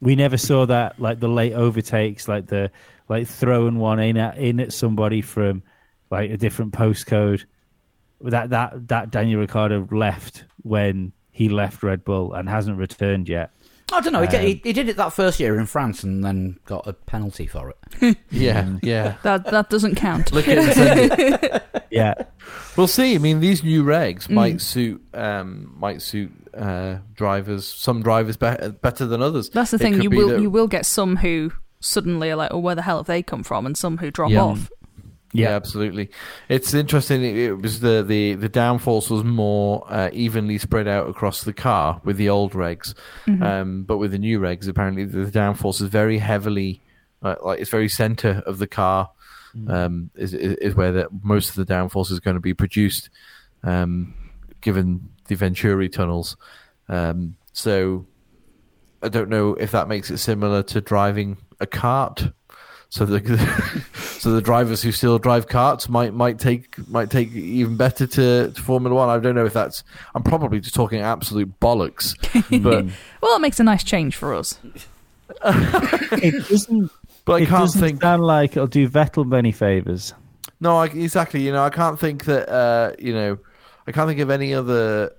We 0.00 0.16
never 0.16 0.36
saw 0.36 0.66
that 0.66 0.98
like 0.98 1.20
the 1.20 1.28
late 1.28 1.52
overtakes, 1.52 2.26
like 2.26 2.48
the 2.48 2.72
like 3.08 3.28
throwing 3.28 3.78
one 3.78 4.00
in 4.00 4.16
at 4.16 4.36
in 4.38 4.58
at 4.58 4.72
somebody 4.72 5.22
from 5.22 5.62
like 6.10 6.32
a 6.32 6.36
different 6.36 6.72
postcode. 6.72 7.44
That 8.20 8.50
that 8.50 8.88
that 8.88 9.10
Daniel 9.12 9.38
Ricciardo 9.38 9.86
left 9.92 10.46
when 10.64 11.12
he 11.30 11.48
left 11.48 11.84
Red 11.84 12.04
Bull 12.04 12.32
and 12.32 12.48
hasn't 12.48 12.76
returned 12.76 13.28
yet. 13.28 13.52
I 13.92 14.00
don't 14.00 14.12
know. 14.12 14.20
He, 14.22 14.36
Um, 14.36 14.42
he, 14.42 14.60
he 14.64 14.72
did 14.72 14.88
it 14.88 14.96
that 14.96 15.12
first 15.12 15.40
year 15.40 15.58
in 15.58 15.66
France 15.66 16.02
and 16.04 16.22
then 16.22 16.58
got 16.66 16.86
a 16.86 16.92
penalty 16.92 17.46
for 17.46 17.70
it. 18.00 18.16
yeah, 18.30 18.76
yeah. 18.82 19.16
That 19.22 19.46
that 19.46 19.70
doesn't 19.70 19.94
count. 19.96 20.32
Look 20.32 20.46
at. 20.48 21.64
Yeah, 21.90 22.14
We'll 22.76 22.86
see. 22.86 23.14
I 23.14 23.18
mean, 23.18 23.40
these 23.40 23.64
new 23.64 23.82
Mm. 23.82 23.86
regs 23.86 24.28
might 24.28 24.60
suit 24.60 25.02
um, 25.14 25.74
might 25.78 26.02
suit 26.02 26.30
uh, 26.54 26.98
drivers. 27.14 27.66
Some 27.66 28.02
drivers 28.02 28.36
be- 28.36 28.68
better 28.82 29.06
than 29.06 29.22
others. 29.22 29.48
That's 29.48 29.70
the 29.70 29.76
It 29.76 29.80
thing. 29.80 30.02
You 30.02 30.10
will 30.10 30.28
that- 30.28 30.40
you 30.42 30.50
will 30.50 30.66
get 30.68 30.84
some 30.84 31.16
who 31.16 31.50
suddenly 31.80 32.30
are 32.30 32.36
like, 32.36 32.52
oh, 32.52 32.58
where 32.58 32.74
the 32.74 32.82
hell 32.82 32.98
have 32.98 33.06
they 33.06 33.22
come 33.22 33.42
from? 33.42 33.64
And 33.64 33.76
some 33.76 33.96
who 33.98 34.10
drop 34.10 34.30
Yeah. 34.30 34.42
off. 34.42 34.70
Yeah, 35.32 35.50
Yeah. 35.50 35.56
absolutely. 35.56 36.10
It's 36.48 36.72
interesting. 36.74 37.22
It, 37.22 37.60
was 37.60 37.80
the, 37.80 38.02
the, 38.06 38.34
the 38.34 38.48
downforce 38.48 39.10
was 39.10 39.24
more 39.24 39.84
uh, 39.88 40.08
evenly 40.12 40.56
spread 40.58 40.88
out 40.88 41.08
across 41.08 41.42
the 41.44 41.52
car 41.52 42.00
with 42.04 42.16
the 42.16 42.28
old 42.30 42.52
regs, 42.52 42.94
Mm-hmm. 43.26 43.42
um, 43.42 43.82
but 43.84 43.98
with 43.98 44.12
the 44.12 44.18
new 44.18 44.40
regs, 44.40 44.66
apparently 44.68 45.04
the 45.04 45.30
downforce 45.30 45.82
is 45.82 45.88
very 45.88 46.18
heavily, 46.18 46.80
uh, 47.22 47.34
like 47.42 47.60
it's 47.60 47.70
very 47.70 47.88
center 47.88 48.42
of 48.46 48.58
the 48.58 48.66
car, 48.66 49.10
um, 49.68 50.10
is, 50.14 50.32
is 50.34 50.54
is 50.54 50.74
where 50.74 50.92
the, 50.92 51.08
most 51.22 51.50
of 51.50 51.56
the 51.56 51.74
downforce 51.74 52.10
is 52.12 52.20
going 52.20 52.36
to 52.36 52.40
be 52.40 52.54
produced, 52.54 53.10
um, 53.64 54.14
given 54.60 55.08
the 55.26 55.34
Venturi 55.34 55.88
tunnels. 55.88 56.36
Um, 56.88 57.36
so 57.52 58.06
I 59.02 59.08
don't 59.08 59.28
know 59.28 59.54
if 59.54 59.72
that 59.72 59.88
makes 59.88 60.10
it 60.10 60.18
similar 60.18 60.62
to 60.64 60.80
driving 60.80 61.36
a 61.60 61.66
kart. 61.66 62.32
So 62.88 63.04
the 63.04 63.20
so 64.18 64.32
the 64.32 64.40
drivers 64.42 64.82
who 64.82 64.92
still 64.92 65.18
drive 65.18 65.46
karts 65.48 65.88
might 65.88 66.12
might 66.14 66.38
take 66.38 66.76
might 66.88 67.10
take 67.10 67.32
even 67.32 67.76
better 67.76 68.06
to, 68.06 68.50
to 68.50 68.62
Formula 68.62 68.94
One. 68.94 69.08
I 69.08 69.18
don't 69.18 69.34
know 69.34 69.46
if 69.46 69.52
that's. 69.52 69.84
I'm 70.14 70.22
probably 70.22 70.60
just 70.60 70.74
talking 70.74 71.00
absolute 71.00 71.58
bollocks, 71.60 72.14
but 72.62 72.86
Well, 73.20 73.36
it 73.36 73.40
makes 73.40 73.60
a 73.60 73.64
nice 73.64 73.84
change 73.84 74.16
for 74.16 74.34
us. 74.34 74.58
It 75.44 76.48
doesn't. 76.48 76.90
but 77.24 77.32
I 77.34 77.36
it 77.44 77.48
can't 77.48 77.60
doesn't 77.62 77.80
think. 77.80 78.02
sound 78.02 78.22
like 78.24 78.52
it'll 78.52 78.66
do 78.66 78.88
Vettel 78.88 79.26
many 79.26 79.52
favors. 79.52 80.14
No, 80.60 80.76
I, 80.78 80.86
exactly. 80.86 81.42
You 81.42 81.52
know, 81.52 81.62
I 81.62 81.70
can't 81.70 81.98
think 81.98 82.24
that. 82.24 82.48
Uh, 82.48 82.92
you 82.98 83.12
know, 83.12 83.38
I 83.86 83.92
can't 83.92 84.08
think 84.08 84.20
of 84.20 84.30
any 84.30 84.54
other 84.54 85.12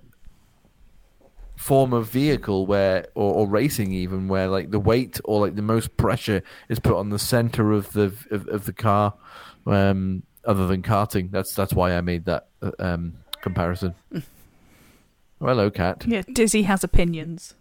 form 1.60 1.92
of 1.92 2.08
vehicle 2.08 2.66
where, 2.66 3.06
or, 3.16 3.34
or 3.34 3.48
racing 3.48 3.92
even, 3.92 4.30
where 4.30 4.48
like 4.48 4.72
the 4.72 4.80
weight 4.80 5.20
or 5.26 5.42
like 5.42 5.56
the 5.56 5.62
most 5.62 5.98
pressure 5.98 6.42
is 6.70 6.80
put 6.80 6.96
on 6.96 7.10
the 7.10 7.20
center 7.20 7.74
of 7.74 7.92
the 7.92 8.14
of, 8.32 8.48
of 8.48 8.66
the 8.66 8.72
car, 8.72 9.14
um, 9.66 10.24
other 10.46 10.68
than 10.68 10.82
karting. 10.82 11.30
That's 11.32 11.54
that's 11.54 11.74
why 11.74 11.94
I 11.94 12.02
made 12.02 12.24
that 12.26 12.48
uh, 12.62 12.72
um, 12.80 13.18
comparison. 13.42 13.94
well, 14.12 14.24
hello, 15.42 15.70
cat. 15.70 16.06
Yeah, 16.08 16.22
Dizzy 16.32 16.62
has 16.62 16.86
opinions. 16.86 17.56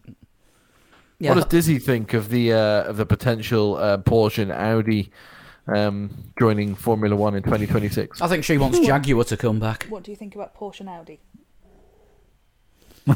Yeah, 1.18 1.30
what 1.30 1.34
does 1.34 1.46
Dizzy 1.46 1.80
think 1.80 2.14
of 2.14 2.28
the 2.28 2.52
uh, 2.52 2.84
of 2.84 2.98
the 2.98 3.06
potential 3.06 3.76
uh, 3.78 3.98
Porsche 3.98 4.42
and 4.42 4.52
Audi 4.52 5.10
um, 5.66 6.32
joining 6.38 6.76
Formula 6.76 7.16
One 7.16 7.34
in 7.34 7.42
2026? 7.42 8.22
I 8.22 8.28
think 8.28 8.44
she 8.44 8.58
wants 8.58 8.78
Jaguar 8.78 9.24
to 9.24 9.36
come 9.36 9.58
back. 9.58 9.86
What 9.88 10.04
do 10.04 10.12
you 10.12 10.16
think 10.16 10.36
about 10.36 10.54
Porsche 10.54 10.80
and 10.80 10.88
Audi? 10.88 11.18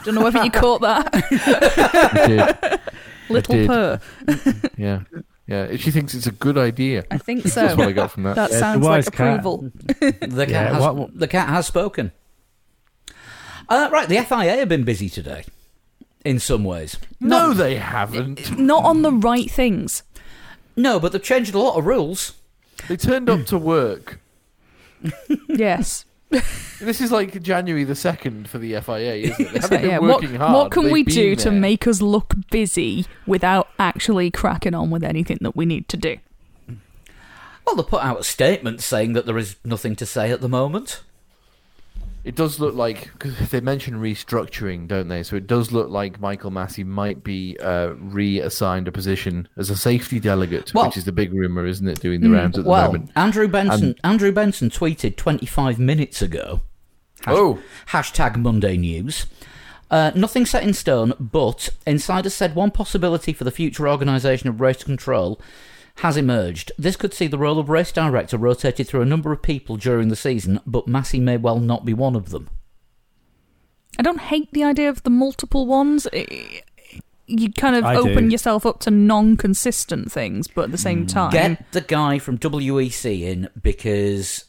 Don't 0.05 0.15
know 0.15 0.23
whether 0.23 0.43
you 0.45 0.51
caught 0.51 0.81
that. 0.83 1.11
I 2.15 2.27
did. 2.27 2.81
Little 3.29 3.55
did. 3.55 3.67
purr. 3.69 4.01
Yeah, 4.77 5.01
yeah. 5.47 5.77
She 5.77 5.91
thinks 5.91 6.15
it's 6.15 6.27
a 6.27 6.33
good 6.33 6.59
idea. 6.59 7.05
I 7.11 7.19
think 7.19 7.47
so. 7.47 7.61
That's 7.63 7.77
what 7.77 7.87
I 7.89 7.91
so. 7.91 7.95
got 7.95 8.11
from 8.11 8.23
that. 8.25 8.37
That 8.37 8.51
Yeah, 8.53 8.59
sounds 8.59 8.85
like 8.85 9.05
cat. 9.13 9.15
approval. 9.15 9.71
The 10.01 10.47
cat, 10.47 10.49
Yeah, 10.51 10.73
has, 10.75 10.81
what- 10.81 10.97
what- 10.97 11.19
the 11.19 11.29
cat 11.29 11.49
has 11.49 11.67
spoken. 11.67 12.13
Uh, 13.69 13.89
right, 13.93 14.09
the 14.09 14.17
FIA 14.23 14.57
have 14.57 14.69
been 14.69 14.85
busy 14.85 15.09
today, 15.09 15.45
in 16.25 16.39
some 16.41 16.65
ways. 16.65 16.99
no, 17.21 17.55
they 17.55 17.77
haven't. 17.77 18.59
Not 18.59 18.85
on 18.85 19.03
the 19.03 19.13
right 19.13 19.51
things. 19.51 20.03
No, 20.77 20.99
but 20.99 21.13
they've 21.13 21.23
changed 21.23 21.55
a 21.55 21.59
lot 21.59 21.77
of 21.79 21.87
rules. 21.87 22.35
They 22.89 22.97
turned 22.97 23.31
up 23.31 23.47
to 23.47 23.59
work. 23.59 24.19
Yes. 25.49 26.05
This 26.83 27.01
is 27.01 27.13
like 27.13 27.41
January 27.41 27.85
the 27.85 27.95
second 27.95 28.51
for 28.51 28.59
the 28.59 28.81
FIA, 28.81 29.15
isn't 29.15 29.41
it? 29.41 29.53
They 29.53 29.61
haven't 29.61 29.81
been 29.83 29.89
yeah, 29.89 29.99
what, 30.01 30.21
working 30.21 30.35
hard. 30.35 30.53
what 30.53 30.73
can 30.73 30.83
They've 30.83 30.93
we 30.93 31.03
been 31.05 31.15
do 31.15 31.37
to 31.37 31.53
make 31.53 31.87
us 31.87 32.03
look 32.03 32.35
busy 32.51 33.07
without 33.25 33.69
actually 33.79 34.33
cracking 34.33 34.75
on 34.75 34.91
with 34.91 35.05
anything 35.05 35.39
that 35.43 35.55
we 35.55 35.65
need 35.65 35.87
to 35.91 35.97
do? 35.97 36.17
Well, 37.65 37.77
they 37.77 37.85
put 37.85 38.03
out 38.03 38.19
a 38.19 38.25
statement 38.25 38.83
saying 38.83 39.13
that 39.13 39.27
there 39.27 39.39
is 39.39 39.55
nothing 39.65 39.95
to 39.95 40.07
say 40.07 40.33
at 40.33 40.41
the 40.41 40.49
moment. 40.49 41.03
It 42.25 42.37
does 42.37 42.61
look 42.61 42.75
like 42.77 43.11
because 43.19 43.51
they 43.51 43.61
mention 43.61 43.95
restructuring, 43.95 44.87
don't 44.87 45.09
they? 45.09 45.25
So 45.25 45.35
it 45.35 45.49
does 45.49 45.73
look 45.73 45.89
like 45.91 46.21
Michael 46.21 46.53
Masi 46.53 46.87
might 46.87 47.25
be 47.25 47.57
uh, 47.59 47.95
reassigned 47.99 48.87
a 48.87 48.93
position 48.93 49.49
as 49.57 49.71
a 49.71 49.77
safety 49.77 50.21
delegate, 50.21 50.73
Well- 50.73 50.87
which 50.87 50.97
is 50.97 51.05
the 51.05 51.11
big 51.13 51.33
rumor, 51.33 51.67
isn't 51.67 51.89
it? 51.89 52.01
Doing 52.01 52.21
the 52.21 52.31
rounds 52.31 52.57
at 52.59 52.65
the 52.65 52.71
Well, 52.71 52.87
moment. 52.93 53.11
Andrew 53.17 53.49
Benson, 53.49 53.85
And- 53.89 54.01
Andrew 54.05 54.31
Benson 54.31 54.71
tweeted 54.71 55.17
25 55.17 55.79
minutes 55.81 56.23
ago. 56.23 56.61
Hash- 57.25 57.35
Oh. 57.35 57.59
Hashtag 57.89 58.37
Monday 58.37 58.77
News. 58.77 59.27
Uh, 59.91 60.11
nothing 60.15 60.47
set 60.47 60.63
in 60.63 60.73
stone, 60.73 61.13
but 61.21 61.69
insiders 61.87 62.33
said 62.35 62.55
one 62.55 62.71
possibility 62.71 63.33
for 63.33 63.45
the 63.45 63.51
future 63.51 63.89
organisation 63.89 64.49
of 64.49 64.61
race 64.61 64.83
control 64.85 65.39
has 65.97 66.17
emerged. 66.17 66.73
This 66.79 66.97
could 66.97 67.15
see 67.15 67.27
the 67.27 67.39
role 67.39 67.59
of 67.59 67.69
race 67.69 67.93
director 67.93 68.37
rotated 68.37 68.89
through 68.89 69.03
a 69.03 69.07
number 69.07 69.33
of 69.33 69.43
people 69.43 69.77
during 69.77 70.09
the 70.09 70.17
season, 70.17 70.61
but 70.67 70.87
Masi 70.87 71.21
may 71.21 71.37
well 71.37 71.59
not 71.59 71.85
be 71.85 71.95
one 71.95 72.17
of 72.17 72.31
them. 72.31 72.49
I 73.99 74.03
don't 74.03 74.21
hate 74.21 74.51
the 74.53 74.65
idea 74.65 74.89
of 74.89 75.03
the 75.03 75.11
multiple 75.11 75.67
ones. 75.67 76.09
You 77.27 77.53
kind 77.53 77.77
of 77.77 77.85
I 77.85 77.97
open 77.97 78.27
do. 78.27 78.33
yourself 78.33 78.65
up 78.65 78.81
to 78.81 78.91
non-consistent 78.91 80.11
things, 80.11 80.49
but 80.49 80.67
at 80.67 80.71
the 80.73 80.79
same 80.79 81.03
hmm. 81.03 81.07
time, 81.07 81.31
Get 81.31 81.73
the 81.73 81.83
guy 81.83 82.19
from 82.19 82.39
WEC 82.39 83.23
in 83.23 83.49
because 83.61 84.45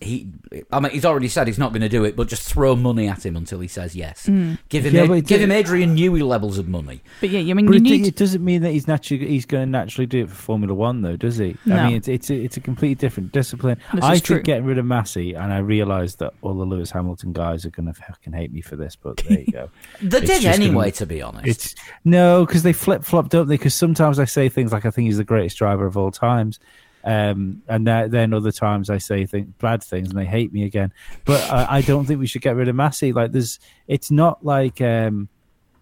he. 0.00 0.28
I 0.72 0.80
mean, 0.80 0.92
he's 0.92 1.04
already 1.04 1.28
said 1.28 1.46
he's 1.46 1.58
not 1.58 1.72
going 1.72 1.82
to 1.82 1.88
do 1.88 2.04
it, 2.04 2.16
but 2.16 2.26
just 2.28 2.42
throw 2.48 2.74
money 2.74 3.06
at 3.08 3.24
him 3.24 3.36
until 3.36 3.60
he 3.60 3.68
says 3.68 3.94
yes. 3.94 4.26
Hmm. 4.26 4.54
Give 4.68 4.84
him, 4.86 4.94
Yeah, 4.94 5.14
Ad- 5.14 5.26
give 5.26 5.40
him 5.40 5.52
Adrian 5.52 5.96
Newey 5.96 6.22
levels 6.26 6.58
of 6.58 6.68
money. 6.68 7.02
but 7.20 7.28
yeah, 7.30 7.40
I 7.40 7.54
mean, 7.54 7.66
But 7.66 7.72
you 7.72 7.78
it, 7.78 7.82
need. 7.82 8.06
it 8.06 8.16
doesn't 8.16 8.44
mean 8.44 8.62
that 8.62 8.70
he's 8.72 8.88
naturally 8.88 9.26
he's 9.26 9.46
going 9.46 9.66
to 9.66 9.70
naturally 9.70 10.06
do 10.06 10.24
it 10.24 10.30
for 10.30 10.34
Formula 10.34 10.72
One, 10.74 11.02
though, 11.02 11.16
does 11.16 11.36
he? 11.36 11.56
No. 11.66 11.76
I 11.76 11.86
mean, 11.88 11.96
it's 11.96 12.08
it's 12.08 12.30
a, 12.30 12.34
it's 12.34 12.56
a 12.56 12.60
completely 12.60 12.94
different 12.96 13.32
discipline. 13.32 13.78
This 13.94 14.04
I 14.04 14.14
is 14.14 14.20
think 14.22 14.44
getting 14.44 14.64
rid 14.64 14.78
of 14.78 14.84
Masi, 14.86 15.38
and 15.38 15.52
I 15.52 15.58
realise 15.58 16.14
that 16.16 16.32
all 16.42 16.54
the 16.54 16.64
Lewis 16.64 16.90
Hamilton 16.90 17.32
guys 17.32 17.64
are 17.66 17.70
going 17.70 17.86
to 17.86 17.94
fucking 17.94 18.32
hate 18.32 18.52
me 18.52 18.62
for 18.62 18.76
this, 18.76 18.96
but 18.96 19.18
there 19.28 19.40
you 19.40 19.52
go. 19.52 19.70
They 20.02 20.18
It's 20.18 20.26
did 20.30 20.42
just 20.42 20.58
gonna- 20.58 20.64
anyway, 20.70 20.90
to 20.92 21.06
be 21.06 21.20
honest. 21.22 21.46
It's 21.46 21.74
no, 22.04 22.44
because 22.46 22.62
they 22.62 22.72
flip 22.72 23.04
flop, 23.04 23.28
don't 23.28 23.48
they? 23.48 23.54
Because 23.54 23.74
sometimes 23.74 24.18
I 24.18 24.24
say 24.24 24.48
things 24.48 24.72
like 24.72 24.86
I 24.86 24.90
think 24.90 25.06
he's 25.06 25.18
the 25.18 25.24
greatest 25.24 25.58
driver 25.58 25.84
of 25.86 25.96
all 25.96 26.10
times, 26.10 26.58
um, 27.04 27.62
and 27.68 27.86
then 27.86 28.34
other 28.34 28.52
times 28.52 28.90
I 28.90 28.98
say 28.98 29.24
think 29.26 29.58
bad 29.58 29.82
things 29.82 30.10
and 30.10 30.18
they 30.18 30.26
hate 30.26 30.52
me 30.52 30.64
again. 30.64 30.92
But 31.24 31.50
I, 31.50 31.78
I 31.78 31.80
don't 31.82 32.04
think 32.04 32.20
we 32.20 32.26
should 32.26 32.42
get 32.42 32.56
rid 32.56 32.68
of 32.68 32.76
Masi. 32.76 33.14
Like 33.14 33.32
there's, 33.32 33.58
it's 33.86 34.10
not 34.10 34.44
like 34.44 34.80
um, 34.80 35.28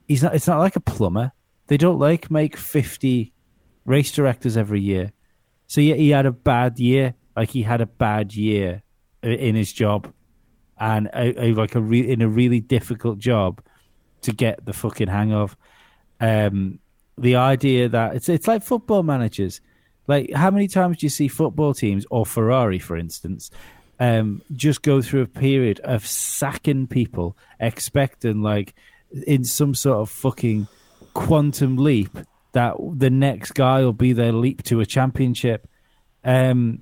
he's 0.06 0.22
not. 0.22 0.34
It's 0.34 0.46
not 0.46 0.58
like 0.58 0.76
a 0.76 0.80
plumber. 0.80 1.32
They 1.66 1.76
don't 1.76 1.98
like 1.98 2.30
make 2.30 2.56
fifty 2.56 3.32
race 3.84 4.12
directors 4.12 4.56
every 4.56 4.80
year. 4.80 5.12
So 5.66 5.80
yeah, 5.80 5.94
he 5.94 6.10
had 6.10 6.26
a 6.26 6.32
bad 6.32 6.78
year. 6.78 7.14
Like 7.36 7.50
he 7.50 7.62
had 7.62 7.80
a 7.80 7.86
bad 7.86 8.34
year 8.34 8.82
in 9.22 9.54
his 9.54 9.72
job, 9.72 10.12
and 10.78 11.08
a, 11.08 11.46
a, 11.46 11.54
like 11.54 11.74
a 11.74 11.80
re- 11.80 12.08
in 12.08 12.22
a 12.22 12.28
really 12.28 12.60
difficult 12.60 13.18
job 13.18 13.60
to 14.22 14.32
get 14.32 14.64
the 14.64 14.72
fucking 14.72 15.08
hang 15.08 15.32
of. 15.32 15.56
Um, 16.20 16.80
the 17.16 17.36
idea 17.36 17.88
that 17.88 18.14
it's 18.14 18.28
it's 18.28 18.46
like 18.46 18.62
football 18.62 19.02
managers. 19.02 19.60
Like 20.08 20.32
how 20.32 20.50
many 20.50 20.66
times 20.66 20.98
do 20.98 21.06
you 21.06 21.10
see 21.10 21.28
football 21.28 21.74
teams 21.74 22.06
or 22.10 22.26
Ferrari, 22.26 22.78
for 22.78 22.96
instance, 22.96 23.50
um, 24.00 24.42
just 24.56 24.82
go 24.82 25.02
through 25.02 25.22
a 25.22 25.26
period 25.26 25.80
of 25.80 26.06
sacking 26.06 26.86
people, 26.86 27.36
expecting 27.60 28.42
like 28.42 28.74
in 29.26 29.44
some 29.44 29.74
sort 29.74 29.98
of 29.98 30.10
fucking 30.10 30.66
quantum 31.14 31.76
leap 31.76 32.16
that 32.52 32.76
the 32.94 33.10
next 33.10 33.52
guy 33.52 33.82
will 33.82 33.92
be 33.92 34.12
their 34.12 34.32
leap 34.32 34.62
to 34.64 34.80
a 34.80 34.86
championship. 34.86 35.68
Um, 36.24 36.80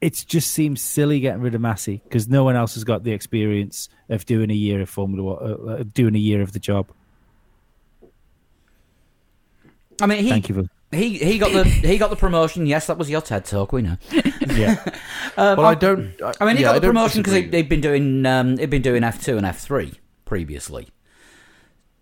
it 0.00 0.24
just 0.26 0.52
seems 0.52 0.80
silly 0.80 1.20
getting 1.20 1.42
rid 1.42 1.54
of 1.54 1.60
Masi 1.60 2.02
because 2.02 2.28
no 2.28 2.44
one 2.44 2.56
else 2.56 2.74
has 2.74 2.84
got 2.84 3.02
the 3.02 3.12
experience 3.12 3.88
of 4.08 4.24
doing 4.24 4.50
a 4.50 4.54
year 4.54 4.80
of 4.80 4.88
Formula 4.88 5.22
One, 5.22 5.38
uh, 5.42 5.72
uh, 5.72 5.82
doing 5.92 6.14
a 6.14 6.20
year 6.20 6.40
of 6.40 6.52
the 6.52 6.60
job. 6.60 6.88
I 10.00 10.06
mean, 10.06 10.22
he, 10.22 10.30
Thank 10.30 10.48
you 10.48 10.54
for 10.54 10.77
he 10.90 11.18
he 11.18 11.38
got 11.38 11.52
the 11.52 11.64
he 11.64 11.98
got 11.98 12.10
the 12.10 12.16
promotion. 12.16 12.66
Yes, 12.66 12.86
that 12.86 12.96
was 12.98 13.10
your 13.10 13.20
TED 13.20 13.44
talk. 13.44 13.72
We 13.72 13.82
know. 13.82 13.96
yeah. 14.48 14.84
Um, 15.36 15.56
Well, 15.58 15.66
I 15.66 15.76
don't. 15.76 16.14
I 16.40 16.44
mean, 16.46 16.56
he 16.56 16.62
yeah, 16.62 16.72
got 16.72 16.80
the 16.80 16.88
promotion 16.88 17.20
because 17.20 17.34
disagree. 17.34 17.58
he'd 17.58 17.68
been 17.68 17.80
doing 17.80 18.26
um, 18.26 18.58
he'd 18.58 18.70
been 18.70 18.82
doing 18.82 19.04
F 19.04 19.22
two 19.22 19.36
and 19.36 19.46
F 19.46 19.60
three 19.60 19.92
previously. 20.24 20.88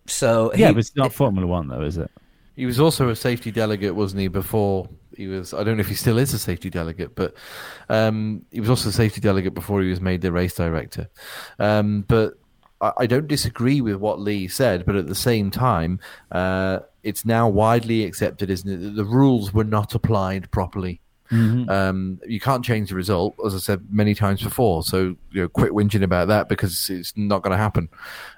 So 0.07 0.51
he, 0.55 0.63
yeah, 0.63 0.73
but 0.73 0.79
it's 0.79 0.97
not 0.97 1.13
Formula 1.13 1.47
One 1.47 1.69
though, 1.69 1.83
is 1.83 1.99
it? 1.99 2.11
He 2.55 2.65
was 2.65 2.81
also 2.81 3.11
a 3.11 3.17
safety 3.17 3.51
delegate, 3.51 3.95
wasn't 3.95 4.23
he? 4.23 4.29
Before 4.29 4.89
he 5.15 5.27
was, 5.27 5.53
I 5.53 5.65
don't 5.65 5.77
know 5.77 5.83
if 5.83 5.89
he 5.89 5.95
still 5.95 6.17
is 6.17 6.33
a 6.33 6.39
safety 6.39 6.71
delegate, 6.71 7.15
but 7.15 7.35
um, 7.91 8.47
he 8.51 8.61
was 8.61 8.71
also 8.71 8.89
a 8.89 8.93
safety 8.93 9.21
delegate 9.21 9.53
before 9.53 9.83
he 9.83 9.91
was 9.91 10.01
made 10.01 10.23
the 10.23 10.33
race 10.33 10.55
director. 10.55 11.09
Um, 11.59 12.07
but 12.09 12.35
I, 12.81 12.93
I 12.99 13.07
don't 13.07 13.27
disagree 13.29 13.81
with 13.81 13.97
what 13.97 14.21
Lee 14.21 14.49
said, 14.49 14.85
but 14.87 14.97
at 14.97 15.07
the 15.07 15.15
same 15.15 15.51
time, 15.51 16.01
uh, 16.33 16.81
it's 17.03 17.25
now 17.25 17.49
widely 17.49 18.05
accepted, 18.05 18.51
isn't 18.51 18.71
it, 18.71 18.77
that 18.79 18.91
the 18.97 19.05
rules 19.05 19.53
were 19.55 19.65
not 19.65 19.95
applied 19.95 20.51
properly. 20.51 21.01
Um, 21.29 22.21
you 22.27 22.39
can't 22.39 22.65
change 22.65 22.91
the 22.91 22.95
result, 22.95 23.35
as 23.45 23.53
I 23.53 23.59
said 23.59 23.87
many 23.91 24.15
times 24.15 24.43
before. 24.43 24.85
So 24.85 25.17
you 25.33 25.43
know, 25.43 25.49
quit 25.49 25.73
whinging 25.73 26.05
about 26.05 26.29
that 26.29 26.49
because 26.49 26.89
it's 26.89 27.17
not 27.17 27.43
going 27.43 27.51
to 27.51 27.57
happen. 27.57 27.89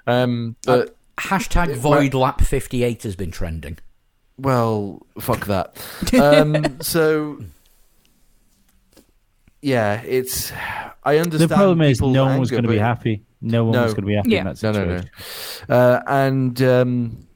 Um, 0.07 0.55
but 0.65 0.95
hashtag 1.17 1.75
void 1.75 2.15
lap 2.15 2.41
fifty 2.41 2.83
eight 2.83 3.03
has 3.03 3.15
been 3.15 3.29
trending. 3.29 3.77
well, 4.37 5.05
fuck 5.19 5.45
that. 5.45 5.75
Um, 6.19 6.81
so, 6.81 7.39
yeah, 9.61 10.01
it's. 10.01 10.51
I 11.03 11.17
understand. 11.17 11.49
The 11.49 11.55
problem 11.55 11.81
is 11.81 12.01
no 12.01 12.25
one 12.25 12.39
was 12.39 12.49
going 12.49 12.63
to 12.63 12.69
be 12.69 12.77
but- 12.77 12.85
happy. 12.85 13.23
No 13.41 13.63
one 13.65 13.73
No. 13.73 13.83
was 13.83 13.93
going 13.93 14.03
to 14.03 14.07
be 14.07 14.15
happy 14.15 14.29
Yeah. 14.31 14.39
in 14.39 14.45
that 14.47 14.57
situation. 14.57 15.09
no, 15.69 15.75
no. 15.75 15.75
Uh, 15.75 16.01
and 16.07 16.61
um, 16.61 17.27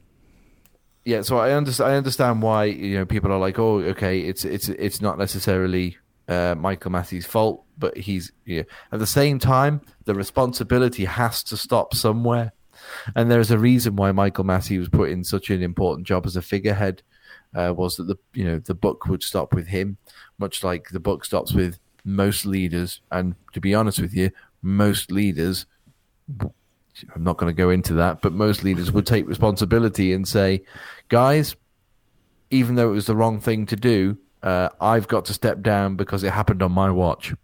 yeah, 1.04 1.22
so 1.22 1.38
I 1.38 1.52
understand. 1.52 1.92
I 1.92 1.96
understand 1.96 2.42
why 2.42 2.64
you 2.64 2.96
know 2.98 3.04
people 3.06 3.32
are 3.32 3.38
like, 3.38 3.58
oh, 3.58 3.80
okay, 3.80 4.20
it's 4.20 4.44
it's 4.44 4.68
it's 4.68 5.00
not 5.02 5.18
necessarily 5.18 5.96
uh, 6.28 6.54
Michael 6.56 6.90
Masi's 6.90 7.26
fault, 7.26 7.64
but 7.78 7.96
he's 7.96 8.32
yeah. 8.46 8.62
At 8.92 9.00
the 9.00 9.06
same 9.06 9.38
time, 9.38 9.80
the 10.04 10.14
responsibility 10.14 11.04
has 11.04 11.42
to 11.44 11.56
stop 11.56 11.94
somewhere. 11.94 12.52
And 13.14 13.30
there's 13.30 13.50
a 13.50 13.58
reason 13.58 13.96
why 13.96 14.12
Michael 14.12 14.44
Masi 14.44 14.78
was 14.78 14.88
put 14.88 15.08
in 15.10 15.24
such 15.24 15.48
an 15.50 15.62
important 15.62 16.06
job 16.06 16.26
as 16.26 16.36
a 16.36 16.42
figurehead. 16.42 17.02
Uh, 17.54 17.72
was 17.76 17.96
that 17.96 18.04
the 18.04 18.16
you 18.32 18.44
know 18.44 18.58
the 18.58 18.74
book 18.74 19.06
would 19.06 19.22
stop 19.22 19.54
with 19.54 19.68
him, 19.68 19.96
much 20.38 20.64
like 20.64 20.88
the 20.90 21.00
book 21.00 21.24
stops 21.24 21.52
with 21.52 21.78
most 22.04 22.44
leaders. 22.46 23.00
And 23.12 23.34
to 23.52 23.60
be 23.60 23.74
honest 23.74 24.00
with 24.00 24.12
you, 24.14 24.30
most 24.60 25.12
leaders, 25.12 25.66
I'm 26.28 27.24
not 27.24 27.36
going 27.36 27.54
to 27.54 27.56
go 27.56 27.70
into 27.70 27.94
that, 27.94 28.22
but 28.22 28.32
most 28.32 28.62
leaders 28.62 28.92
would 28.92 29.06
take 29.06 29.26
responsibility 29.26 30.12
and 30.12 30.26
say, 30.26 30.62
guys, 31.08 31.56
even 32.50 32.76
though 32.76 32.90
it 32.90 32.94
was 32.94 33.06
the 33.06 33.16
wrong 33.16 33.40
thing 33.40 33.66
to 33.66 33.76
do, 33.76 34.16
uh, 34.42 34.68
I've 34.80 35.08
got 35.08 35.24
to 35.26 35.34
step 35.34 35.62
down 35.62 35.96
because 35.96 36.22
it 36.22 36.32
happened 36.32 36.62
on 36.62 36.72
my 36.72 36.90
watch. 36.90 37.34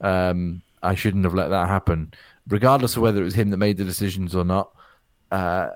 Um, 0.00 0.62
I 0.82 0.94
shouldn't 0.94 1.24
have 1.24 1.34
let 1.34 1.48
that 1.48 1.68
happen, 1.68 2.14
regardless 2.48 2.96
of 2.96 3.02
whether 3.02 3.20
it 3.20 3.24
was 3.24 3.34
him 3.34 3.50
that 3.50 3.56
made 3.56 3.76
the 3.76 3.84
decisions 3.84 4.34
or 4.34 4.44
not. 4.44 4.72
Uh, 5.30 5.70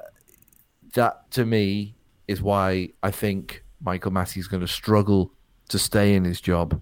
that 0.95 1.31
to 1.33 1.45
me 1.45 1.95
is 2.29 2.41
why 2.41 2.91
I 3.03 3.11
think 3.11 3.65
Michael 3.83 4.13
Masi's 4.13 4.47
going 4.47 4.61
to 4.61 4.69
struggle 4.69 5.33
to 5.69 5.79
stay 5.79 6.15
in 6.15 6.25
his 6.25 6.41
job. 6.41 6.81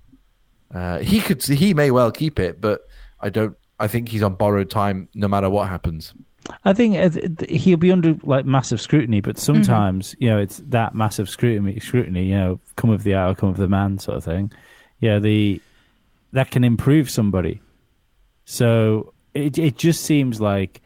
Uh, 0.72 0.98
he 0.98 1.20
could, 1.20 1.42
he 1.42 1.72
may 1.72 1.90
well 1.90 2.12
keep 2.12 2.38
it, 2.38 2.60
but 2.60 2.82
I 3.20 3.30
don't. 3.30 3.56
I 3.80 3.88
think 3.88 4.08
he's 4.08 4.22
on 4.22 4.34
borrowed 4.34 4.70
time, 4.70 5.08
no 5.14 5.28
matter 5.28 5.48
what 5.48 5.68
happens. 5.68 6.14
I 6.64 6.72
think 6.72 6.96
uh, 6.96 7.44
he'll 7.48 7.76
be 7.76 7.92
under 7.92 8.16
like 8.22 8.46
massive 8.46 8.80
scrutiny, 8.80 9.20
but 9.20 9.38
sometimes 9.38 10.10
mm-hmm. 10.10 10.24
you 10.24 10.30
know 10.30 10.38
it's 10.38 10.62
that 10.66 10.94
massive 10.94 11.28
scrutiny. 11.28 11.78
Scrutiny, 11.80 12.26
you 12.26 12.34
know, 12.36 12.60
come 12.76 12.90
of 12.90 13.02
the 13.02 13.14
hour, 13.14 13.34
come 13.34 13.50
of 13.50 13.56
the 13.56 13.68
man, 13.68 13.98
sort 13.98 14.16
of 14.16 14.24
thing. 14.24 14.52
Yeah, 15.00 15.18
the 15.18 15.60
that 16.32 16.50
can 16.50 16.64
improve 16.64 17.10
somebody. 17.10 17.60
So 18.44 19.12
it 19.34 19.58
it 19.58 19.76
just 19.76 20.04
seems 20.04 20.40
like 20.40 20.80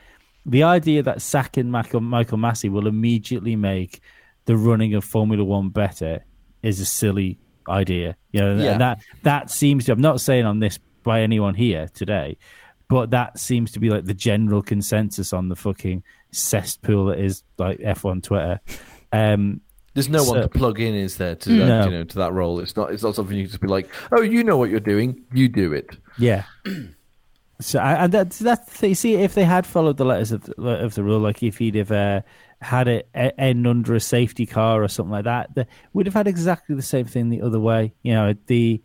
the 0.45 0.65
idea 0.65 1.03
that 1.03 1.23
sacking 1.23 1.71
Michael, 1.71 2.01
Michael 2.01 2.39
Masi 2.39 2.71
will 2.71 2.87
immediately 2.87 3.57
make 3.57 4.01
the 4.47 4.57
running 4.57 4.95
of 4.95 5.05
Formula 5.05 5.45
One 5.45 5.69
better 5.69 6.25
is 6.63 6.81
a 6.81 6.85
silly 6.85 7.39
idea. 7.69 8.17
You 8.33 8.41
know, 8.41 8.57
yeah. 8.57 8.79
that 8.79 9.03
that 9.23 9.51
seems 9.51 9.85
to. 9.87 9.93
I'm 9.93 10.01
not 10.01 10.21
saying 10.21 10.45
on 10.45 10.59
this 10.59 10.79
by 11.03 11.21
anyone 11.23 11.55
here 11.55 11.89
today, 11.95 12.37
but 12.93 13.11
that 13.11 13.39
seems 13.39 13.73
to 13.73 13.81
be 13.81 13.89
like 13.89 14.05
the 14.05 14.13
general 14.13 14.61
consensus 14.61 15.33
on 15.33 15.49
the 15.49 15.57
fucking 15.57 16.03
cesspool 16.31 17.07
that 17.07 17.19
is 17.19 17.43
like 17.57 17.79
F1 17.79 18.23
Twitter. 18.23 18.61
Um, 19.13 19.63
There's 19.95 20.11
no 20.11 20.23
so, 20.23 20.33
one 20.33 20.43
to 20.43 20.49
plug 20.51 20.79
in, 20.79 20.95
is 20.95 21.17
there, 21.17 21.35
to 21.35 21.49
that, 21.49 21.67
no. 21.67 21.85
you 21.87 21.91
know, 21.91 22.05
to 22.05 22.19
that 22.19 22.35
role? 22.35 22.61
It's 22.61 22.77
not. 22.77 22.93
It's 22.93 23.03
not 23.03 23.15
something 23.15 23.35
you 23.35 23.47
just 23.47 23.63
be 23.63 23.67
like, 23.67 23.89
oh, 24.13 24.21
you 24.21 24.45
know 24.45 24.59
what 24.59 24.69
you're 24.69 24.79
doing, 24.79 25.23
you 25.33 25.49
do 25.49 25.73
it. 25.73 25.97
Yeah. 26.19 26.45
so 27.61 27.79
and 27.81 28.13
that's 28.13 28.39
that's 28.39 28.83
you 28.83 28.95
see 28.95 29.15
if 29.15 29.35
they 29.35 29.45
had 29.45 29.67
followed 29.67 29.97
the 29.97 30.05
letters 30.05 30.33
of 30.33 30.45
the, 30.45 30.53
of 30.85 30.95
the 30.95 31.03
rule, 31.03 31.21
like 31.21 31.43
if 31.43 31.57
he'd 31.57 31.77
have 31.77 31.93
uh, 31.93 32.21
had 32.61 32.89
it 32.89 33.09
end 33.15 33.67
under 33.67 33.95
a 33.95 34.01
safety 34.01 34.45
car 34.45 34.83
or 34.83 34.89
something 34.89 35.13
like 35.13 35.25
that, 35.25 35.67
we'd 35.95 36.07
have 36.07 36.15
had 36.15 36.29
exactly 36.29 36.77
the 36.77 36.83
same 36.83 37.07
thing 37.07 37.31
the 37.31 37.41
other 37.41 37.61
way. 37.61 37.95
You 38.03 38.13
know, 38.13 38.35
the 38.49 38.83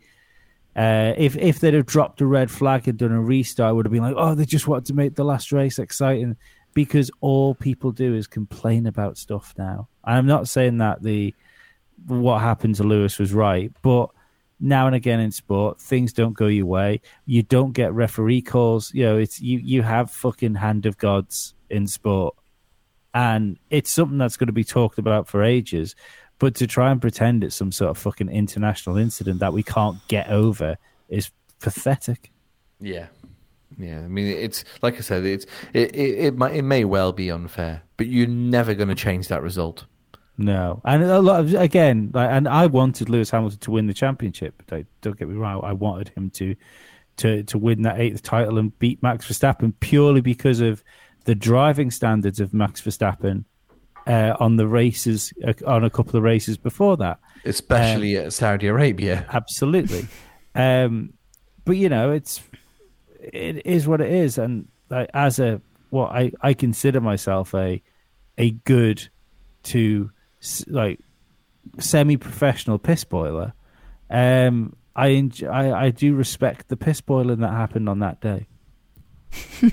uh, 0.78 1.12
if 1.18 1.36
if 1.36 1.58
they'd 1.58 1.74
have 1.74 1.86
dropped 1.86 2.20
a 2.20 2.26
red 2.26 2.52
flag 2.52 2.86
and 2.86 2.96
done 2.96 3.10
a 3.10 3.20
restart, 3.20 3.74
would 3.74 3.84
have 3.84 3.92
been 3.92 4.02
like, 4.02 4.14
oh, 4.16 4.36
they 4.36 4.44
just 4.44 4.68
wanted 4.68 4.84
to 4.86 4.94
make 4.94 5.16
the 5.16 5.24
last 5.24 5.50
race 5.50 5.80
exciting. 5.80 6.36
Because 6.72 7.10
all 7.20 7.56
people 7.56 7.90
do 7.90 8.14
is 8.14 8.28
complain 8.28 8.86
about 8.86 9.18
stuff 9.18 9.52
now. 9.58 9.88
I'm 10.04 10.26
not 10.26 10.48
saying 10.48 10.78
that 10.78 11.02
the 11.02 11.34
what 12.06 12.38
happened 12.40 12.76
to 12.76 12.84
Lewis 12.84 13.18
was 13.18 13.32
right, 13.32 13.72
but 13.82 14.10
now 14.60 14.86
and 14.86 14.94
again 14.94 15.18
in 15.18 15.32
sport, 15.32 15.80
things 15.80 16.12
don't 16.12 16.34
go 16.34 16.46
your 16.46 16.66
way. 16.66 17.00
You 17.26 17.42
don't 17.42 17.72
get 17.72 17.92
referee 17.92 18.42
calls. 18.42 18.94
You 18.94 19.04
know, 19.04 19.18
it's 19.18 19.40
you 19.40 19.58
you 19.58 19.82
have 19.82 20.12
fucking 20.12 20.54
hand 20.54 20.86
of 20.86 20.96
gods 20.96 21.54
in 21.68 21.88
sport, 21.88 22.36
and 23.12 23.58
it's 23.68 23.90
something 23.90 24.18
that's 24.18 24.36
going 24.36 24.46
to 24.46 24.52
be 24.52 24.62
talked 24.62 25.00
about 25.00 25.26
for 25.26 25.42
ages. 25.42 25.96
But 26.38 26.54
to 26.56 26.66
try 26.66 26.90
and 26.90 27.00
pretend 27.00 27.42
it's 27.42 27.56
some 27.56 27.72
sort 27.72 27.90
of 27.90 27.98
fucking 27.98 28.28
international 28.28 28.96
incident 28.96 29.40
that 29.40 29.52
we 29.52 29.62
can't 29.62 29.98
get 30.08 30.28
over 30.28 30.76
is 31.08 31.30
pathetic. 31.60 32.30
Yeah. 32.80 33.06
Yeah, 33.76 33.98
I 33.98 34.08
mean, 34.08 34.26
it's 34.26 34.64
like 34.82 34.96
I 34.96 35.00
said, 35.00 35.24
it's 35.24 35.46
it 35.74 35.94
it 35.94 36.18
it, 36.18 36.36
might, 36.36 36.54
it 36.54 36.62
may 36.62 36.84
well 36.84 37.12
be 37.12 37.30
unfair, 37.30 37.82
but 37.96 38.06
you're 38.06 38.26
never 38.26 38.74
going 38.74 38.88
to 38.88 38.94
change 38.94 39.28
that 39.28 39.42
result. 39.42 39.84
No, 40.38 40.80
and 40.84 41.02
a 41.02 41.20
lot 41.20 41.40
of 41.40 41.54
again, 41.54 42.10
like, 42.14 42.30
and 42.30 42.48
I 42.48 42.66
wanted 42.66 43.08
Lewis 43.08 43.30
Hamilton 43.30 43.58
to 43.58 43.70
win 43.70 43.86
the 43.86 43.94
championship. 43.94 44.62
Like, 44.70 44.86
don't 45.00 45.18
get 45.18 45.28
me 45.28 45.34
wrong, 45.34 45.60
I 45.62 45.74
wanted 45.74 46.08
him 46.08 46.30
to 46.30 46.56
to 47.18 47.42
to 47.42 47.58
win 47.58 47.82
that 47.82 48.00
eighth 48.00 48.22
title 48.22 48.58
and 48.58 48.76
beat 48.78 49.02
Max 49.02 49.26
Verstappen 49.26 49.74
purely 49.80 50.22
because 50.22 50.60
of 50.60 50.82
the 51.24 51.34
driving 51.34 51.90
standards 51.90 52.40
of 52.40 52.54
Max 52.54 52.80
Verstappen 52.80 53.44
uh, 54.08 54.34
on 54.40 54.56
the 54.56 54.66
races 54.66 55.32
uh, 55.46 55.52
on 55.66 55.84
a 55.84 55.90
couple 55.90 56.16
of 56.16 56.22
races 56.22 56.56
before 56.56 56.96
that, 56.96 57.20
especially 57.44 58.16
um, 58.16 58.26
at 58.26 58.32
Saudi 58.32 58.66
Arabia. 58.66 59.26
Absolutely, 59.30 60.08
um, 60.54 61.12
but 61.64 61.76
you 61.76 61.88
know 61.88 62.10
it's 62.10 62.42
it 63.20 63.66
is 63.66 63.86
what 63.86 64.00
it 64.00 64.10
is, 64.10 64.38
and 64.38 64.66
like, 64.88 65.10
as 65.12 65.38
a 65.38 65.60
what 65.90 66.10
I 66.10 66.32
I 66.40 66.54
consider 66.54 67.00
myself 67.00 67.54
a 67.54 67.82
a 68.38 68.50
good 68.50 69.08
to 69.64 70.10
like 70.66 71.00
semi-professional 71.78 72.78
piss 72.78 73.04
boiler. 73.04 73.52
Um, 74.08 74.74
I, 74.96 75.08
enjoy, 75.08 75.48
I 75.48 75.86
I 75.86 75.90
do 75.90 76.14
respect 76.14 76.68
the 76.68 76.76
piss 76.76 77.02
boiling 77.02 77.40
that 77.40 77.52
happened 77.52 77.88
on 77.88 77.98
that 77.98 78.20
day. 78.22 78.46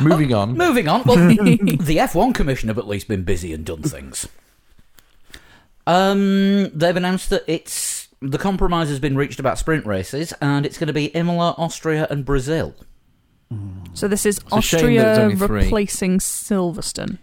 Moving 0.00 0.34
on. 0.34 0.56
Moving 0.56 0.88
on. 0.88 1.02
Well, 1.04 1.16
the 1.16 1.96
F1 1.98 2.34
Commission 2.34 2.68
have 2.68 2.78
at 2.78 2.86
least 2.86 3.08
been 3.08 3.24
busy 3.24 3.52
and 3.52 3.64
done 3.64 3.82
things. 3.82 4.28
Um, 5.86 6.70
they've 6.74 6.96
announced 6.96 7.30
that 7.30 7.44
it's 7.46 8.08
the 8.20 8.38
compromise 8.38 8.88
has 8.88 9.00
been 9.00 9.16
reached 9.16 9.40
about 9.40 9.58
sprint 9.58 9.84
races, 9.84 10.32
and 10.40 10.64
it's 10.64 10.78
going 10.78 10.86
to 10.86 10.92
be 10.92 11.06
Imola, 11.06 11.54
Austria, 11.58 12.06
and 12.08 12.24
Brazil. 12.24 12.74
So 13.92 14.08
this 14.08 14.24
is 14.24 14.40
Austria 14.50 15.28
replacing 15.28 16.20
Silverstone. 16.20 17.18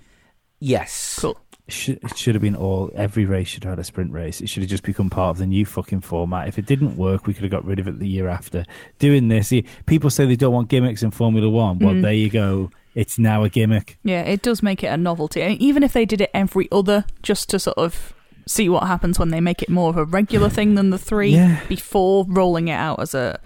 Yes. 0.60 1.18
Cool 1.20 1.40
should, 1.72 2.00
it 2.04 2.18
should 2.18 2.36
have 2.36 2.42
been 2.42 2.56
all 2.56 2.92
every 2.96 3.26
race 3.26 3.48
should 3.48 3.64
have 3.64 3.72
had 3.72 3.80
a 3.80 3.84
sprint 3.84 4.12
race. 4.12 4.42
It 4.42 4.50
should 4.50 4.64
have 4.64 4.70
just 4.70 4.84
become 4.84 5.10
part 5.10 5.32
of 5.32 5.38
the 5.38 5.46
new 5.46 5.66
fucking 5.66 6.02
format. 6.02 6.48
If 6.48 6.58
it 6.58 6.66
didn't 6.66 6.98
work, 6.98 7.28
we 7.28 7.34
could 7.34 7.44
have 7.44 7.52
got 7.52 7.66
rid 7.66 7.80
of 7.80 7.88
it 7.88 8.00
the 8.00 8.08
year 8.08 8.28
after. 8.28 8.66
Doing 9.00 9.28
this, 9.28 9.54
people 9.86 10.10
say 10.10 10.26
they 10.26 10.36
don't 10.36 10.54
want 10.54 10.70
gimmicks 10.70 11.04
in 11.04 11.12
Formula 11.12 11.50
One. 11.50 11.80
Well, 11.80 11.94
mm. 11.94 12.02
there 12.02 12.14
you 12.14 12.30
go. 12.30 12.72
It's 12.96 13.20
now 13.20 13.44
a 13.44 13.50
gimmick. 13.50 13.98
Yeah, 14.04 14.22
it 14.22 14.42
does 14.42 14.64
make 14.64 14.84
it 14.84 14.88
a 14.88 14.98
novelty. 14.98 15.44
I 15.44 15.50
mean, 15.50 15.62
even 15.62 15.84
if 15.84 15.94
they 15.94 16.06
did 16.06 16.22
it 16.22 16.32
every 16.34 16.68
other, 16.72 17.06
just 17.22 17.50
to 17.50 17.60
sort 17.60 17.78
of 17.78 18.14
see 18.48 18.68
what 18.68 18.88
happens 18.88 19.20
when 19.20 19.30
they 19.30 19.40
make 19.40 19.62
it 19.62 19.70
more 19.70 19.90
of 19.90 19.98
a 19.98 20.06
regular 20.06 20.50
thing 20.50 20.76
than 20.76 20.90
the 20.90 20.98
three 20.98 21.30
yeah. 21.30 21.62
before 21.70 22.26
rolling 22.28 22.68
it 22.68 22.74
out 22.74 23.00
as 23.00 23.14
a 23.14 23.40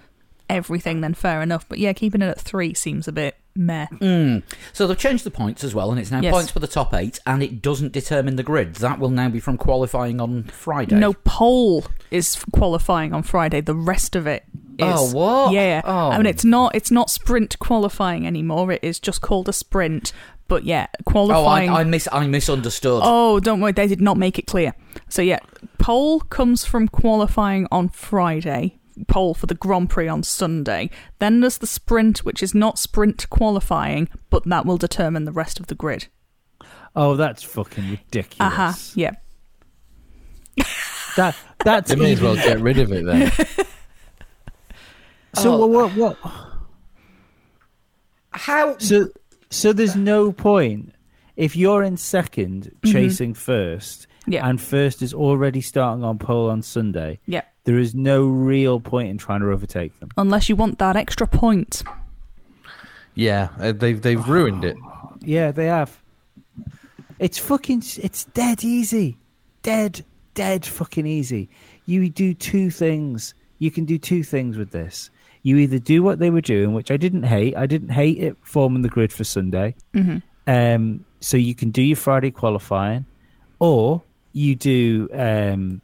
everything, 0.48 1.02
then 1.02 1.14
fair 1.14 1.42
enough. 1.42 1.68
But 1.68 1.78
yeah, 1.78 1.92
keeping 1.92 2.22
it 2.22 2.28
at 2.28 2.40
three 2.40 2.74
seems 2.74 3.06
a 3.06 3.12
bit 3.12 3.36
meh. 3.56 3.86
Mm. 3.92 4.42
So 4.72 4.86
they've 4.86 4.98
changed 4.98 5.24
the 5.24 5.30
points 5.30 5.64
as 5.64 5.74
well, 5.74 5.90
and 5.90 6.00
it's 6.00 6.10
now 6.10 6.20
yes. 6.20 6.32
points 6.32 6.50
for 6.50 6.60
the 6.60 6.66
top 6.66 6.94
eight, 6.94 7.20
and 7.26 7.42
it 7.42 7.62
doesn't 7.62 7.92
determine 7.92 8.36
the 8.36 8.42
grid. 8.42 8.76
That 8.76 8.98
will 8.98 9.10
now 9.10 9.28
be 9.28 9.40
from 9.40 9.56
qualifying 9.56 10.20
on 10.20 10.44
Friday. 10.44 10.96
No, 10.96 11.14
pole 11.24 11.86
is 12.10 12.44
qualifying 12.52 13.12
on 13.12 13.22
Friday. 13.22 13.60
The 13.60 13.74
rest 13.74 14.16
of 14.16 14.26
it 14.26 14.44
is. 14.78 14.86
Oh 14.86 15.12
what? 15.14 15.52
Yeah. 15.52 15.82
Oh. 15.84 16.10
I 16.10 16.16
mean, 16.16 16.26
it's 16.26 16.44
not 16.44 16.74
it's 16.74 16.90
not 16.90 17.10
sprint 17.10 17.58
qualifying 17.58 18.26
anymore. 18.26 18.72
It 18.72 18.82
is 18.82 18.98
just 18.98 19.20
called 19.20 19.48
a 19.48 19.52
sprint. 19.52 20.12
But 20.46 20.64
yeah, 20.64 20.88
qualifying. 21.06 21.70
Oh, 21.70 21.74
I, 21.74 21.80
I 21.80 21.84
mis 21.84 22.06
I 22.12 22.26
misunderstood. 22.26 23.00
Oh, 23.02 23.40
don't 23.40 23.60
worry, 23.60 23.72
they 23.72 23.86
did 23.86 24.02
not 24.02 24.18
make 24.18 24.38
it 24.38 24.46
clear. 24.46 24.74
So 25.08 25.22
yeah, 25.22 25.38
pole 25.78 26.20
comes 26.20 26.66
from 26.66 26.88
qualifying 26.88 27.66
on 27.70 27.88
Friday 27.88 28.78
pole 29.08 29.34
for 29.34 29.46
the 29.46 29.54
Grand 29.54 29.90
Prix 29.90 30.08
on 30.08 30.22
Sunday. 30.22 30.90
Then 31.18 31.40
there's 31.40 31.58
the 31.58 31.66
sprint, 31.66 32.24
which 32.24 32.42
is 32.42 32.54
not 32.54 32.78
sprint 32.78 33.28
qualifying, 33.30 34.08
but 34.30 34.44
that 34.44 34.66
will 34.66 34.78
determine 34.78 35.24
the 35.24 35.32
rest 35.32 35.60
of 35.60 35.66
the 35.66 35.74
grid. 35.74 36.06
Oh, 36.96 37.16
that's 37.16 37.42
fucking 37.42 37.90
ridiculous. 37.90 38.40
Uh 38.40 38.50
huh. 38.50 38.72
Yeah. 38.94 39.10
that 41.16 41.36
that's. 41.64 41.90
They 41.90 41.96
may 41.96 42.12
as 42.12 42.20
well 42.20 42.36
get 42.36 42.60
rid 42.60 42.78
of 42.78 42.92
it 42.92 43.04
then. 43.04 43.32
so 45.34 45.62
oh. 45.62 45.66
what? 45.66 45.92
What? 45.94 46.18
How? 48.30 48.78
So 48.78 49.08
so 49.50 49.72
there's 49.72 49.96
no 49.96 50.32
point 50.32 50.94
if 51.36 51.56
you're 51.56 51.82
in 51.82 51.96
2nd 51.96 52.30
mm-hmm. 52.30 52.92
chasing 52.92 53.32
mm-hmm. 53.32 53.40
first. 53.40 54.06
Yeah. 54.26 54.48
And 54.48 54.58
first 54.58 55.02
is 55.02 55.12
already 55.12 55.60
starting 55.60 56.02
on 56.02 56.18
pole 56.18 56.48
on 56.48 56.62
Sunday. 56.62 57.18
Yeah 57.26 57.42
there 57.64 57.78
is 57.78 57.94
no 57.94 58.26
real 58.26 58.78
point 58.78 59.08
in 59.08 59.18
trying 59.18 59.40
to 59.40 59.50
overtake 59.50 59.98
them. 60.00 60.10
Unless 60.16 60.48
you 60.48 60.56
want 60.56 60.78
that 60.78 60.96
extra 60.96 61.26
point. 61.26 61.82
Yeah, 63.14 63.48
uh, 63.58 63.72
they've 63.72 64.00
they've 64.00 64.28
ruined 64.28 64.64
it. 64.64 64.76
Yeah, 65.20 65.50
they 65.50 65.66
have. 65.66 65.98
It's 67.18 67.38
fucking. 67.38 67.82
It's 68.02 68.24
dead 68.24 68.64
easy. 68.64 69.16
Dead, 69.62 70.04
dead 70.34 70.66
fucking 70.66 71.06
easy. 71.06 71.48
You 71.86 72.08
do 72.10 72.34
two 72.34 72.70
things. 72.70 73.34
You 73.58 73.70
can 73.70 73.84
do 73.84 73.98
two 73.98 74.22
things 74.22 74.56
with 74.58 74.70
this. 74.70 75.10
You 75.42 75.56
either 75.58 75.78
do 75.78 76.02
what 76.02 76.18
they 76.18 76.30
were 76.30 76.40
doing, 76.40 76.72
which 76.72 76.90
I 76.90 76.96
didn't 76.96 77.24
hate. 77.24 77.56
I 77.56 77.66
didn't 77.66 77.90
hate 77.90 78.18
it 78.18 78.36
forming 78.42 78.82
the 78.82 78.88
grid 78.88 79.12
for 79.12 79.24
Sunday. 79.24 79.74
Mm-hmm. 79.94 80.18
Um, 80.46 81.04
so 81.20 81.36
you 81.36 81.54
can 81.54 81.70
do 81.70 81.82
your 81.82 81.96
Friday 81.96 82.30
qualifying, 82.30 83.06
or 83.58 84.02
you 84.32 84.54
do. 84.54 85.08
Um, 85.12 85.80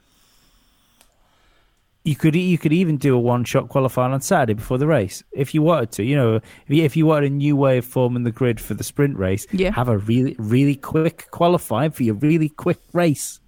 you 2.03 2.15
could 2.15 2.35
you 2.35 2.57
could 2.57 2.73
even 2.73 2.97
do 2.97 3.15
a 3.15 3.19
one 3.19 3.43
shot 3.43 3.69
qualifying 3.69 4.11
on 4.13 4.21
Saturday 4.21 4.53
before 4.53 4.77
the 4.79 4.87
race 4.87 5.23
if 5.31 5.53
you 5.53 5.61
wanted 5.61 5.91
to. 5.93 6.03
You 6.03 6.15
know, 6.15 6.35
if 6.35 6.43
you, 6.67 6.83
if 6.83 6.95
you 6.97 7.05
wanted 7.05 7.31
a 7.31 7.35
new 7.35 7.55
way 7.55 7.77
of 7.77 7.85
forming 7.85 8.23
the 8.23 8.31
grid 8.31 8.59
for 8.59 8.73
the 8.73 8.83
sprint 8.83 9.17
race, 9.17 9.45
Yeah. 9.51 9.71
have 9.71 9.87
a 9.89 9.97
really 9.99 10.35
really 10.39 10.75
quick 10.75 11.27
qualifying 11.31 11.91
for 11.91 12.03
your 12.03 12.15
really 12.15 12.49
quick 12.49 12.79
race. 12.93 13.39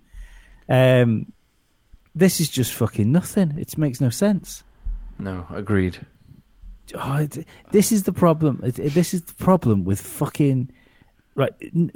Um, 0.69 1.31
this 2.15 2.39
is 2.39 2.47
just 2.49 2.73
fucking 2.73 3.11
nothing. 3.11 3.55
It 3.57 3.75
makes 3.77 3.99
no 3.99 4.09
sense. 4.09 4.63
No, 5.17 5.47
agreed. 5.49 6.05
Oh, 6.95 7.15
it, 7.17 7.47
this 7.71 7.91
is 7.91 8.03
the 8.03 8.13
problem. 8.13 8.61
It, 8.63 8.77
it- 8.77 8.93
this 8.93 9.13
is 9.13 9.23
the 9.23 9.33
problem 9.35 9.83
with 9.83 9.99
fucking 9.99 10.69
right. 11.35 11.53
N- 11.61 11.91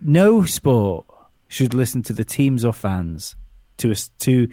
no 0.00 0.44
sport 0.44 1.06
should 1.48 1.72
listen 1.74 2.02
to 2.02 2.12
the 2.12 2.24
teams 2.24 2.64
or 2.64 2.72
fans 2.72 3.36
to 3.78 3.88
a, 3.88 3.92
s- 3.92 4.10
to 4.18 4.48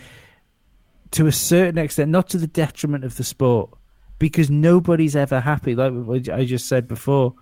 to 1.12 1.28
a 1.28 1.32
certain 1.32 1.78
extent, 1.78 2.12
not 2.12 2.30
to 2.30 2.38
the 2.38 2.47
detriment 2.47 3.03
of 3.03 3.18
the 3.18 3.24
sport, 3.24 3.72
because 4.20 4.49
nobody's 4.49 5.16
ever 5.16 5.39
happy. 5.39 5.76
Like 5.76 6.30
I 6.30 6.45
just 6.45 6.68
said 6.68 6.88
before, 6.88 7.34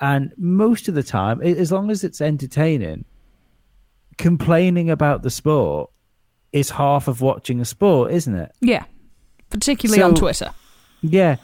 and 0.00 0.32
most 0.36 0.88
of 0.88 0.94
the 0.94 1.02
time, 1.02 1.40
as 1.42 1.70
long 1.70 1.90
as 1.90 2.02
it's 2.02 2.20
entertaining, 2.20 3.04
complaining 4.18 4.90
about 4.90 5.22
the 5.22 5.30
sport 5.30 5.90
is 6.52 6.70
half 6.70 7.08
of 7.08 7.20
watching 7.20 7.60
a 7.60 7.64
sport, 7.64 8.12
isn't 8.12 8.34
it? 8.34 8.52
Yeah, 8.60 8.84
particularly 9.50 10.02
on 10.02 10.14
Twitter. 10.14 10.50
Yeah, 11.02 11.36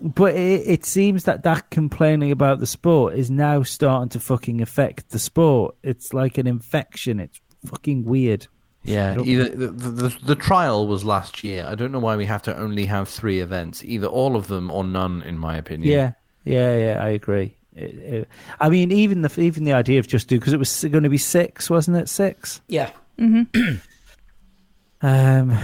but 0.00 0.34
it, 0.34 0.62
it 0.66 0.84
seems 0.84 1.24
that 1.24 1.44
that 1.44 1.70
complaining 1.70 2.32
about 2.32 2.58
the 2.58 2.66
sport 2.66 3.14
is 3.14 3.30
now 3.30 3.62
starting 3.62 4.08
to 4.10 4.20
fucking 4.20 4.60
affect 4.60 5.10
the 5.10 5.18
sport. 5.18 5.76
It's 5.82 6.12
like 6.12 6.38
an 6.38 6.46
infection. 6.46 7.20
It's 7.20 7.40
fucking 7.66 8.04
weird. 8.04 8.46
Yeah, 8.84 9.20
either 9.22 9.48
the, 9.48 9.68
the 9.68 10.16
the 10.24 10.34
trial 10.34 10.88
was 10.88 11.04
last 11.04 11.44
year. 11.44 11.64
I 11.68 11.74
don't 11.76 11.92
know 11.92 12.00
why 12.00 12.16
we 12.16 12.26
have 12.26 12.42
to 12.42 12.56
only 12.58 12.86
have 12.86 13.08
three 13.08 13.40
events. 13.40 13.84
Either 13.84 14.08
all 14.08 14.34
of 14.34 14.48
them 14.48 14.70
or 14.70 14.82
none, 14.82 15.22
in 15.22 15.38
my 15.38 15.56
opinion. 15.56 15.92
Yeah, 15.92 16.12
yeah, 16.44 16.76
yeah. 16.76 17.04
I 17.04 17.10
agree. 17.10 17.56
It, 17.76 17.94
it, 17.94 18.28
I 18.60 18.68
mean, 18.68 18.90
even 18.90 19.22
the 19.22 19.40
even 19.40 19.64
the 19.64 19.72
idea 19.72 20.00
of 20.00 20.08
just 20.08 20.26
do 20.28 20.38
because 20.38 20.52
it 20.52 20.58
was 20.58 20.84
going 20.90 21.04
to 21.04 21.08
be 21.08 21.18
six, 21.18 21.70
wasn't 21.70 21.96
it? 21.96 22.08
Six. 22.08 22.60
Yeah. 22.66 22.90
Um, 25.04 25.58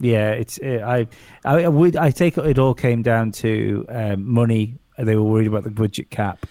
yeah, 0.00 0.30
it's 0.30 0.58
it, 0.58 0.80
I, 0.82 1.06
I 1.44 1.64
I 1.64 1.68
would 1.68 1.96
I 1.96 2.10
take 2.10 2.38
it 2.38 2.46
it 2.46 2.58
all 2.58 2.74
came 2.74 3.02
down 3.02 3.32
to 3.32 3.84
um, 3.88 4.26
money. 4.32 4.78
They 4.96 5.14
were 5.16 5.22
worried 5.22 5.46
about 5.46 5.64
the 5.64 5.70
budget 5.70 6.10
cap. 6.10 6.46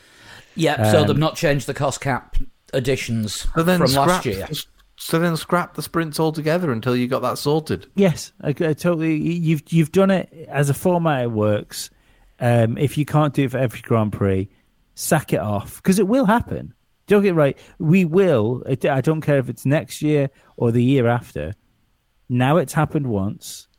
Yeah, 0.56 0.92
so 0.92 1.02
Um, 1.02 1.08
they've 1.08 1.18
not 1.18 1.36
changed 1.36 1.68
the 1.68 1.74
cost 1.74 2.02
cap 2.02 2.36
additions 2.74 3.48
So 3.56 3.64
then 3.64 3.80
from 3.80 3.88
scrap, 3.88 4.08
last 4.08 4.26
year. 4.26 4.48
So 5.08 5.20
then 5.20 5.38
scrap 5.38 5.76
the 5.76 5.82
sprints 5.82 6.20
altogether 6.20 6.70
until 6.70 6.93
you 6.93 7.08
got 7.08 7.22
that 7.22 7.38
sorted. 7.38 7.88
Yes, 7.95 8.34
I, 8.41 8.49
I 8.49 8.51
totally. 8.74 9.16
You've 9.16 9.64
you've 9.70 9.93
done 9.93 10.12
it 10.12 10.49
as 10.49 10.70
a 10.70 10.74
format. 10.74 11.24
It 11.24 11.32
works. 11.32 11.89
Um, 12.41 12.78
if 12.78 12.97
you 12.97 13.05
can't 13.05 13.34
do 13.34 13.45
it 13.45 13.51
for 13.51 13.58
every 13.58 13.80
Grand 13.80 14.12
Prix, 14.12 14.49
sack 14.95 15.32
it 15.32 15.39
off 15.39 15.78
because 15.78 15.97
it 15.97 16.10
will 16.10 16.26
happen. 16.26 16.74
Don't 17.05 17.24
get 17.24 17.36
right. 17.36 17.58
We 17.80 18.03
will. 18.03 18.66
I 18.68 18.99
don't 18.99 19.22
care 19.22 19.38
if 19.38 19.47
it's 19.47 19.66
next 19.66 20.01
year 20.01 20.30
or 20.58 20.74
the 20.74 20.84
year 20.84 21.08
after. 21.08 21.53
Now 22.28 22.58
it's 22.58 22.74
happened 22.74 23.08
once, 23.08 23.70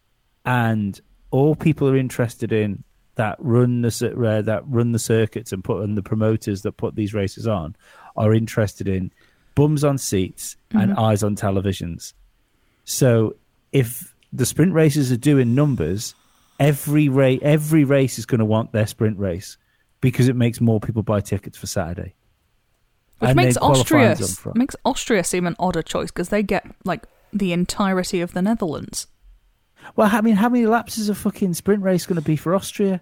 and 0.46 0.98
all 1.30 1.54
people 1.54 1.90
are 1.90 1.96
interested 1.98 2.54
in 2.54 2.84
that 3.16 3.36
run 3.38 3.82
the 3.82 4.14
uh, 4.16 4.40
that 4.40 4.62
run 4.66 4.92
the 4.92 4.98
circuits 4.98 5.52
and 5.52 5.62
put 5.62 5.82
and 5.82 5.94
the 5.94 6.02
promoters 6.02 6.62
that 6.62 6.78
put 6.78 6.94
these 6.96 7.12
races 7.12 7.46
on 7.46 7.76
are 8.16 8.32
interested 8.32 8.88
in 8.88 9.12
bums 9.58 9.82
on 9.82 9.98
seats 9.98 10.56
and 10.70 10.92
mm-hmm. 10.92 11.00
eyes 11.00 11.24
on 11.24 11.34
televisions. 11.34 12.12
So 12.84 13.34
if 13.72 14.14
the 14.32 14.46
sprint 14.46 14.72
races 14.72 15.10
are 15.10 15.16
doing 15.16 15.56
numbers, 15.56 16.14
every 16.60 17.08
race 17.08 17.40
every 17.42 17.82
race 17.82 18.20
is 18.20 18.24
going 18.24 18.38
to 18.38 18.44
want 18.44 18.70
their 18.70 18.86
sprint 18.86 19.18
race 19.18 19.58
because 20.00 20.28
it 20.28 20.36
makes 20.36 20.60
more 20.60 20.78
people 20.78 21.02
buy 21.02 21.20
tickets 21.20 21.58
for 21.58 21.66
Saturday. 21.66 22.14
Which 23.18 23.30
And 23.30 23.36
makes 23.36 23.56
Austria 23.56 24.14
qualifying's 24.14 24.32
up 24.32 24.38
front. 24.38 24.58
makes 24.58 24.76
Austria 24.84 25.24
seem 25.24 25.44
an 25.44 25.56
odder 25.58 25.82
choice 25.82 26.12
because 26.12 26.28
they 26.28 26.44
get 26.44 26.64
like 26.84 27.04
the 27.32 27.52
entirety 27.52 28.20
of 28.20 28.34
the 28.34 28.42
Netherlands. 28.42 29.08
Well, 29.96 30.08
I 30.12 30.20
mean, 30.20 30.36
how 30.36 30.48
many 30.48 30.66
laps 30.66 30.98
is 30.98 31.08
a 31.08 31.16
fucking 31.16 31.54
sprint 31.54 31.82
race 31.82 32.06
going 32.06 32.20
to 32.20 32.22
be 32.22 32.36
for 32.36 32.54
Austria? 32.54 33.00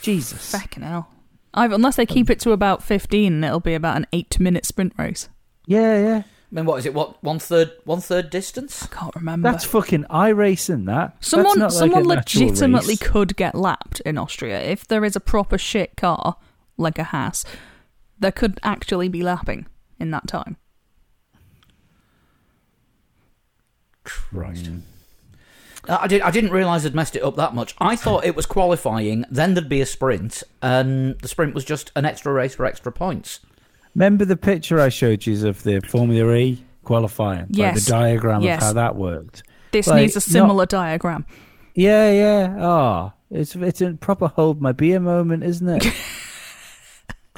Jesus. 0.00 0.50
Fucking 0.50 0.82
hell. 0.82 1.10
I've, 1.52 1.72
unless 1.72 1.96
they 1.96 2.06
keep 2.06 2.30
it 2.30 2.40
to 2.40 2.52
about 2.52 2.82
15, 2.82 3.44
it'll 3.44 3.60
be 3.60 3.74
about 3.74 3.98
an 3.98 4.06
eight 4.14 4.40
minute 4.40 4.64
sprint 4.64 4.94
race. 4.96 5.28
Yeah, 5.66 5.98
yeah. 5.98 6.22
I 6.24 6.54
mean, 6.54 6.66
what 6.66 6.78
is 6.78 6.86
it? 6.86 6.94
What 6.94 7.22
one 7.22 7.38
third? 7.38 7.72
One 7.84 8.00
third 8.00 8.30
distance? 8.30 8.84
I 8.84 8.86
can't 8.86 9.14
remember. 9.16 9.50
That's 9.50 9.64
fucking 9.64 10.04
iRacing. 10.04 10.86
That 10.86 11.16
someone 11.24 11.58
like 11.58 11.72
someone 11.72 12.04
legitimately 12.04 12.96
could 12.96 13.36
get 13.36 13.54
lapped 13.54 14.00
in 14.00 14.18
Austria. 14.18 14.60
If 14.60 14.86
there 14.86 15.04
is 15.04 15.16
a 15.16 15.20
proper 15.20 15.58
shit 15.58 15.96
car, 15.96 16.36
like 16.76 16.98
a 16.98 17.04
Haas, 17.04 17.44
there 18.18 18.30
could 18.30 18.60
actually 18.62 19.08
be 19.08 19.22
lapping 19.22 19.66
in 19.98 20.10
that 20.12 20.28
time. 20.28 20.56
Christ. 24.04 24.70
I, 25.88 26.06
did, 26.06 26.22
I 26.22 26.30
didn't 26.30 26.50
realise 26.50 26.82
they'd 26.82 26.94
messed 26.94 27.16
it 27.16 27.22
up 27.22 27.36
that 27.36 27.54
much. 27.54 27.74
I 27.78 27.96
thought 27.96 28.24
it 28.24 28.36
was 28.36 28.46
qualifying, 28.46 29.24
then 29.30 29.54
there'd 29.54 29.68
be 29.68 29.80
a 29.80 29.86
sprint, 29.86 30.42
and 30.62 31.18
the 31.20 31.28
sprint 31.28 31.54
was 31.54 31.64
just 31.64 31.90
an 31.96 32.04
extra 32.04 32.32
race 32.32 32.54
for 32.54 32.64
extra 32.64 32.92
points. 32.92 33.40
Remember 33.94 34.24
the 34.24 34.36
picture 34.36 34.80
I 34.80 34.88
showed 34.88 35.24
you 35.26 35.46
of 35.48 35.62
the 35.62 35.80
Formula 35.80 36.34
E 36.34 36.64
qualifying? 36.84 37.46
Like 37.48 37.56
Yes. 37.56 37.84
the 37.84 37.90
diagram 37.92 38.42
Yes. 38.42 38.60
of 38.62 38.66
how 38.68 38.72
that 38.74 38.96
worked. 38.96 39.42
This 39.72 39.86
Like, 39.86 40.02
needs 40.02 40.14
a 40.14 40.18
not- 40.18 40.22
similar 40.24 40.66
diagram. 40.66 41.24
Yeah, 41.74 42.10
yeah. 42.10 42.56
Oh, 42.64 43.12
it's 43.30 43.54
it's 43.56 43.80
a 43.80 43.94
proper 43.94 44.28
hold 44.28 44.60
my 44.60 44.72
beer 44.72 45.00
moment, 45.00 45.42
isn't 45.44 45.68
it? 45.68 45.92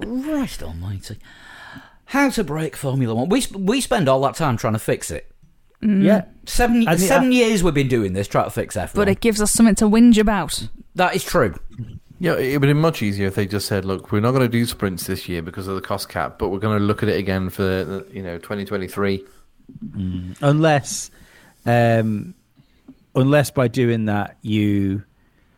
Christ 0.00 0.62
almighty. 0.62 1.18
How 2.06 2.30
to 2.30 2.44
break 2.44 2.76
Formula 2.76 3.14
One. 3.14 3.28
We, 3.28 3.40
sp- 3.42 3.58
we 3.58 3.80
spend 3.80 4.08
all 4.08 4.20
that 4.22 4.34
time 4.36 4.56
trying 4.56 4.74
to 4.74 4.78
fix 4.78 5.10
it. 5.10 5.30
Mm. 5.82 6.04
Yeah. 6.04 6.24
Seven, 6.46 6.86
I 6.88 6.96
think 6.96 7.10
uh, 7.10 7.14
seven 7.14 7.28
I- 7.28 7.32
years 7.32 7.62
we've 7.64 7.74
been 7.74 7.88
doing 7.88 8.12
this, 8.12 8.28
trying 8.28 8.44
to 8.44 8.50
fix 8.50 8.76
F1. 8.76 8.94
But 8.94 9.08
it 9.08 9.20
gives 9.20 9.40
us 9.42 9.52
something 9.52 9.74
to 9.76 9.84
whinge 9.86 10.18
about. 10.18 10.68
that 10.94 11.14
is 11.16 11.24
true. 11.24 11.54
Yeah, 12.18 12.36
it 12.36 12.58
would 12.58 12.66
be 12.66 12.72
much 12.72 13.02
easier 13.02 13.26
if 13.26 13.34
they 13.34 13.46
just 13.46 13.66
said, 13.66 13.84
"Look, 13.84 14.10
we're 14.10 14.20
not 14.20 14.30
going 14.30 14.42
to 14.42 14.48
do 14.48 14.64
sprints 14.64 15.06
this 15.06 15.28
year 15.28 15.42
because 15.42 15.68
of 15.68 15.74
the 15.74 15.82
cost 15.82 16.08
cap, 16.08 16.38
but 16.38 16.48
we're 16.48 16.58
going 16.58 16.78
to 16.78 16.84
look 16.84 17.02
at 17.02 17.08
it 17.08 17.18
again 17.18 17.50
for 17.50 18.04
you 18.10 18.22
know 18.22 18.38
2023." 18.38 19.24
unless 20.40 21.10
um 21.64 22.34
unless 23.14 23.50
by 23.50 23.66
doing 23.68 24.04
that 24.04 24.36
you 24.42 25.02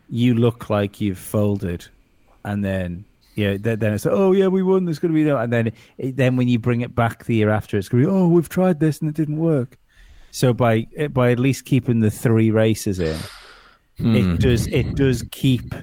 you 0.08 0.34
look 0.34 0.70
like 0.70 1.00
you've 1.00 1.18
folded 1.18 1.86
and 2.44 2.64
then 2.64 3.04
yeah 3.34 3.56
then, 3.58 3.78
then 3.78 3.92
it's 3.92 4.04
like, 4.04 4.14
oh 4.14 4.32
yeah 4.32 4.46
we 4.46 4.62
won 4.62 4.84
there's 4.84 4.98
going 4.98 5.12
to 5.12 5.14
be 5.14 5.24
no 5.24 5.36
and 5.36 5.52
then 5.52 5.72
it, 5.98 6.16
then 6.16 6.36
when 6.36 6.48
you 6.48 6.58
bring 6.58 6.80
it 6.80 6.94
back 6.94 7.24
the 7.24 7.34
year 7.34 7.50
after 7.50 7.76
it's 7.76 7.88
going 7.88 8.02
to 8.02 8.08
be 8.08 8.14
oh 8.14 8.26
we've 8.26 8.48
tried 8.48 8.80
this 8.80 9.00
and 9.00 9.10
it 9.10 9.14
didn't 9.14 9.38
work. 9.38 9.76
So 10.30 10.52
by 10.52 10.86
by 11.12 11.32
at 11.32 11.38
least 11.38 11.64
keeping 11.64 12.00
the 12.00 12.10
three 12.10 12.50
races 12.50 13.00
in 13.00 13.18
it 13.98 14.40
does 14.40 14.66
it 14.68 14.94
does 14.94 15.24
keep 15.30 15.74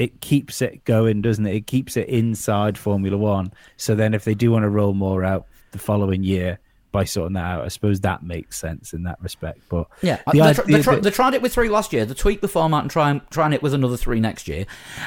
it 0.00 0.20
keeps 0.20 0.62
it 0.62 0.84
going 0.84 1.20
doesn't 1.22 1.46
it 1.46 1.54
it 1.54 1.66
keeps 1.66 1.96
it 1.96 2.08
inside 2.08 2.76
formula 2.78 3.16
1 3.16 3.52
so 3.76 3.94
then 3.94 4.14
if 4.14 4.24
they 4.24 4.34
do 4.34 4.50
want 4.50 4.62
to 4.62 4.68
roll 4.68 4.94
more 4.94 5.22
out 5.24 5.46
the 5.72 5.78
following 5.78 6.24
year 6.24 6.58
by 6.92 7.04
sorting 7.04 7.34
that 7.34 7.44
out 7.44 7.64
i 7.64 7.68
suppose 7.68 8.00
that 8.00 8.22
makes 8.22 8.58
sense 8.58 8.92
in 8.92 9.02
that 9.04 9.20
respect 9.22 9.60
but 9.68 9.86
Yeah, 10.02 10.18
the 10.32 10.40
they, 10.40 10.52
tr- 10.54 10.62
they, 10.62 10.82
tr- 10.82 10.94
they 10.96 11.10
tried 11.10 11.34
it 11.34 11.42
with 11.42 11.52
three 11.54 11.68
last 11.68 11.92
year. 11.92 12.04
They 12.04 12.14
tweaked 12.14 12.42
the 12.42 12.48
format 12.48 12.82
and 12.82 12.90
try, 12.90 13.20
trying 13.30 13.52
it 13.52 13.62
with 13.62 13.74
another 13.74 13.96
three 13.96 14.18
next 14.18 14.48
year. 14.48 14.66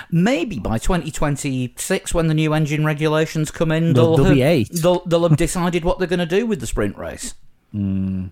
Maybe 0.10 0.60
by 0.60 0.78
2026, 0.78 2.14
when 2.14 2.28
the 2.28 2.34
new 2.34 2.54
engine 2.54 2.86
regulations 2.86 3.52
come 3.52 3.72
in, 3.74 3.92
they'll, 3.92 4.16
there'll 4.16 4.26
have, 4.30 4.36
be 4.36 4.42
eight. 4.44 4.70
They'll, 4.72 5.04
they'll 5.06 5.28
have 5.28 5.36
decided 5.48 5.84
what 5.84 6.00
they're 6.00 6.08
going 6.08 6.20
to 6.20 6.26
do 6.26 6.46
with 6.46 6.62
the 6.62 6.68
sprint 6.68 6.98
race. 6.98 7.34
Hmm. 7.74 8.28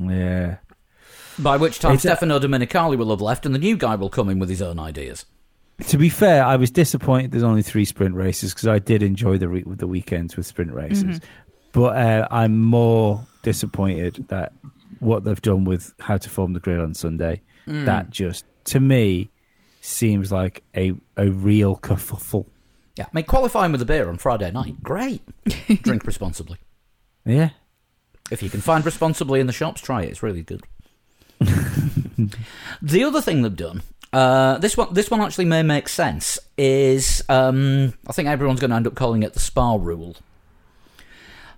yeah 0.00 0.56
By 1.38 1.56
which 1.58 1.78
time 1.78 1.94
It's 1.96 2.04
a- 2.04 2.08
Stefano 2.16 2.38
Domenicali 2.38 2.96
will 2.96 3.10
have 3.10 3.20
left, 3.20 3.44
and 3.44 3.54
the 3.54 3.58
new 3.58 3.76
guy 3.76 3.96
will 3.96 4.08
come 4.10 4.30
in 4.30 4.38
with 4.38 4.48
his 4.48 4.62
own 4.62 4.78
ideas. 4.78 5.26
To 5.88 5.98
be 5.98 6.08
fair, 6.08 6.44
I 6.44 6.56
was 6.56 6.70
disappointed 6.70 7.30
there's 7.32 7.42
only 7.42 7.62
three 7.62 7.84
sprint 7.84 8.14
races 8.14 8.52
because 8.54 8.68
I 8.68 8.78
did 8.78 9.02
enjoy 9.02 9.38
the 9.38 9.48
re- 9.48 9.64
the 9.66 9.86
weekends 9.86 10.36
with 10.36 10.46
sprint 10.46 10.72
races. 10.72 11.20
But 11.72 11.96
uh, 11.96 12.28
I'm 12.30 12.58
more 12.62 13.26
disappointed 13.42 14.26
that 14.28 14.52
what 15.00 15.24
they've 15.24 15.40
done 15.42 15.64
with 15.64 15.92
how 16.00 16.16
to 16.16 16.30
form 16.30 16.54
the 16.54 16.60
grid 16.60 16.80
on 16.80 16.94
Sunday. 16.94 17.42
That 17.66 18.10
just 18.10 18.44
to 18.66 18.80
me 18.80 19.30
seems 19.80 20.30
like 20.32 20.62
a 20.76 20.92
a 21.16 21.28
real 21.28 21.76
kerfuffle. 21.76 22.46
Yeah, 22.96 23.04
I 23.04 23.08
mean, 23.12 23.24
qualifying 23.24 23.72
with 23.72 23.82
a 23.82 23.84
beer 23.84 24.08
on 24.08 24.16
Friday 24.16 24.50
night, 24.52 24.82
great. 24.82 25.20
Drink 25.82 26.06
responsibly. 26.06 26.58
Yeah, 27.26 27.50
If 28.30 28.42
you 28.42 28.48
can 28.48 28.60
find 28.62 28.84
responsibly 28.86 29.40
in 29.40 29.46
the 29.48 29.52
shops, 29.52 29.80
try 29.82 30.02
it. 30.04 30.08
It's 30.10 30.22
really 30.22 30.42
good. 30.42 30.62
the 32.82 33.04
other 33.04 33.20
thing 33.20 33.42
they've 33.42 33.54
done, 33.56 33.82
uh, 34.12 34.58
this 34.58 34.76
one, 34.76 34.92
this 34.94 35.10
one 35.10 35.20
actually 35.20 35.44
may 35.44 35.62
make 35.62 35.88
sense. 35.88 36.38
Is 36.56 37.22
um, 37.28 37.94
I 38.06 38.12
think 38.12 38.28
everyone's 38.28 38.60
going 38.60 38.70
to 38.70 38.76
end 38.76 38.86
up 38.86 38.94
calling 38.94 39.22
it 39.22 39.34
the 39.34 39.40
Spa 39.40 39.76
rule. 39.76 40.16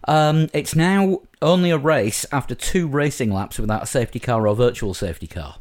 Um, 0.06 0.48
it's 0.54 0.74
now 0.74 1.20
only 1.42 1.70
a 1.70 1.76
race 1.78 2.24
after 2.32 2.54
two 2.54 2.88
racing 2.88 3.30
laps 3.30 3.58
without 3.58 3.82
a 3.82 3.86
safety 3.86 4.18
car 4.18 4.48
or 4.48 4.54
virtual 4.56 4.94
safety 4.94 5.26
car. 5.26 5.56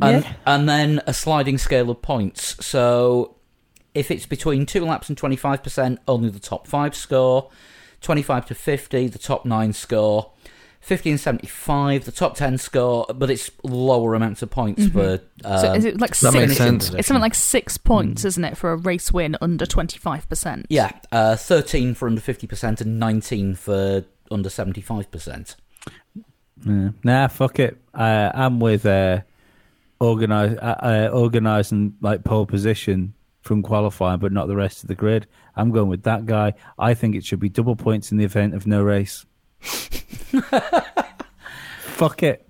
And, 0.00 0.24
Yeah. 0.24 0.32
and 0.46 0.68
then 0.68 1.00
a 1.06 1.14
sliding 1.14 1.58
scale 1.58 1.90
of 1.90 2.02
points. 2.02 2.64
So 2.64 3.36
if 3.94 4.10
it's 4.10 4.26
between 4.26 4.66
two 4.66 4.84
laps 4.84 5.08
and 5.08 5.18
25%, 5.18 5.98
only 6.06 6.28
the 6.30 6.40
top 6.40 6.66
five 6.66 6.94
score. 6.94 7.50
25 8.00 8.46
to 8.46 8.54
50, 8.54 9.08
the 9.08 9.18
top 9.18 9.44
nine 9.44 9.72
score. 9.72 10.30
50 10.80 11.10
and 11.10 11.20
75, 11.20 12.04
the 12.04 12.12
top 12.12 12.34
10 12.36 12.56
score, 12.58 13.06
but 13.14 13.30
it's 13.30 13.50
lower 13.62 14.14
amounts 14.14 14.42
of 14.42 14.50
points 14.50 14.86
for. 14.88 15.20
Uh, 15.44 15.58
so 15.60 15.72
is 15.74 15.84
it 15.84 16.00
like 16.00 16.10
that 16.10 16.32
six? 16.32 16.34
makes 16.34 16.56
sense. 16.56 16.94
It's 16.94 17.08
something 17.08 17.20
like 17.22 17.34
six 17.34 17.76
points, 17.76 18.24
isn't 18.24 18.44
it, 18.44 18.56
for 18.56 18.72
a 18.72 18.76
race 18.76 19.12
win 19.12 19.36
under 19.40 19.66
twenty 19.66 19.98
five 19.98 20.28
percent? 20.28 20.66
yeah, 20.70 20.92
uh, 21.12 21.36
13 21.36 21.94
for 21.94 22.08
under 22.08 22.20
50% 22.20 22.80
and 22.80 22.98
19 22.98 23.54
for 23.54 24.04
under 24.30 24.48
75%. 24.48 25.56
Yeah. 26.66 26.90
Nah, 27.04 27.28
fuck 27.28 27.58
it. 27.58 27.76
Uh, 27.94 28.30
I'm 28.34 28.60
with 28.60 28.84
uh, 28.86 29.20
organize, 30.00 30.56
uh, 30.56 30.76
uh, 30.82 31.10
organising 31.12 31.94
like 32.00 32.24
pole 32.24 32.46
position 32.46 33.14
from 33.42 33.62
qualifying, 33.62 34.18
but 34.20 34.32
not 34.32 34.48
the 34.48 34.56
rest 34.56 34.82
of 34.82 34.88
the 34.88 34.94
grid. 34.94 35.26
I'm 35.56 35.70
going 35.70 35.88
with 35.88 36.02
that 36.04 36.26
guy. 36.26 36.54
I 36.78 36.94
think 36.94 37.14
it 37.14 37.24
should 37.24 37.40
be 37.40 37.48
double 37.48 37.76
points 37.76 38.12
in 38.12 38.18
the 38.18 38.24
event 38.24 38.54
of 38.54 38.66
no 38.66 38.82
race. 38.82 39.24
fuck 41.80 42.22
it. 42.22 42.44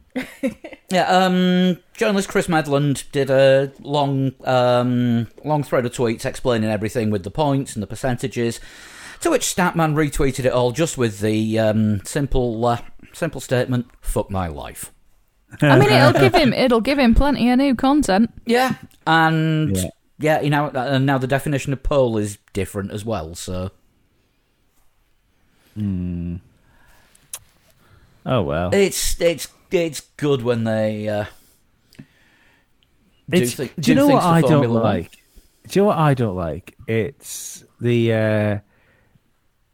Yeah, 0.90 1.04
um, 1.06 1.78
journalist 1.94 2.28
Chris 2.28 2.46
Medland 2.48 3.10
did 3.12 3.30
a 3.30 3.70
long, 3.80 4.32
um, 4.44 5.28
long 5.44 5.62
thread 5.62 5.86
of 5.86 5.92
tweets 5.92 6.24
explaining 6.24 6.70
everything 6.70 7.10
with 7.10 7.22
the 7.24 7.30
points 7.30 7.74
and 7.74 7.82
the 7.82 7.86
percentages. 7.86 8.58
To 9.20 9.30
which 9.30 9.42
Statman 9.42 9.94
retweeted 9.94 10.44
it 10.44 10.52
all 10.52 10.72
just 10.72 10.96
with 10.96 11.20
the 11.20 11.58
um, 11.58 12.04
simple, 12.04 12.64
uh, 12.64 12.78
simple 13.12 13.40
statement: 13.40 13.86
"Fuck 14.00 14.30
my 14.30 14.46
life." 14.48 14.92
I 15.60 15.78
mean, 15.78 15.90
it'll 15.90 16.12
give 16.20 16.34
him 16.34 16.52
it'll 16.52 16.80
give 16.80 16.98
him 16.98 17.14
plenty 17.14 17.50
of 17.50 17.58
new 17.58 17.74
content. 17.74 18.32
Yeah, 18.46 18.74
and 19.06 19.76
Yeah. 19.76 19.88
yeah, 20.18 20.40
you 20.40 20.50
know, 20.50 20.68
and 20.68 21.04
now 21.06 21.18
the 21.18 21.26
definition 21.26 21.72
of 21.72 21.82
pole 21.82 22.16
is 22.16 22.38
different 22.52 22.90
as 22.92 23.04
well. 23.04 23.34
So 23.34 23.70
Oh 28.26 28.42
well. 28.42 28.74
it's 28.74 29.20
it's 29.20 29.48
it's 29.70 30.00
good 30.16 30.42
when 30.42 30.64
they 30.64 31.08
uh, 31.08 31.24
do, 33.30 33.36
It's- 33.36 33.54
thi- 33.54 33.70
do 33.80 33.90
you 33.90 33.94
know 33.94 34.06
what 34.08 34.22
I 34.22 34.40
don't 34.40 34.50
Formula 34.50 34.74
One. 34.74 34.82
like? 34.82 35.12
Do 35.68 35.78
you 35.78 35.82
know 35.82 35.86
what 35.88 35.98
I 35.98 36.14
don't 36.14 36.36
like? 36.36 36.76
It's 36.86 37.64
the 37.80 38.12
uh, 38.12 38.58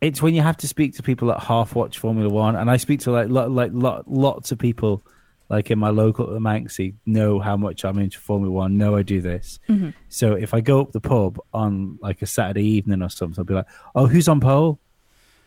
it's 0.01 0.21
when 0.21 0.35
you 0.35 0.43
have 0.43 0.57
to 0.59 0.69
speak 0.69 0.95
to 0.97 1.03
people 1.03 1.29
that 1.29 1.41
half 1.41 1.75
watch 1.75 1.99
Formula 1.99 2.29
One, 2.29 2.57
and 2.57 2.71
I 2.71 2.77
speak 2.77 3.01
to 3.01 3.13
like 3.13 3.29
lo- 3.29 3.49
like 3.49 3.71
lo- 3.73 4.03
lots 4.07 4.51
of 4.51 4.59
people, 4.59 5.05
like 5.49 5.71
in 5.71 5.79
my 5.79 5.91
local 5.91 6.27
Manxie, 6.41 6.95
know 7.07 7.39
how 7.39 7.57
much 7.57 7.85
I'm 7.85 7.99
into 7.99 8.19
Formula 8.19 8.53
One. 8.53 8.77
Know 8.77 8.97
I 8.97 9.03
do 9.03 9.21
this. 9.21 9.61
So 10.09 10.33
if 10.33 10.53
I 10.53 10.61
go 10.61 10.81
up 10.81 10.91
the 10.93 11.01
pub 11.01 11.39
on 11.53 11.99
like 12.03 12.23
a 12.23 12.27
Saturday 12.27 12.65
evening 12.67 13.03
or 13.03 13.09
something, 13.09 13.39
I'll 13.41 13.45
be 13.45 13.55
like, 13.55 13.67
"Oh, 13.95 14.07
who's 14.09 14.27
on 14.29 14.41
pole?" 14.41 14.81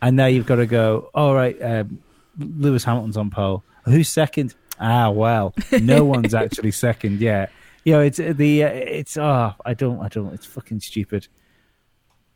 And 0.00 0.16
now 0.16 0.26
you've 0.26 0.46
got 0.46 0.56
to 0.56 0.66
go. 0.66 1.10
All 1.14 1.34
right, 1.34 1.60
um, 1.62 1.98
Lewis 2.38 2.84
Hamilton's 2.84 3.16
on 3.16 3.30
pole. 3.30 3.64
Who's 3.84 4.08
second? 4.08 4.54
Ah, 4.80 5.10
well, 5.10 5.54
no 5.80 6.04
one's 6.14 6.34
actually 6.34 6.70
second 6.70 7.20
yet. 7.20 7.50
You 7.84 7.94
know, 7.94 8.00
it's 8.00 8.18
the 8.18 8.64
uh, 8.64 8.68
it's 8.68 9.16
oh, 9.16 9.54
I 9.64 9.74
don't, 9.74 10.00
I 10.00 10.08
don't. 10.08 10.32
It's 10.32 10.46
fucking 10.46 10.80
stupid. 10.80 11.28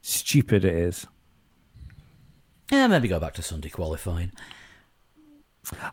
Stupid 0.00 0.64
it 0.64 0.74
is. 0.74 1.06
Yeah, 2.70 2.86
maybe 2.86 3.08
go 3.08 3.20
back 3.20 3.34
to 3.34 3.42
Sunday 3.42 3.68
qualifying. 3.68 4.32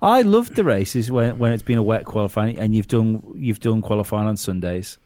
I 0.01 0.21
love 0.23 0.55
the 0.55 0.63
races 0.63 1.11
when 1.11 1.37
when 1.37 1.51
it's 1.51 1.63
been 1.63 1.77
a 1.77 1.83
wet 1.83 2.05
qualifying 2.05 2.57
and 2.57 2.73
you've 2.73 2.87
done 2.87 3.21
you've 3.35 3.59
done 3.59 3.81
qualifying 3.81 4.27
on 4.27 4.37
Sundays. 4.37 4.97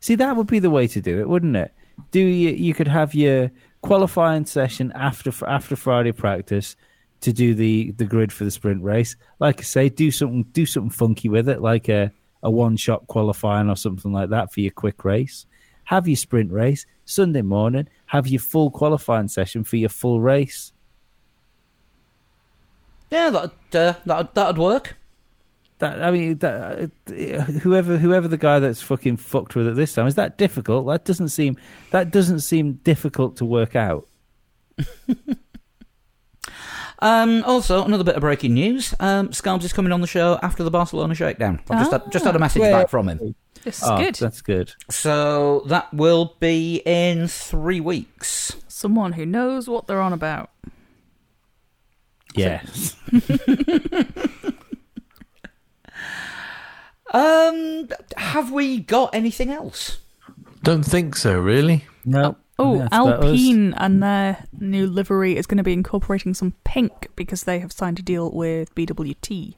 See, 0.00 0.14
that 0.14 0.36
would 0.36 0.46
be 0.46 0.58
the 0.58 0.70
way 0.70 0.86
to 0.86 1.00
do 1.00 1.20
it, 1.20 1.28
wouldn't 1.28 1.56
it? 1.56 1.72
Do 2.10 2.20
you 2.20 2.50
you 2.50 2.74
could 2.74 2.88
have 2.88 3.14
your 3.14 3.50
qualifying 3.82 4.46
session 4.46 4.92
after 4.94 5.32
after 5.46 5.76
Friday 5.76 6.12
practice 6.12 6.76
to 7.24 7.32
do 7.32 7.54
the 7.54 7.92
the 7.92 8.04
grid 8.04 8.32
for 8.32 8.44
the 8.44 8.50
sprint 8.50 8.82
race. 8.82 9.16
Like 9.40 9.60
I 9.60 9.62
say, 9.62 9.88
do 9.88 10.10
something 10.10 10.42
do 10.52 10.66
something 10.66 10.90
funky 10.90 11.28
with 11.30 11.48
it, 11.48 11.62
like 11.62 11.88
a 11.88 12.12
a 12.42 12.50
one 12.50 12.76
shot 12.76 13.06
qualifying 13.06 13.70
or 13.70 13.76
something 13.76 14.12
like 14.12 14.28
that 14.28 14.52
for 14.52 14.60
your 14.60 14.72
quick 14.72 15.04
race. 15.04 15.46
Have 15.84 16.06
your 16.06 16.16
sprint 16.16 16.52
race 16.52 16.84
Sunday 17.06 17.40
morning. 17.40 17.88
Have 18.06 18.26
your 18.26 18.40
full 18.40 18.70
qualifying 18.70 19.28
session 19.28 19.64
for 19.64 19.76
your 19.76 19.88
full 19.88 20.20
race. 20.20 20.72
Yeah, 23.10 23.30
that 23.30 23.52
uh, 23.74 23.94
that 24.04 24.34
that'd 24.34 24.58
work. 24.58 24.96
That 25.78 26.02
I 26.02 26.10
mean, 26.10 26.38
that, 26.38 26.90
uh, 27.08 27.12
whoever 27.62 27.96
whoever 27.96 28.28
the 28.28 28.36
guy 28.36 28.58
that's 28.58 28.82
fucking 28.82 29.16
fucked 29.16 29.54
with 29.54 29.66
it 29.66 29.76
this 29.76 29.94
time 29.94 30.06
is 30.06 30.14
that 30.16 30.36
difficult? 30.36 30.86
That 30.86 31.06
doesn't 31.06 31.30
seem 31.30 31.56
that 31.90 32.10
doesn't 32.10 32.40
seem 32.40 32.74
difficult 32.84 33.36
to 33.38 33.46
work 33.46 33.74
out. 33.74 34.06
Um, 37.00 37.42
also, 37.44 37.84
another 37.84 38.04
bit 38.04 38.14
of 38.14 38.20
breaking 38.20 38.54
news: 38.54 38.94
um, 39.00 39.28
Scarbs 39.28 39.64
is 39.64 39.72
coming 39.72 39.92
on 39.92 40.00
the 40.00 40.06
show 40.06 40.38
after 40.42 40.62
the 40.62 40.70
Barcelona 40.70 41.14
shakedown. 41.14 41.60
I've 41.68 41.78
just 41.80 41.90
had, 41.92 42.12
just 42.12 42.24
had 42.24 42.36
a 42.36 42.38
message 42.38 42.62
back 42.62 42.88
from 42.88 43.08
him, 43.08 43.34
This 43.64 43.78
is 43.82 43.88
Oh, 43.88 43.98
good. 43.98 44.14
that's 44.14 44.40
good. 44.40 44.72
so 44.90 45.64
that 45.66 45.92
will 45.92 46.36
be 46.40 46.82
in 46.86 47.28
three 47.28 47.80
weeks. 47.80 48.56
Someone 48.68 49.12
who 49.12 49.26
knows 49.26 49.68
what 49.68 49.86
they're 49.86 50.00
on 50.00 50.12
about. 50.12 50.50
Yes. 52.34 52.96
Um, 57.12 57.88
have 58.16 58.50
we 58.50 58.80
got 58.80 59.14
anything 59.14 59.50
else? 59.50 59.98
Don't 60.64 60.82
think 60.82 61.14
so, 61.14 61.38
really. 61.38 61.84
No. 62.04 62.36
Oh, 62.58 62.78
that's. 62.78 62.92
Alpine 62.92 63.74
and 63.74 64.02
their 64.02 64.44
new 64.58 64.86
livery 64.86 65.36
is 65.36 65.46
going 65.46 65.58
to 65.58 65.64
be 65.64 65.72
incorporating 65.72 66.34
some 66.34 66.54
pink 66.64 67.08
because 67.16 67.44
they 67.44 67.58
have 67.58 67.72
signed 67.72 67.98
a 67.98 68.02
deal 68.02 68.30
with 68.30 68.74
BWT. 68.74 69.54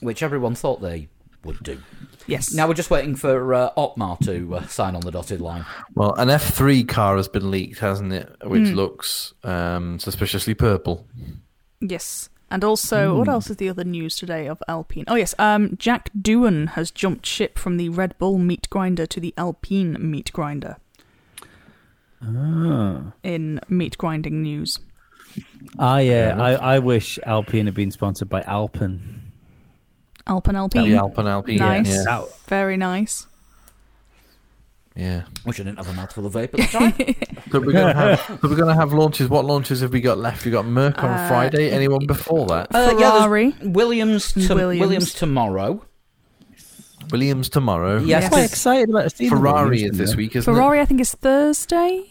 Which 0.00 0.22
everyone 0.22 0.54
thought 0.54 0.80
they 0.80 1.08
would 1.42 1.62
do. 1.62 1.80
Yes. 2.26 2.52
Now 2.52 2.68
we're 2.68 2.74
just 2.74 2.90
waiting 2.90 3.14
for 3.16 3.54
uh, 3.54 3.70
Otmar 3.76 4.18
to 4.24 4.56
uh, 4.56 4.66
sign 4.66 4.94
on 4.94 5.00
the 5.00 5.10
dotted 5.10 5.40
line. 5.40 5.64
Well, 5.94 6.14
an 6.14 6.28
F3 6.28 6.86
car 6.88 7.16
has 7.16 7.28
been 7.28 7.50
leaked, 7.50 7.78
hasn't 7.78 8.12
it? 8.12 8.36
Which 8.44 8.68
looks 8.70 9.32
um, 9.44 9.98
suspiciously 9.98 10.54
purple. 10.54 11.06
Yes. 11.80 12.28
And 12.48 12.62
also, 12.62 13.16
what 13.16 13.28
else 13.28 13.50
is 13.50 13.56
the 13.56 13.68
other 13.68 13.82
news 13.82 14.16
today 14.16 14.46
of 14.46 14.62
Alpine? 14.68 15.04
Oh, 15.08 15.16
yes. 15.16 15.34
Um, 15.38 15.76
Jack 15.78 16.10
Doohan 16.16 16.70
has 16.70 16.92
jumped 16.92 17.26
ship 17.26 17.58
from 17.58 17.76
the 17.76 17.88
Red 17.88 18.16
Bull 18.18 18.38
meat 18.38 18.68
grinder 18.70 19.04
to 19.06 19.18
the 19.18 19.34
Alpine 19.36 19.96
meat 19.98 20.32
grinder 20.32 20.76
Ah. 22.22 23.12
in 23.22 23.60
meat 23.68 23.96
grinding 23.98 24.42
news. 24.42 24.80
Ah, 25.78 25.98
yeah. 25.98 26.36
I 26.40 26.76
I 26.76 26.78
wish 26.78 27.18
Alpine 27.24 27.66
had 27.66 27.74
been 27.74 27.90
sponsored 27.90 28.28
by 28.28 28.42
Alpen. 28.42 29.32
Alpine 30.26 30.56
Alpine. 30.56 30.90
The 30.90 30.96
Alpine 30.96 31.26
Alpine. 31.26 31.56
Nice. 31.58 31.88
Yeah. 31.94 32.02
That- 32.04 32.38
Very 32.48 32.76
nice. 32.76 33.26
yeah. 34.96 35.22
Wish 35.44 35.60
I 35.60 35.64
didn't 35.64 35.76
have 35.76 35.88
a 35.88 35.92
mouthful 35.92 36.24
of 36.26 36.32
vape 36.32 36.44
at 36.44 36.52
the 36.52 36.66
time. 36.66 36.94
So 37.52 37.60
we're 37.60 37.72
gonna 37.72 37.94
have. 37.94 38.20
so 38.40 38.48
we're 38.48 38.56
gonna 38.56 38.74
have 38.74 38.92
launches. 38.92 39.28
What 39.28 39.44
launches 39.44 39.80
have 39.82 39.92
we 39.92 40.00
got 40.00 40.18
left? 40.18 40.44
We 40.44 40.50
got 40.50 40.64
Merc 40.66 41.02
on 41.04 41.10
Uh, 41.10 41.28
Friday. 41.28 41.70
Anyone 41.70 42.06
before 42.06 42.46
that? 42.46 42.74
Uh, 42.74 42.96
yeah, 42.98 43.10
there's 43.10 43.24
Ferrari. 43.24 43.54
Williams, 43.62 44.32
to- 44.32 44.54
Williams. 44.54 44.80
Williams 44.80 45.14
tomorrow. 45.14 45.84
Williams 47.10 47.48
tomorrow. 47.48 47.98
Yes, 48.02 48.24
I'm 48.24 48.30
quite 48.30 48.44
excited 48.44 48.90
about 48.90 49.12
seeing 49.12 49.30
Ferrari 49.30 49.84
is 49.84 49.96
this 49.98 50.14
week, 50.16 50.36
isn't 50.36 50.52
Ferrari, 50.52 50.80
I 50.80 50.84
think, 50.84 51.00
is 51.00 51.12
Thursday. 51.14 52.04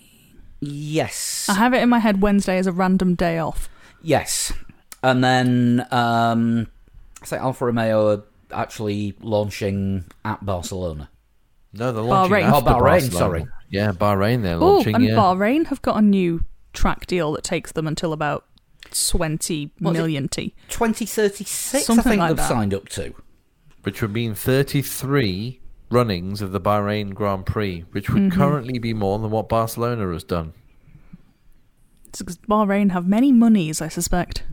Yes. 0.61 1.47
I 1.49 1.53
have 1.55 1.73
it 1.73 1.81
in 1.81 1.89
my 1.89 1.99
head 1.99 2.21
Wednesday 2.21 2.57
as 2.57 2.67
a 2.67 2.71
random 2.71 3.15
day 3.15 3.37
off. 3.39 3.69
Yes. 4.01 4.51
And 5.03 5.23
then 5.23 5.85
um, 5.91 6.67
I 7.21 7.25
think 7.25 7.41
Alfa 7.41 7.65
Romeo 7.65 8.07
are 8.09 8.23
actually 8.51 9.15
launching 9.21 10.05
at 10.23 10.43
Barcelona. 10.45 11.09
it? 11.73 11.79
No, 11.79 11.91
they're 11.91 12.01
launching 12.03 12.35
Bahrain. 12.37 12.43
after 12.43 12.69
Oh, 12.69 12.73
Bahrain, 12.73 12.79
Barcelona. 12.81 13.17
sorry. 13.17 13.47
Yeah, 13.69 13.91
Bahrain. 13.91 14.41
They're 14.43 14.55
Oh, 14.55 14.75
launching. 14.75 14.95
and 14.95 15.03
yeah. 15.03 15.15
Bahrain 15.15 15.67
have 15.67 15.81
got 15.81 15.97
a 15.97 16.01
new 16.01 16.45
track 16.73 17.05
deal 17.05 17.33
that 17.33 17.43
takes 17.43 17.71
them 17.73 17.85
until 17.87 18.13
about 18.13 18.45
twenty 19.09 19.71
Was 19.81 19.95
it- 19.95 19.99
million 19.99 20.27
T. 20.29 20.53
2036, 20.69 21.73
I 21.75 21.79
Something 21.85 22.03
think 22.03 22.19
like 22.19 22.29
they've 22.29 22.37
that. 22.37 22.47
signed 22.47 22.73
up 22.73 22.87
to. 22.89 23.13
Which 23.85 24.01
would 24.01 24.11
mean 24.11 24.33
33 24.35 25.59
runnings 25.89 26.41
of 26.41 26.51
the 26.51 26.59
Bahrain 26.59 27.13
Grand 27.13 27.45
Prix, 27.45 27.85
which 27.91 28.09
would 28.09 28.23
Mm-hmm. 28.23 28.39
currently 28.39 28.79
be 28.79 28.93
more 28.93 29.19
than 29.19 29.31
what 29.31 29.47
Barcelona 29.49 30.11
has 30.11 30.23
done. 30.23 30.53
It's 32.07 32.19
because 32.19 32.37
Bahrain 32.37 32.91
have 32.91 33.07
many 33.07 33.31
monies, 33.31 33.81
I 33.81 33.87
suspect. 33.87 34.43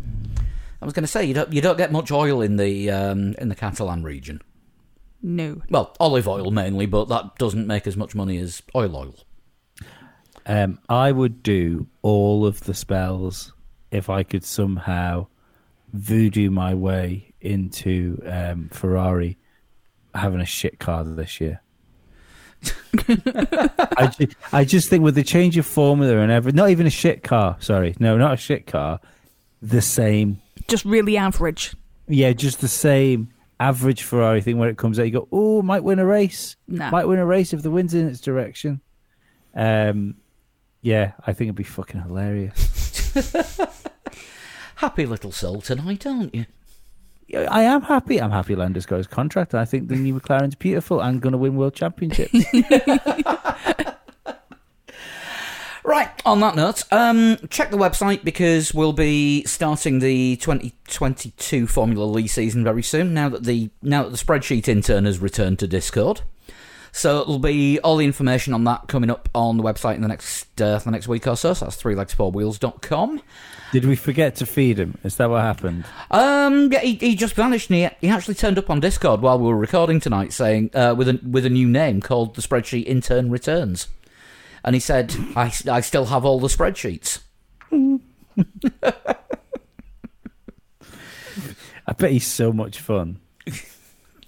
I 0.80 0.85
was 0.85 0.93
going 0.95 1.05
to 1.05 1.09
say 1.09 1.24
you 1.24 1.33
don't 1.35 1.53
you 1.53 1.61
don't 1.61 1.76
get 1.78 1.93
much 1.93 2.11
oil 2.11 2.43
in 2.43 2.57
the 2.57 2.91
um, 2.91 3.35
in 3.39 3.49
the 3.49 3.55
Catalan 3.55 4.03
region. 4.03 4.41
No. 5.22 5.62
Well, 5.70 5.95
olive 6.01 6.26
oil 6.26 6.51
mainly, 6.51 6.87
but 6.87 7.09
that 7.09 7.37
doesn't 7.39 7.68
make 7.68 7.87
as 7.87 7.97
much 7.97 8.14
money 8.16 8.37
as 8.39 8.62
oil 8.74 8.97
oil. 8.97 9.14
Um, 10.45 10.80
I 10.89 11.12
would 11.12 11.45
do 11.45 11.87
all 12.03 12.45
of 12.45 12.64
the 12.64 12.74
spells 12.74 13.53
if 13.93 14.11
I 14.11 14.24
could 14.24 14.45
somehow 14.45 15.28
voodoo 15.93 16.51
my 16.51 16.74
way 16.74 17.32
into 17.45 18.22
um, 18.26 18.68
Ferrari 18.72 19.36
having 20.14 20.40
a 20.40 20.47
shit 20.47 20.78
car 20.78 21.05
this 21.05 21.40
year. 21.40 21.61
I, 23.09 24.12
ju- 24.18 24.28
I 24.53 24.64
just 24.64 24.88
think 24.88 25.03
with 25.03 25.14
the 25.14 25.24
change 25.24 25.57
of 25.59 25.66
formula 25.66 26.18
and 26.18 26.30
everything, 26.30 26.57
not 26.57 26.70
even 26.70 26.86
a 26.86 26.90
shit 26.90 27.22
car. 27.22 27.57
Sorry, 27.61 27.95
no, 27.99 28.16
not 28.16 28.34
a 28.34 28.36
shit 28.36 28.66
car. 28.66 29.01
The 29.61 29.80
same, 29.80 30.40
Just 30.68 30.84
really 30.84 31.16
average. 31.16 31.74
yeah, 32.09 32.32
just 32.32 32.61
the 32.61 32.68
same 32.68 33.30
average 33.61 34.03
Ferrari 34.03 34.40
thing. 34.43 34.59
When 34.59 34.68
it 34.68 34.76
comes 34.78 34.99
out, 34.99 35.05
you 35.07 35.12
go, 35.12 35.28
"Oh, 35.32 35.62
might 35.62 35.84
win 35.84 35.99
a 35.99 36.07
race. 36.07 36.57
Nah. 36.68 36.90
Might 36.90 37.07
win 37.07 37.18
a 37.20 37.26
race 37.26 37.53
if 37.53 37.62
the 37.62 37.70
wind's 37.70 37.95
in 37.95 38.09
its 38.09 38.20
direction." 38.20 38.80
Um, 39.55 40.16
yeah, 40.82 41.12
I 41.26 41.32
think 41.32 41.47
it'd 41.49 41.55
be 41.57 41.62
fucking 41.64 42.01
hilarious. 42.03 43.12
Happy 44.76 45.07
little 45.07 45.30
soul 45.32 45.61
tonight, 45.61 46.07
aren't 46.07 46.34
you? 46.34 46.47
I 47.35 47.62
am 47.62 47.83
happy. 47.83 48.20
I'm 48.20 48.31
happy 48.31 48.55
Lando's 48.55 48.87
got 48.87 48.99
his 48.99 49.07
contract. 49.07 49.55
I 49.55 49.64
think 49.64 49.89
the 49.89 49.97
new 49.97 50.18
McLaren's 50.18 50.55
beautiful 50.55 51.01
and 51.01 51.20
going 51.20 51.33
to 51.33 51.39
win 51.39 51.57
world 51.57 51.75
championships. 51.75 52.45
Right, 55.85 56.11
on 56.25 56.39
that 56.41 56.55
note, 56.55 56.85
um, 56.93 57.39
check 57.51 57.73
the 57.73 57.77
website 57.77 58.23
because 58.23 58.73
we'll 58.73 58.93
be 58.93 59.43
starting 59.45 59.99
the 59.99 60.37
2022 60.37 61.66
Formula 61.66 62.05
Lee 62.05 62.29
season 62.29 62.62
very 62.62 62.85
soon. 62.85 63.12
Now 63.12 63.29
that 63.31 63.43
the 63.43 63.68
now 63.83 64.05
that 64.05 64.11
the 64.11 64.16
spreadsheet 64.16 64.68
intern 64.68 65.07
has 65.07 65.18
returned 65.18 65.59
to 65.59 65.66
Discord, 65.66 66.23
so 66.93 67.22
it'll 67.22 67.38
be 67.38 67.80
all 67.80 67.97
the 67.97 68.05
information 68.05 68.53
on 68.53 68.64
that 68.64 68.86
coming 68.86 69.09
up 69.11 69.28
on 69.34 69.57
the 69.57 69.62
website 69.62 69.95
in 69.95 70.03
the 70.03 70.09
next 70.09 70.61
uh, 70.61 70.78
the 70.78 70.90
next 70.90 71.09
week 71.09 71.26
or 71.26 71.36
so. 71.36 71.55
So 71.55 71.64
that's 71.64 71.76
three 71.76 71.95
legs 71.95 72.12
four 72.12 72.30
wheels.com. 72.30 73.22
Did 73.72 73.86
we 73.86 73.97
forget 73.97 74.36
to 74.36 74.47
feed 74.47 74.78
him? 74.78 74.99
Is 75.03 75.16
that 75.16 75.30
what 75.30 75.40
happened? 75.40 75.86
Um, 76.11 76.70
yeah, 76.70 76.80
he, 76.80 76.97
he 76.97 77.16
just 77.16 77.34
vanished. 77.34 77.70
And 77.70 77.78
he, 77.78 77.88
he 78.07 78.12
actually 78.12 78.34
turned 78.34 78.59
up 78.59 78.68
on 78.68 78.80
Discord 78.80 79.22
while 79.22 79.38
we 79.38 79.47
were 79.47 79.57
recording 79.57 79.99
tonight, 79.99 80.34
saying 80.34 80.70
uh, 80.74 80.95
with 80.97 81.09
a 81.09 81.18
with 81.26 81.47
a 81.47 81.51
new 81.51 81.66
name 81.66 82.03
called 82.03 82.34
the 82.34 82.43
spreadsheet 82.43 82.84
intern 82.84 83.30
returns, 83.30 83.88
and 84.62 84.76
he 84.76 84.80
said, 84.80 85.14
"I 85.34 85.51
I 85.70 85.80
still 85.80 86.05
have 86.07 86.26
all 86.26 86.38
the 86.38 86.49
spreadsheets." 86.49 87.20
I 91.86 91.95
bet 91.95 92.11
he's 92.11 92.26
so 92.26 92.53
much 92.53 92.78
fun. 92.78 93.18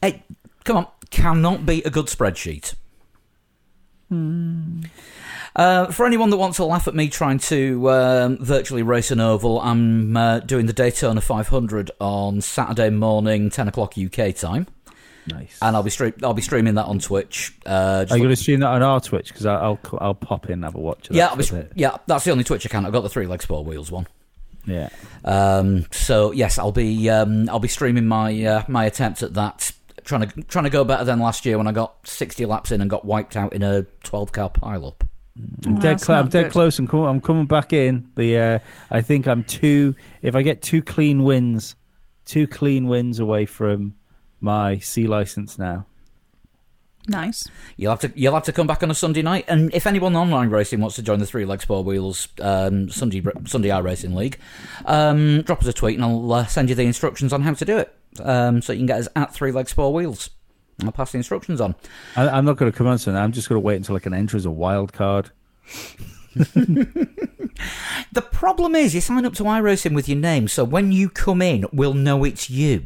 Hey, 0.00 0.22
come 0.64 0.78
on, 0.78 0.86
cannot 1.10 1.64
be 1.66 1.82
a 1.82 1.90
good 1.90 2.06
spreadsheet. 2.06 2.74
Uh, 5.56 5.86
for 5.90 6.06
anyone 6.06 6.30
that 6.30 6.36
wants 6.36 6.56
to 6.56 6.64
laugh 6.64 6.86
at 6.88 6.94
me 6.94 7.08
trying 7.08 7.38
to 7.38 7.90
um, 7.90 8.38
virtually 8.40 8.82
race 8.82 9.10
an 9.10 9.20
oval, 9.20 9.60
I'm 9.60 10.16
uh, 10.16 10.40
doing 10.40 10.66
the 10.66 10.72
Daytona 10.72 11.20
500 11.20 11.90
on 12.00 12.40
Saturday 12.40 12.90
morning, 12.90 13.50
10 13.50 13.68
o'clock 13.68 13.94
UK 13.98 14.34
time, 14.34 14.66
Nice. 15.26 15.58
and 15.62 15.74
I'll 15.76 15.82
be 15.82 15.90
stream- 15.90 16.14
I'll 16.22 16.34
be 16.34 16.42
streaming 16.42 16.74
that 16.74 16.86
on 16.86 16.98
Twitch. 16.98 17.54
Uh, 17.66 18.04
Are 18.10 18.16
you 18.16 18.22
going 18.24 18.34
to 18.34 18.36
stream 18.36 18.60
that 18.60 18.68
on 18.68 18.82
our 18.82 19.00
Twitch? 19.00 19.28
Because 19.28 19.46
I'll 19.46 19.78
I'll 19.98 20.14
pop 20.14 20.46
in 20.46 20.54
and 20.54 20.64
have 20.64 20.74
a 20.74 20.80
watch. 20.80 21.10
Of 21.10 21.16
yeah, 21.16 21.28
I'll 21.28 21.36
be, 21.36 21.44
for 21.44 21.56
a 21.56 21.60
str- 21.62 21.68
bit. 21.68 21.72
yeah, 21.76 21.96
that's 22.06 22.24
the 22.24 22.30
only 22.32 22.44
Twitch 22.44 22.64
account. 22.64 22.86
I've 22.86 22.92
got 22.92 23.02
the 23.02 23.08
three 23.08 23.26
legs 23.26 23.44
four 23.44 23.64
wheels 23.64 23.90
one. 23.90 24.06
yeah. 24.66 24.88
Um, 25.24 25.86
so 25.92 26.32
yes, 26.32 26.58
I'll 26.58 26.72
be 26.72 27.08
um, 27.10 27.48
I'll 27.48 27.58
be 27.60 27.68
streaming 27.68 28.06
my 28.06 28.44
uh, 28.44 28.62
my 28.68 28.84
attempt 28.86 29.22
at 29.22 29.34
that. 29.34 29.72
Trying 30.04 30.28
to 30.28 30.42
trying 30.42 30.64
to 30.64 30.70
go 30.70 30.84
better 30.84 31.04
than 31.04 31.18
last 31.18 31.46
year 31.46 31.56
when 31.58 31.66
I 31.66 31.72
got 31.72 32.06
sixty 32.06 32.44
laps 32.46 32.70
in 32.70 32.80
and 32.80 32.90
got 32.90 33.04
wiped 33.04 33.36
out 33.36 33.52
in 33.54 33.62
a 33.62 33.82
twelve 34.02 34.32
car 34.32 34.50
pileup. 34.50 35.00
I'm 35.36 35.58
Well, 35.64 35.74
dead, 35.74 35.82
that's 35.82 36.06
cl- 36.06 36.20
I'm 36.20 36.28
dead 36.28 36.52
close. 36.52 36.78
I'm, 36.78 36.86
com- 36.86 37.06
I'm 37.06 37.20
coming 37.20 37.46
back 37.46 37.72
in. 37.72 38.08
The 38.14 38.38
uh, 38.38 38.58
I 38.90 39.00
think 39.00 39.26
I'm 39.26 39.42
two. 39.44 39.94
If 40.22 40.36
I 40.36 40.42
get 40.42 40.62
two 40.62 40.82
clean 40.82 41.24
wins, 41.24 41.74
two 42.24 42.46
clean 42.46 42.86
wins 42.86 43.18
away 43.18 43.46
from 43.46 43.94
my 44.40 44.78
C 44.78 45.06
license 45.06 45.58
now. 45.58 45.86
Nice. 47.06 47.46
You'll 47.76 47.90
have 47.90 48.00
to 48.00 48.12
you'll 48.14 48.34
have 48.34 48.44
to 48.44 48.52
come 48.52 48.66
back 48.66 48.82
on 48.82 48.90
a 48.90 48.94
Sunday 48.94 49.20
night, 49.20 49.44
and 49.46 49.72
if 49.74 49.86
anyone 49.86 50.16
online 50.16 50.48
racing 50.48 50.80
wants 50.80 50.96
to 50.96 51.02
join 51.02 51.18
the 51.18 51.26
Three 51.26 51.44
Legs 51.44 51.64
Four 51.64 51.84
Wheels 51.84 52.28
um, 52.40 52.88
Sunday 52.88 53.22
Sunday 53.44 53.68
iRacing 53.68 54.14
League, 54.14 54.38
um, 54.86 55.42
drop 55.42 55.60
us 55.60 55.68
a 55.68 55.72
tweet 55.72 55.96
and 55.96 56.04
I'll 56.04 56.32
uh, 56.32 56.46
send 56.46 56.70
you 56.70 56.74
the 56.74 56.82
instructions 56.82 57.32
on 57.32 57.42
how 57.42 57.52
to 57.52 57.64
do 57.64 57.76
it. 57.76 57.94
Um, 58.20 58.62
so 58.62 58.72
you 58.72 58.78
can 58.78 58.86
get 58.86 59.00
us 59.00 59.08
at 59.16 59.34
Three 59.34 59.52
Legs 59.52 59.72
Four 59.72 59.92
Wheels. 59.92 60.30
I'll 60.82 60.92
pass 60.92 61.12
the 61.12 61.18
instructions 61.18 61.60
on. 61.60 61.74
I, 62.16 62.28
I'm 62.28 62.44
not 62.44 62.56
going 62.56 62.72
to 62.72 62.76
come 62.76 62.86
on 62.86 62.98
Sunday. 62.98 63.20
I'm 63.20 63.32
just 63.32 63.48
going 63.48 63.60
to 63.60 63.64
wait 63.64 63.76
until 63.76 63.96
I 63.96 64.00
can 64.00 64.14
enter 64.14 64.36
as 64.36 64.46
a 64.46 64.50
wild 64.50 64.92
card. 64.92 65.30
The 68.12 68.22
problem 68.22 68.74
is 68.74 68.94
you 68.94 69.00
sign 69.00 69.24
up 69.24 69.34
to 69.34 69.44
iRacing 69.44 69.94
with 69.94 70.08
your 70.08 70.18
name, 70.18 70.48
so 70.48 70.64
when 70.64 70.92
you 70.92 71.08
come 71.08 71.42
in, 71.42 71.66
we'll 71.72 71.94
know 71.94 72.24
it's 72.24 72.48
you. 72.48 72.84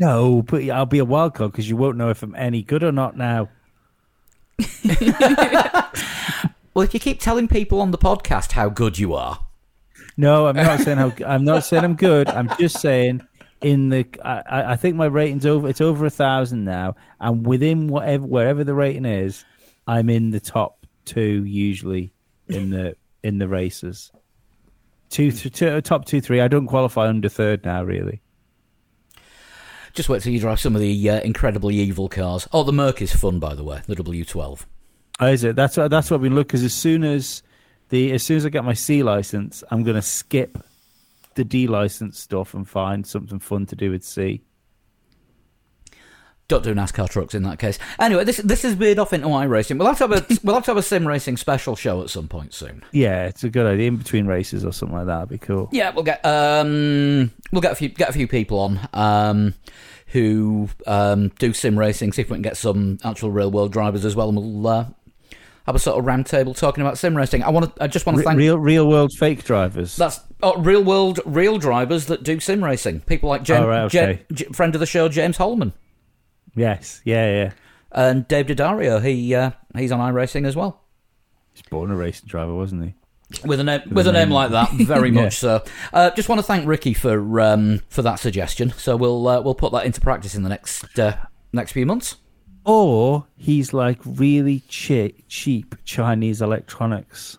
No, 0.00 0.42
but 0.42 0.68
I'll 0.68 0.86
be 0.86 0.98
a 0.98 1.04
wild 1.04 1.34
card 1.34 1.52
because 1.52 1.68
you 1.68 1.76
won't 1.76 1.96
know 1.98 2.08
if 2.10 2.22
I'm 2.22 2.34
any 2.34 2.62
good 2.62 2.82
or 2.82 2.90
not 2.90 3.16
now. 3.16 3.48
Well, 6.72 6.84
if 6.84 6.94
you 6.94 7.00
keep 7.00 7.18
telling 7.20 7.48
people 7.48 7.80
on 7.80 7.90
the 7.90 7.98
podcast 7.98 8.52
how 8.52 8.68
good 8.68 8.96
you 8.96 9.12
are, 9.14 9.44
No, 10.16 10.46
I'm 10.46 10.54
not 10.54 10.78
saying 10.80 10.98
how. 10.98 11.12
I'm 11.26 11.44
not 11.44 11.64
saying 11.64 11.82
I'm 11.82 11.96
good. 11.96 12.28
I'm 12.28 12.48
just 12.60 12.78
saying 12.80 13.22
in 13.60 13.88
the. 13.88 14.06
I, 14.24 14.72
I- 14.72 14.76
think 14.76 14.94
my 14.94 15.06
rating's 15.06 15.44
over. 15.44 15.68
It's 15.68 15.80
over 15.80 16.06
a 16.06 16.10
thousand 16.10 16.64
now, 16.64 16.94
and 17.18 17.44
within 17.44 17.88
whatever 17.88 18.24
wherever 18.24 18.62
the 18.62 18.72
rating 18.74 19.04
is, 19.04 19.44
I'm 19.88 20.08
in 20.08 20.30
the 20.30 20.38
top 20.38 20.86
two 21.04 21.44
usually 21.44 22.12
in 22.48 22.70
the 22.70 22.94
in 23.24 23.38
the 23.38 23.48
races. 23.48 24.12
Two, 25.10 25.32
th- 25.32 25.52
two 25.52 25.68
uh, 25.68 25.80
top 25.80 26.04
two, 26.04 26.20
three. 26.20 26.40
I 26.40 26.46
don't 26.46 26.68
qualify 26.68 27.08
under 27.08 27.28
third 27.28 27.64
now, 27.64 27.82
really. 27.82 28.22
Just 29.92 30.08
wait 30.08 30.22
till 30.22 30.32
you 30.32 30.40
drive 30.40 30.60
some 30.60 30.74
of 30.74 30.80
the 30.80 31.10
uh, 31.10 31.20
incredibly 31.20 31.76
evil 31.76 32.08
cars. 32.08 32.48
Oh, 32.52 32.62
the 32.62 32.72
Merc 32.72 33.02
is 33.02 33.14
fun, 33.14 33.38
by 33.38 33.54
the 33.54 33.64
way, 33.64 33.82
the 33.86 33.96
W12. 33.96 34.64
Oh, 35.20 35.26
is 35.26 35.44
it? 35.44 35.56
That's 35.56 35.76
what 35.76 35.90
that's 35.90 36.10
what 36.10 36.20
we 36.20 36.28
look. 36.28 36.48
Because 36.48 36.64
as 36.64 36.74
soon 36.74 37.04
as 37.04 37.42
the 37.90 38.12
as 38.12 38.22
soon 38.22 38.38
as 38.38 38.46
I 38.46 38.48
get 38.48 38.64
my 38.64 38.72
C 38.72 39.02
license, 39.02 39.62
I'm 39.70 39.82
going 39.82 39.96
to 39.96 40.02
skip 40.02 40.58
the 41.34 41.44
D 41.44 41.66
license 41.66 42.18
stuff 42.18 42.54
and 42.54 42.68
find 42.68 43.06
something 43.06 43.38
fun 43.38 43.66
to 43.66 43.76
do 43.76 43.90
with 43.90 44.04
C. 44.04 44.42
Don't 46.50 46.64
do 46.64 46.74
NASCAR 46.74 47.08
trucks 47.08 47.32
in 47.36 47.44
that 47.44 47.60
case. 47.60 47.78
Anyway, 48.00 48.24
this 48.24 48.38
this 48.38 48.64
is 48.64 48.74
veered 48.74 48.98
off 48.98 49.12
into 49.12 49.28
iRacing. 49.28 49.78
We'll 49.78 49.86
have 49.86 49.98
to 49.98 50.08
have 50.08 50.12
a 50.12 50.38
we'll 50.42 50.56
have 50.56 50.64
to 50.64 50.72
have 50.72 50.76
a 50.78 50.82
sim 50.82 51.06
racing 51.06 51.36
special 51.36 51.76
show 51.76 52.02
at 52.02 52.10
some 52.10 52.26
point 52.26 52.52
soon. 52.54 52.82
Yeah, 52.90 53.26
it's 53.26 53.44
a 53.44 53.48
good 53.48 53.66
idea. 53.66 53.86
In 53.86 53.96
between 53.96 54.26
races 54.26 54.64
or 54.64 54.72
something 54.72 54.96
like 54.98 55.06
that 55.06 55.20
would 55.20 55.28
be 55.28 55.38
cool. 55.38 55.68
Yeah, 55.70 55.90
we'll 55.90 56.02
get 56.02 56.26
um 56.26 57.30
we'll 57.52 57.62
get 57.62 57.70
a 57.70 57.76
few 57.76 57.88
get 57.88 58.08
a 58.08 58.12
few 58.12 58.26
people 58.26 58.58
on 58.58 58.80
um 58.92 59.54
who 60.08 60.68
um 60.88 61.28
do 61.38 61.52
sim 61.52 61.78
racing. 61.78 62.12
See 62.12 62.22
if 62.22 62.30
we 62.30 62.34
can 62.34 62.42
get 62.42 62.56
some 62.56 62.98
actual 63.04 63.30
real 63.30 63.52
world 63.52 63.72
drivers 63.72 64.04
as 64.04 64.16
well, 64.16 64.28
and 64.30 64.36
we'll 64.36 64.66
uh, 64.66 64.86
have 65.66 65.76
a 65.76 65.78
sort 65.78 66.00
of 66.00 66.04
round 66.04 66.26
table 66.26 66.52
talking 66.52 66.82
about 66.82 66.98
sim 66.98 67.16
racing. 67.16 67.44
I 67.44 67.50
want 67.50 67.76
to 67.76 67.82
I 67.84 67.86
just 67.86 68.06
want 68.06 68.18
to 68.18 68.24
thank 68.24 68.38
real 68.38 68.58
real 68.58 68.88
world 68.88 69.12
fake 69.16 69.44
drivers. 69.44 69.94
That's 69.94 70.18
oh, 70.42 70.60
real 70.60 70.82
world, 70.82 71.20
real 71.24 71.58
drivers 71.58 72.06
that 72.06 72.24
do 72.24 72.40
sim 72.40 72.64
racing. 72.64 73.02
People 73.02 73.28
like 73.28 73.44
James, 73.44 73.60
Oh, 73.60 73.68
right, 73.68 73.82
okay. 73.82 74.22
J- 74.32 74.46
friend 74.46 74.74
of 74.74 74.80
the 74.80 74.86
show, 74.86 75.08
James 75.08 75.36
Holman, 75.36 75.72
yes, 76.54 77.00
yeah, 77.04 77.30
yeah. 77.30 77.52
and 77.92 78.26
Dave 78.28 78.46
Daddario. 78.46 79.02
He 79.04 79.34
uh, 79.34 79.50
he's 79.76 79.92
on 79.92 80.00
iRacing 80.12 80.46
as 80.46 80.56
well. 80.56 80.82
He's 81.52 81.62
born 81.62 81.90
a 81.90 81.96
racing 81.96 82.28
driver, 82.28 82.54
wasn't 82.54 82.84
he? 82.84 82.94
With 83.44 83.60
a 83.60 83.64
name, 83.64 83.82
with 83.90 84.06
a 84.08 84.12
name 84.12 84.30
like 84.30 84.50
that, 84.50 84.72
very 84.72 85.10
Yeah. 85.10 85.22
much 85.24 85.36
so. 85.38 85.62
Uh, 85.92 86.10
just 86.10 86.28
want 86.28 86.40
to 86.40 86.42
thank 86.42 86.66
Ricky 86.66 86.94
for 86.94 87.40
um, 87.40 87.80
for 87.88 88.02
that 88.02 88.16
suggestion. 88.16 88.70
So 88.70 88.96
we'll 88.96 89.26
uh, 89.28 89.40
we'll 89.40 89.54
put 89.54 89.72
that 89.72 89.86
into 89.86 90.00
practice 90.00 90.34
in 90.34 90.42
the 90.42 90.48
next 90.48 90.98
uh, 90.98 91.16
next 91.52 91.72
few 91.72 91.86
months. 91.86 92.16
Or 92.64 93.26
he's 93.36 93.72
like 93.72 93.98
really 94.04 94.60
che- 94.68 95.14
cheap 95.28 95.74
Chinese 95.84 96.42
electronics. 96.42 97.38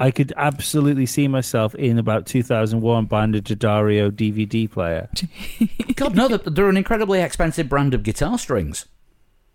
I 0.00 0.12
could 0.12 0.32
absolutely 0.36 1.06
see 1.06 1.26
myself 1.26 1.74
in 1.74 1.98
about 1.98 2.24
2001 2.26 3.06
buying 3.06 3.34
a 3.34 3.40
Daddario 3.40 4.10
DVD 4.12 4.70
player. 4.70 5.08
God 5.96 6.14
no, 6.14 6.28
they're, 6.28 6.38
they're 6.38 6.68
an 6.68 6.76
incredibly 6.76 7.20
expensive 7.20 7.68
brand 7.68 7.94
of 7.94 8.04
guitar 8.04 8.38
strings. 8.38 8.86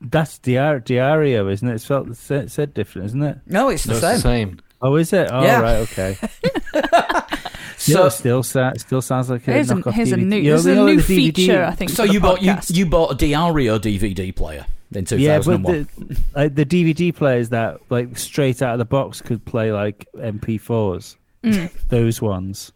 That's 0.01 0.37
Diar- 0.39 0.83
Diario, 0.83 1.47
isn't 1.47 1.65
it? 1.67 1.75
It's 1.75 1.85
felt 1.85 2.13
said- 2.17 2.51
said 2.51 2.73
different, 2.73 3.05
isn't 3.05 3.23
it? 3.23 3.37
No, 3.47 3.69
it's 3.69 3.85
the 3.85 3.93
That's 3.93 4.01
same. 4.01 4.15
the 4.15 4.21
same. 4.21 4.59
Oh, 4.81 4.95
is 4.97 5.13
it? 5.13 5.29
Oh, 5.31 5.43
Yeah. 5.43 5.61
right, 5.61 5.77
okay. 5.77 6.17
So 7.77 8.07
still, 8.09 8.43
still, 8.43 8.71
still 8.77 9.01
sounds 9.01 9.29
like 9.29 9.45
a 9.47 9.51
Here's 9.51 9.69
a, 9.69 9.75
knockoff 9.75 9.91
here's 9.93 10.11
a 10.13 10.17
new, 10.17 10.37
You 10.37 10.43
know- 10.43 10.49
there's 10.61 10.65
a 10.77 10.85
new 10.85 11.01
feature, 11.01 11.65
I 11.65 11.71
think. 11.71 11.91
so 11.91 12.03
for 12.03 12.07
the 12.07 12.13
you 12.13 12.19
bought 12.21 12.41
you 12.41 12.51
podcast. 12.53 12.75
you 12.77 12.85
bought 12.85 13.11
a 13.11 13.15
Diario 13.15 13.77
DVD 13.77 14.33
player 14.33 14.65
in 14.95 15.05
two 15.05 15.17
Yeah, 15.17 15.39
but 15.39 15.63
the, 15.63 15.87
like, 16.35 16.55
the 16.55 16.65
DVD 16.65 17.15
players 17.15 17.49
that 17.49 17.79
like 17.89 18.17
straight 18.17 18.61
out 18.61 18.73
of 18.73 18.79
the 18.79 18.85
box 18.85 19.21
could 19.21 19.45
play 19.45 19.71
like 19.71 20.07
MP4s. 20.15 21.15
Mm. 21.43 21.71
Those 21.89 22.21
ones. 22.21 22.71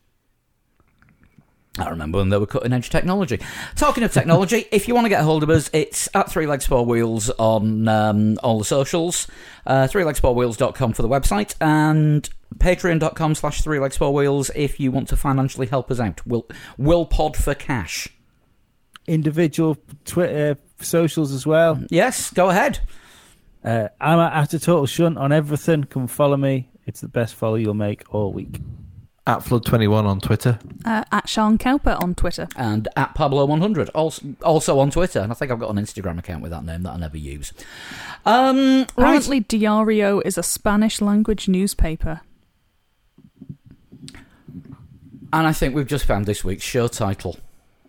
I 1.80 1.90
remember 1.90 2.18
when 2.18 2.30
they 2.30 2.38
were 2.38 2.48
cutting 2.48 2.74
edge 2.74 2.90
technology. 2.90 3.40
Talking 3.76 4.04
of 4.04 4.12
technology, 4.12 4.66
if 4.72 4.88
you 4.88 4.96
want 4.96 5.06
to 5.06 5.10
get 5.10 5.22
a 5.22 5.24
hold 5.24 5.44
of 5.44 5.50
us, 5.50 5.70
it's 5.74 6.10
at 6.14 6.30
Three 6.30 6.48
Legs 6.48 6.66
Four 6.66 6.86
Wheels 6.86 7.30
on 7.38 7.88
um, 7.88 8.38
all 8.42 8.60
the 8.60 8.66
socials, 8.66 9.28
uh, 9.66 9.88
threelegs4wheels.com 9.88 10.94
for 10.94 11.02
the 11.02 11.10
website, 11.10 11.54
and 11.62 12.30
patreon.com 12.58 13.36
slash 13.36 13.62
Three 13.62 13.80
Legs 13.80 13.98
Four 13.98 14.14
Wheels 14.14 14.50
if 14.56 14.80
you 14.80 14.92
want 14.92 15.10
to 15.10 15.16
financially 15.16 15.68
help 15.68 15.92
us 15.92 16.00
out. 16.00 16.26
We'll, 16.26 16.48
we'll 16.78 17.06
pod 17.06 17.38
for 17.38 17.54
cash. 17.54 18.10
Individual 19.06 19.78
Twitter 20.04 20.58
socials 20.80 21.32
as 21.32 21.46
well. 21.46 21.84
Yes, 21.90 22.32
go 22.32 22.50
ahead. 22.50 22.80
Uh, 23.64 23.90
I'm 24.00 24.20
at 24.20 24.54
a 24.54 24.60
total 24.60 24.86
shunt 24.86 25.18
on 25.18 25.32
everything. 25.32 25.84
Come 25.86 26.08
follow 26.08 26.38
me. 26.38 26.70
It's 26.86 27.02
the 27.02 27.08
best 27.08 27.36
follow 27.36 27.56
you'll 27.56 27.74
make 27.74 28.04
all 28.14 28.32
week. 28.32 28.62
At 29.26 29.40
Flood21 29.40 30.06
on 30.06 30.22
Twitter. 30.22 30.58
Uh, 30.86 31.04
at 31.12 31.28
Sean 31.28 31.58
Cowper 31.58 32.02
on 32.02 32.16
Twitter. 32.16 32.48
And 32.56 32.88
at 32.96 33.14
Pablo100, 33.14 33.90
also, 33.94 34.26
also 34.42 34.80
on 34.80 34.90
Twitter. 34.90 35.20
And 35.20 35.34
I 35.34 35.36
think 35.36 35.52
I've 35.52 35.60
got 35.60 35.70
an 35.70 35.76
Instagram 35.76 36.18
account 36.18 36.42
with 36.42 36.52
that 36.52 36.64
name 36.64 36.84
that 36.84 36.92
I 36.92 36.98
never 36.98 37.18
use. 37.18 37.52
Um, 38.26 38.58
right. 38.58 38.88
Apparently, 38.98 39.42
Diario 39.42 40.22
is 40.22 40.38
a 40.38 40.44
Spanish 40.44 41.02
language 41.02 41.50
newspaper. 41.50 42.22
And 45.34 45.46
I 45.46 45.52
think 45.52 45.76
we've 45.76 45.86
just 45.86 46.06
found 46.06 46.26
this 46.26 46.46
week's 46.46 46.64
show 46.64 46.88
title. 46.88 47.38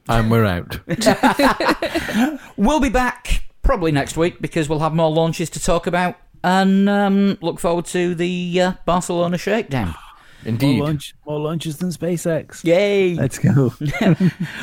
And 0.09 0.31
we're 0.31 0.45
out. 0.45 0.81
We'll 2.57 2.81
be 2.81 2.89
back 2.89 3.45
probably 3.63 3.93
next 3.93 4.17
week 4.17 4.41
because 4.41 4.69
we'll 4.69 4.81
have 4.81 4.95
more 4.95 5.11
launches 5.11 5.51
to 5.51 5.61
talk 5.61 5.87
about. 5.87 6.17
And 6.43 6.89
um, 6.89 7.39
look 7.41 7.61
forward 7.61 7.87
to 7.87 8.15
the 8.15 8.61
uh, 8.61 8.73
Barcelona 8.87 9.39
shakedown. 9.39 9.95
Indeed. 10.45 10.79
More, 10.79 10.87
launch, 10.87 11.15
more 11.27 11.39
launches 11.41 11.77
than 11.79 11.91
SpaceX. 11.91 12.65
Yay! 12.65 13.15
Let's 13.15 13.39
go. 13.39 13.75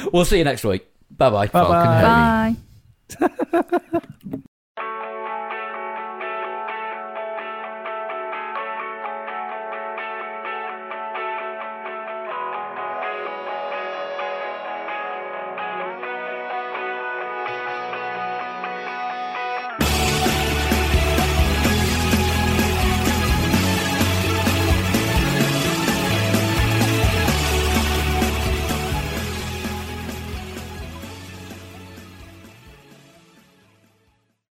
We'll 0.13 0.25
see 0.25 0.37
you 0.37 0.43
next 0.43 0.63
week. 0.63 0.87
Bye 1.11 1.29
bye. 1.29 1.47
Bye-bye. 1.47 2.55
Bye. 3.19 4.39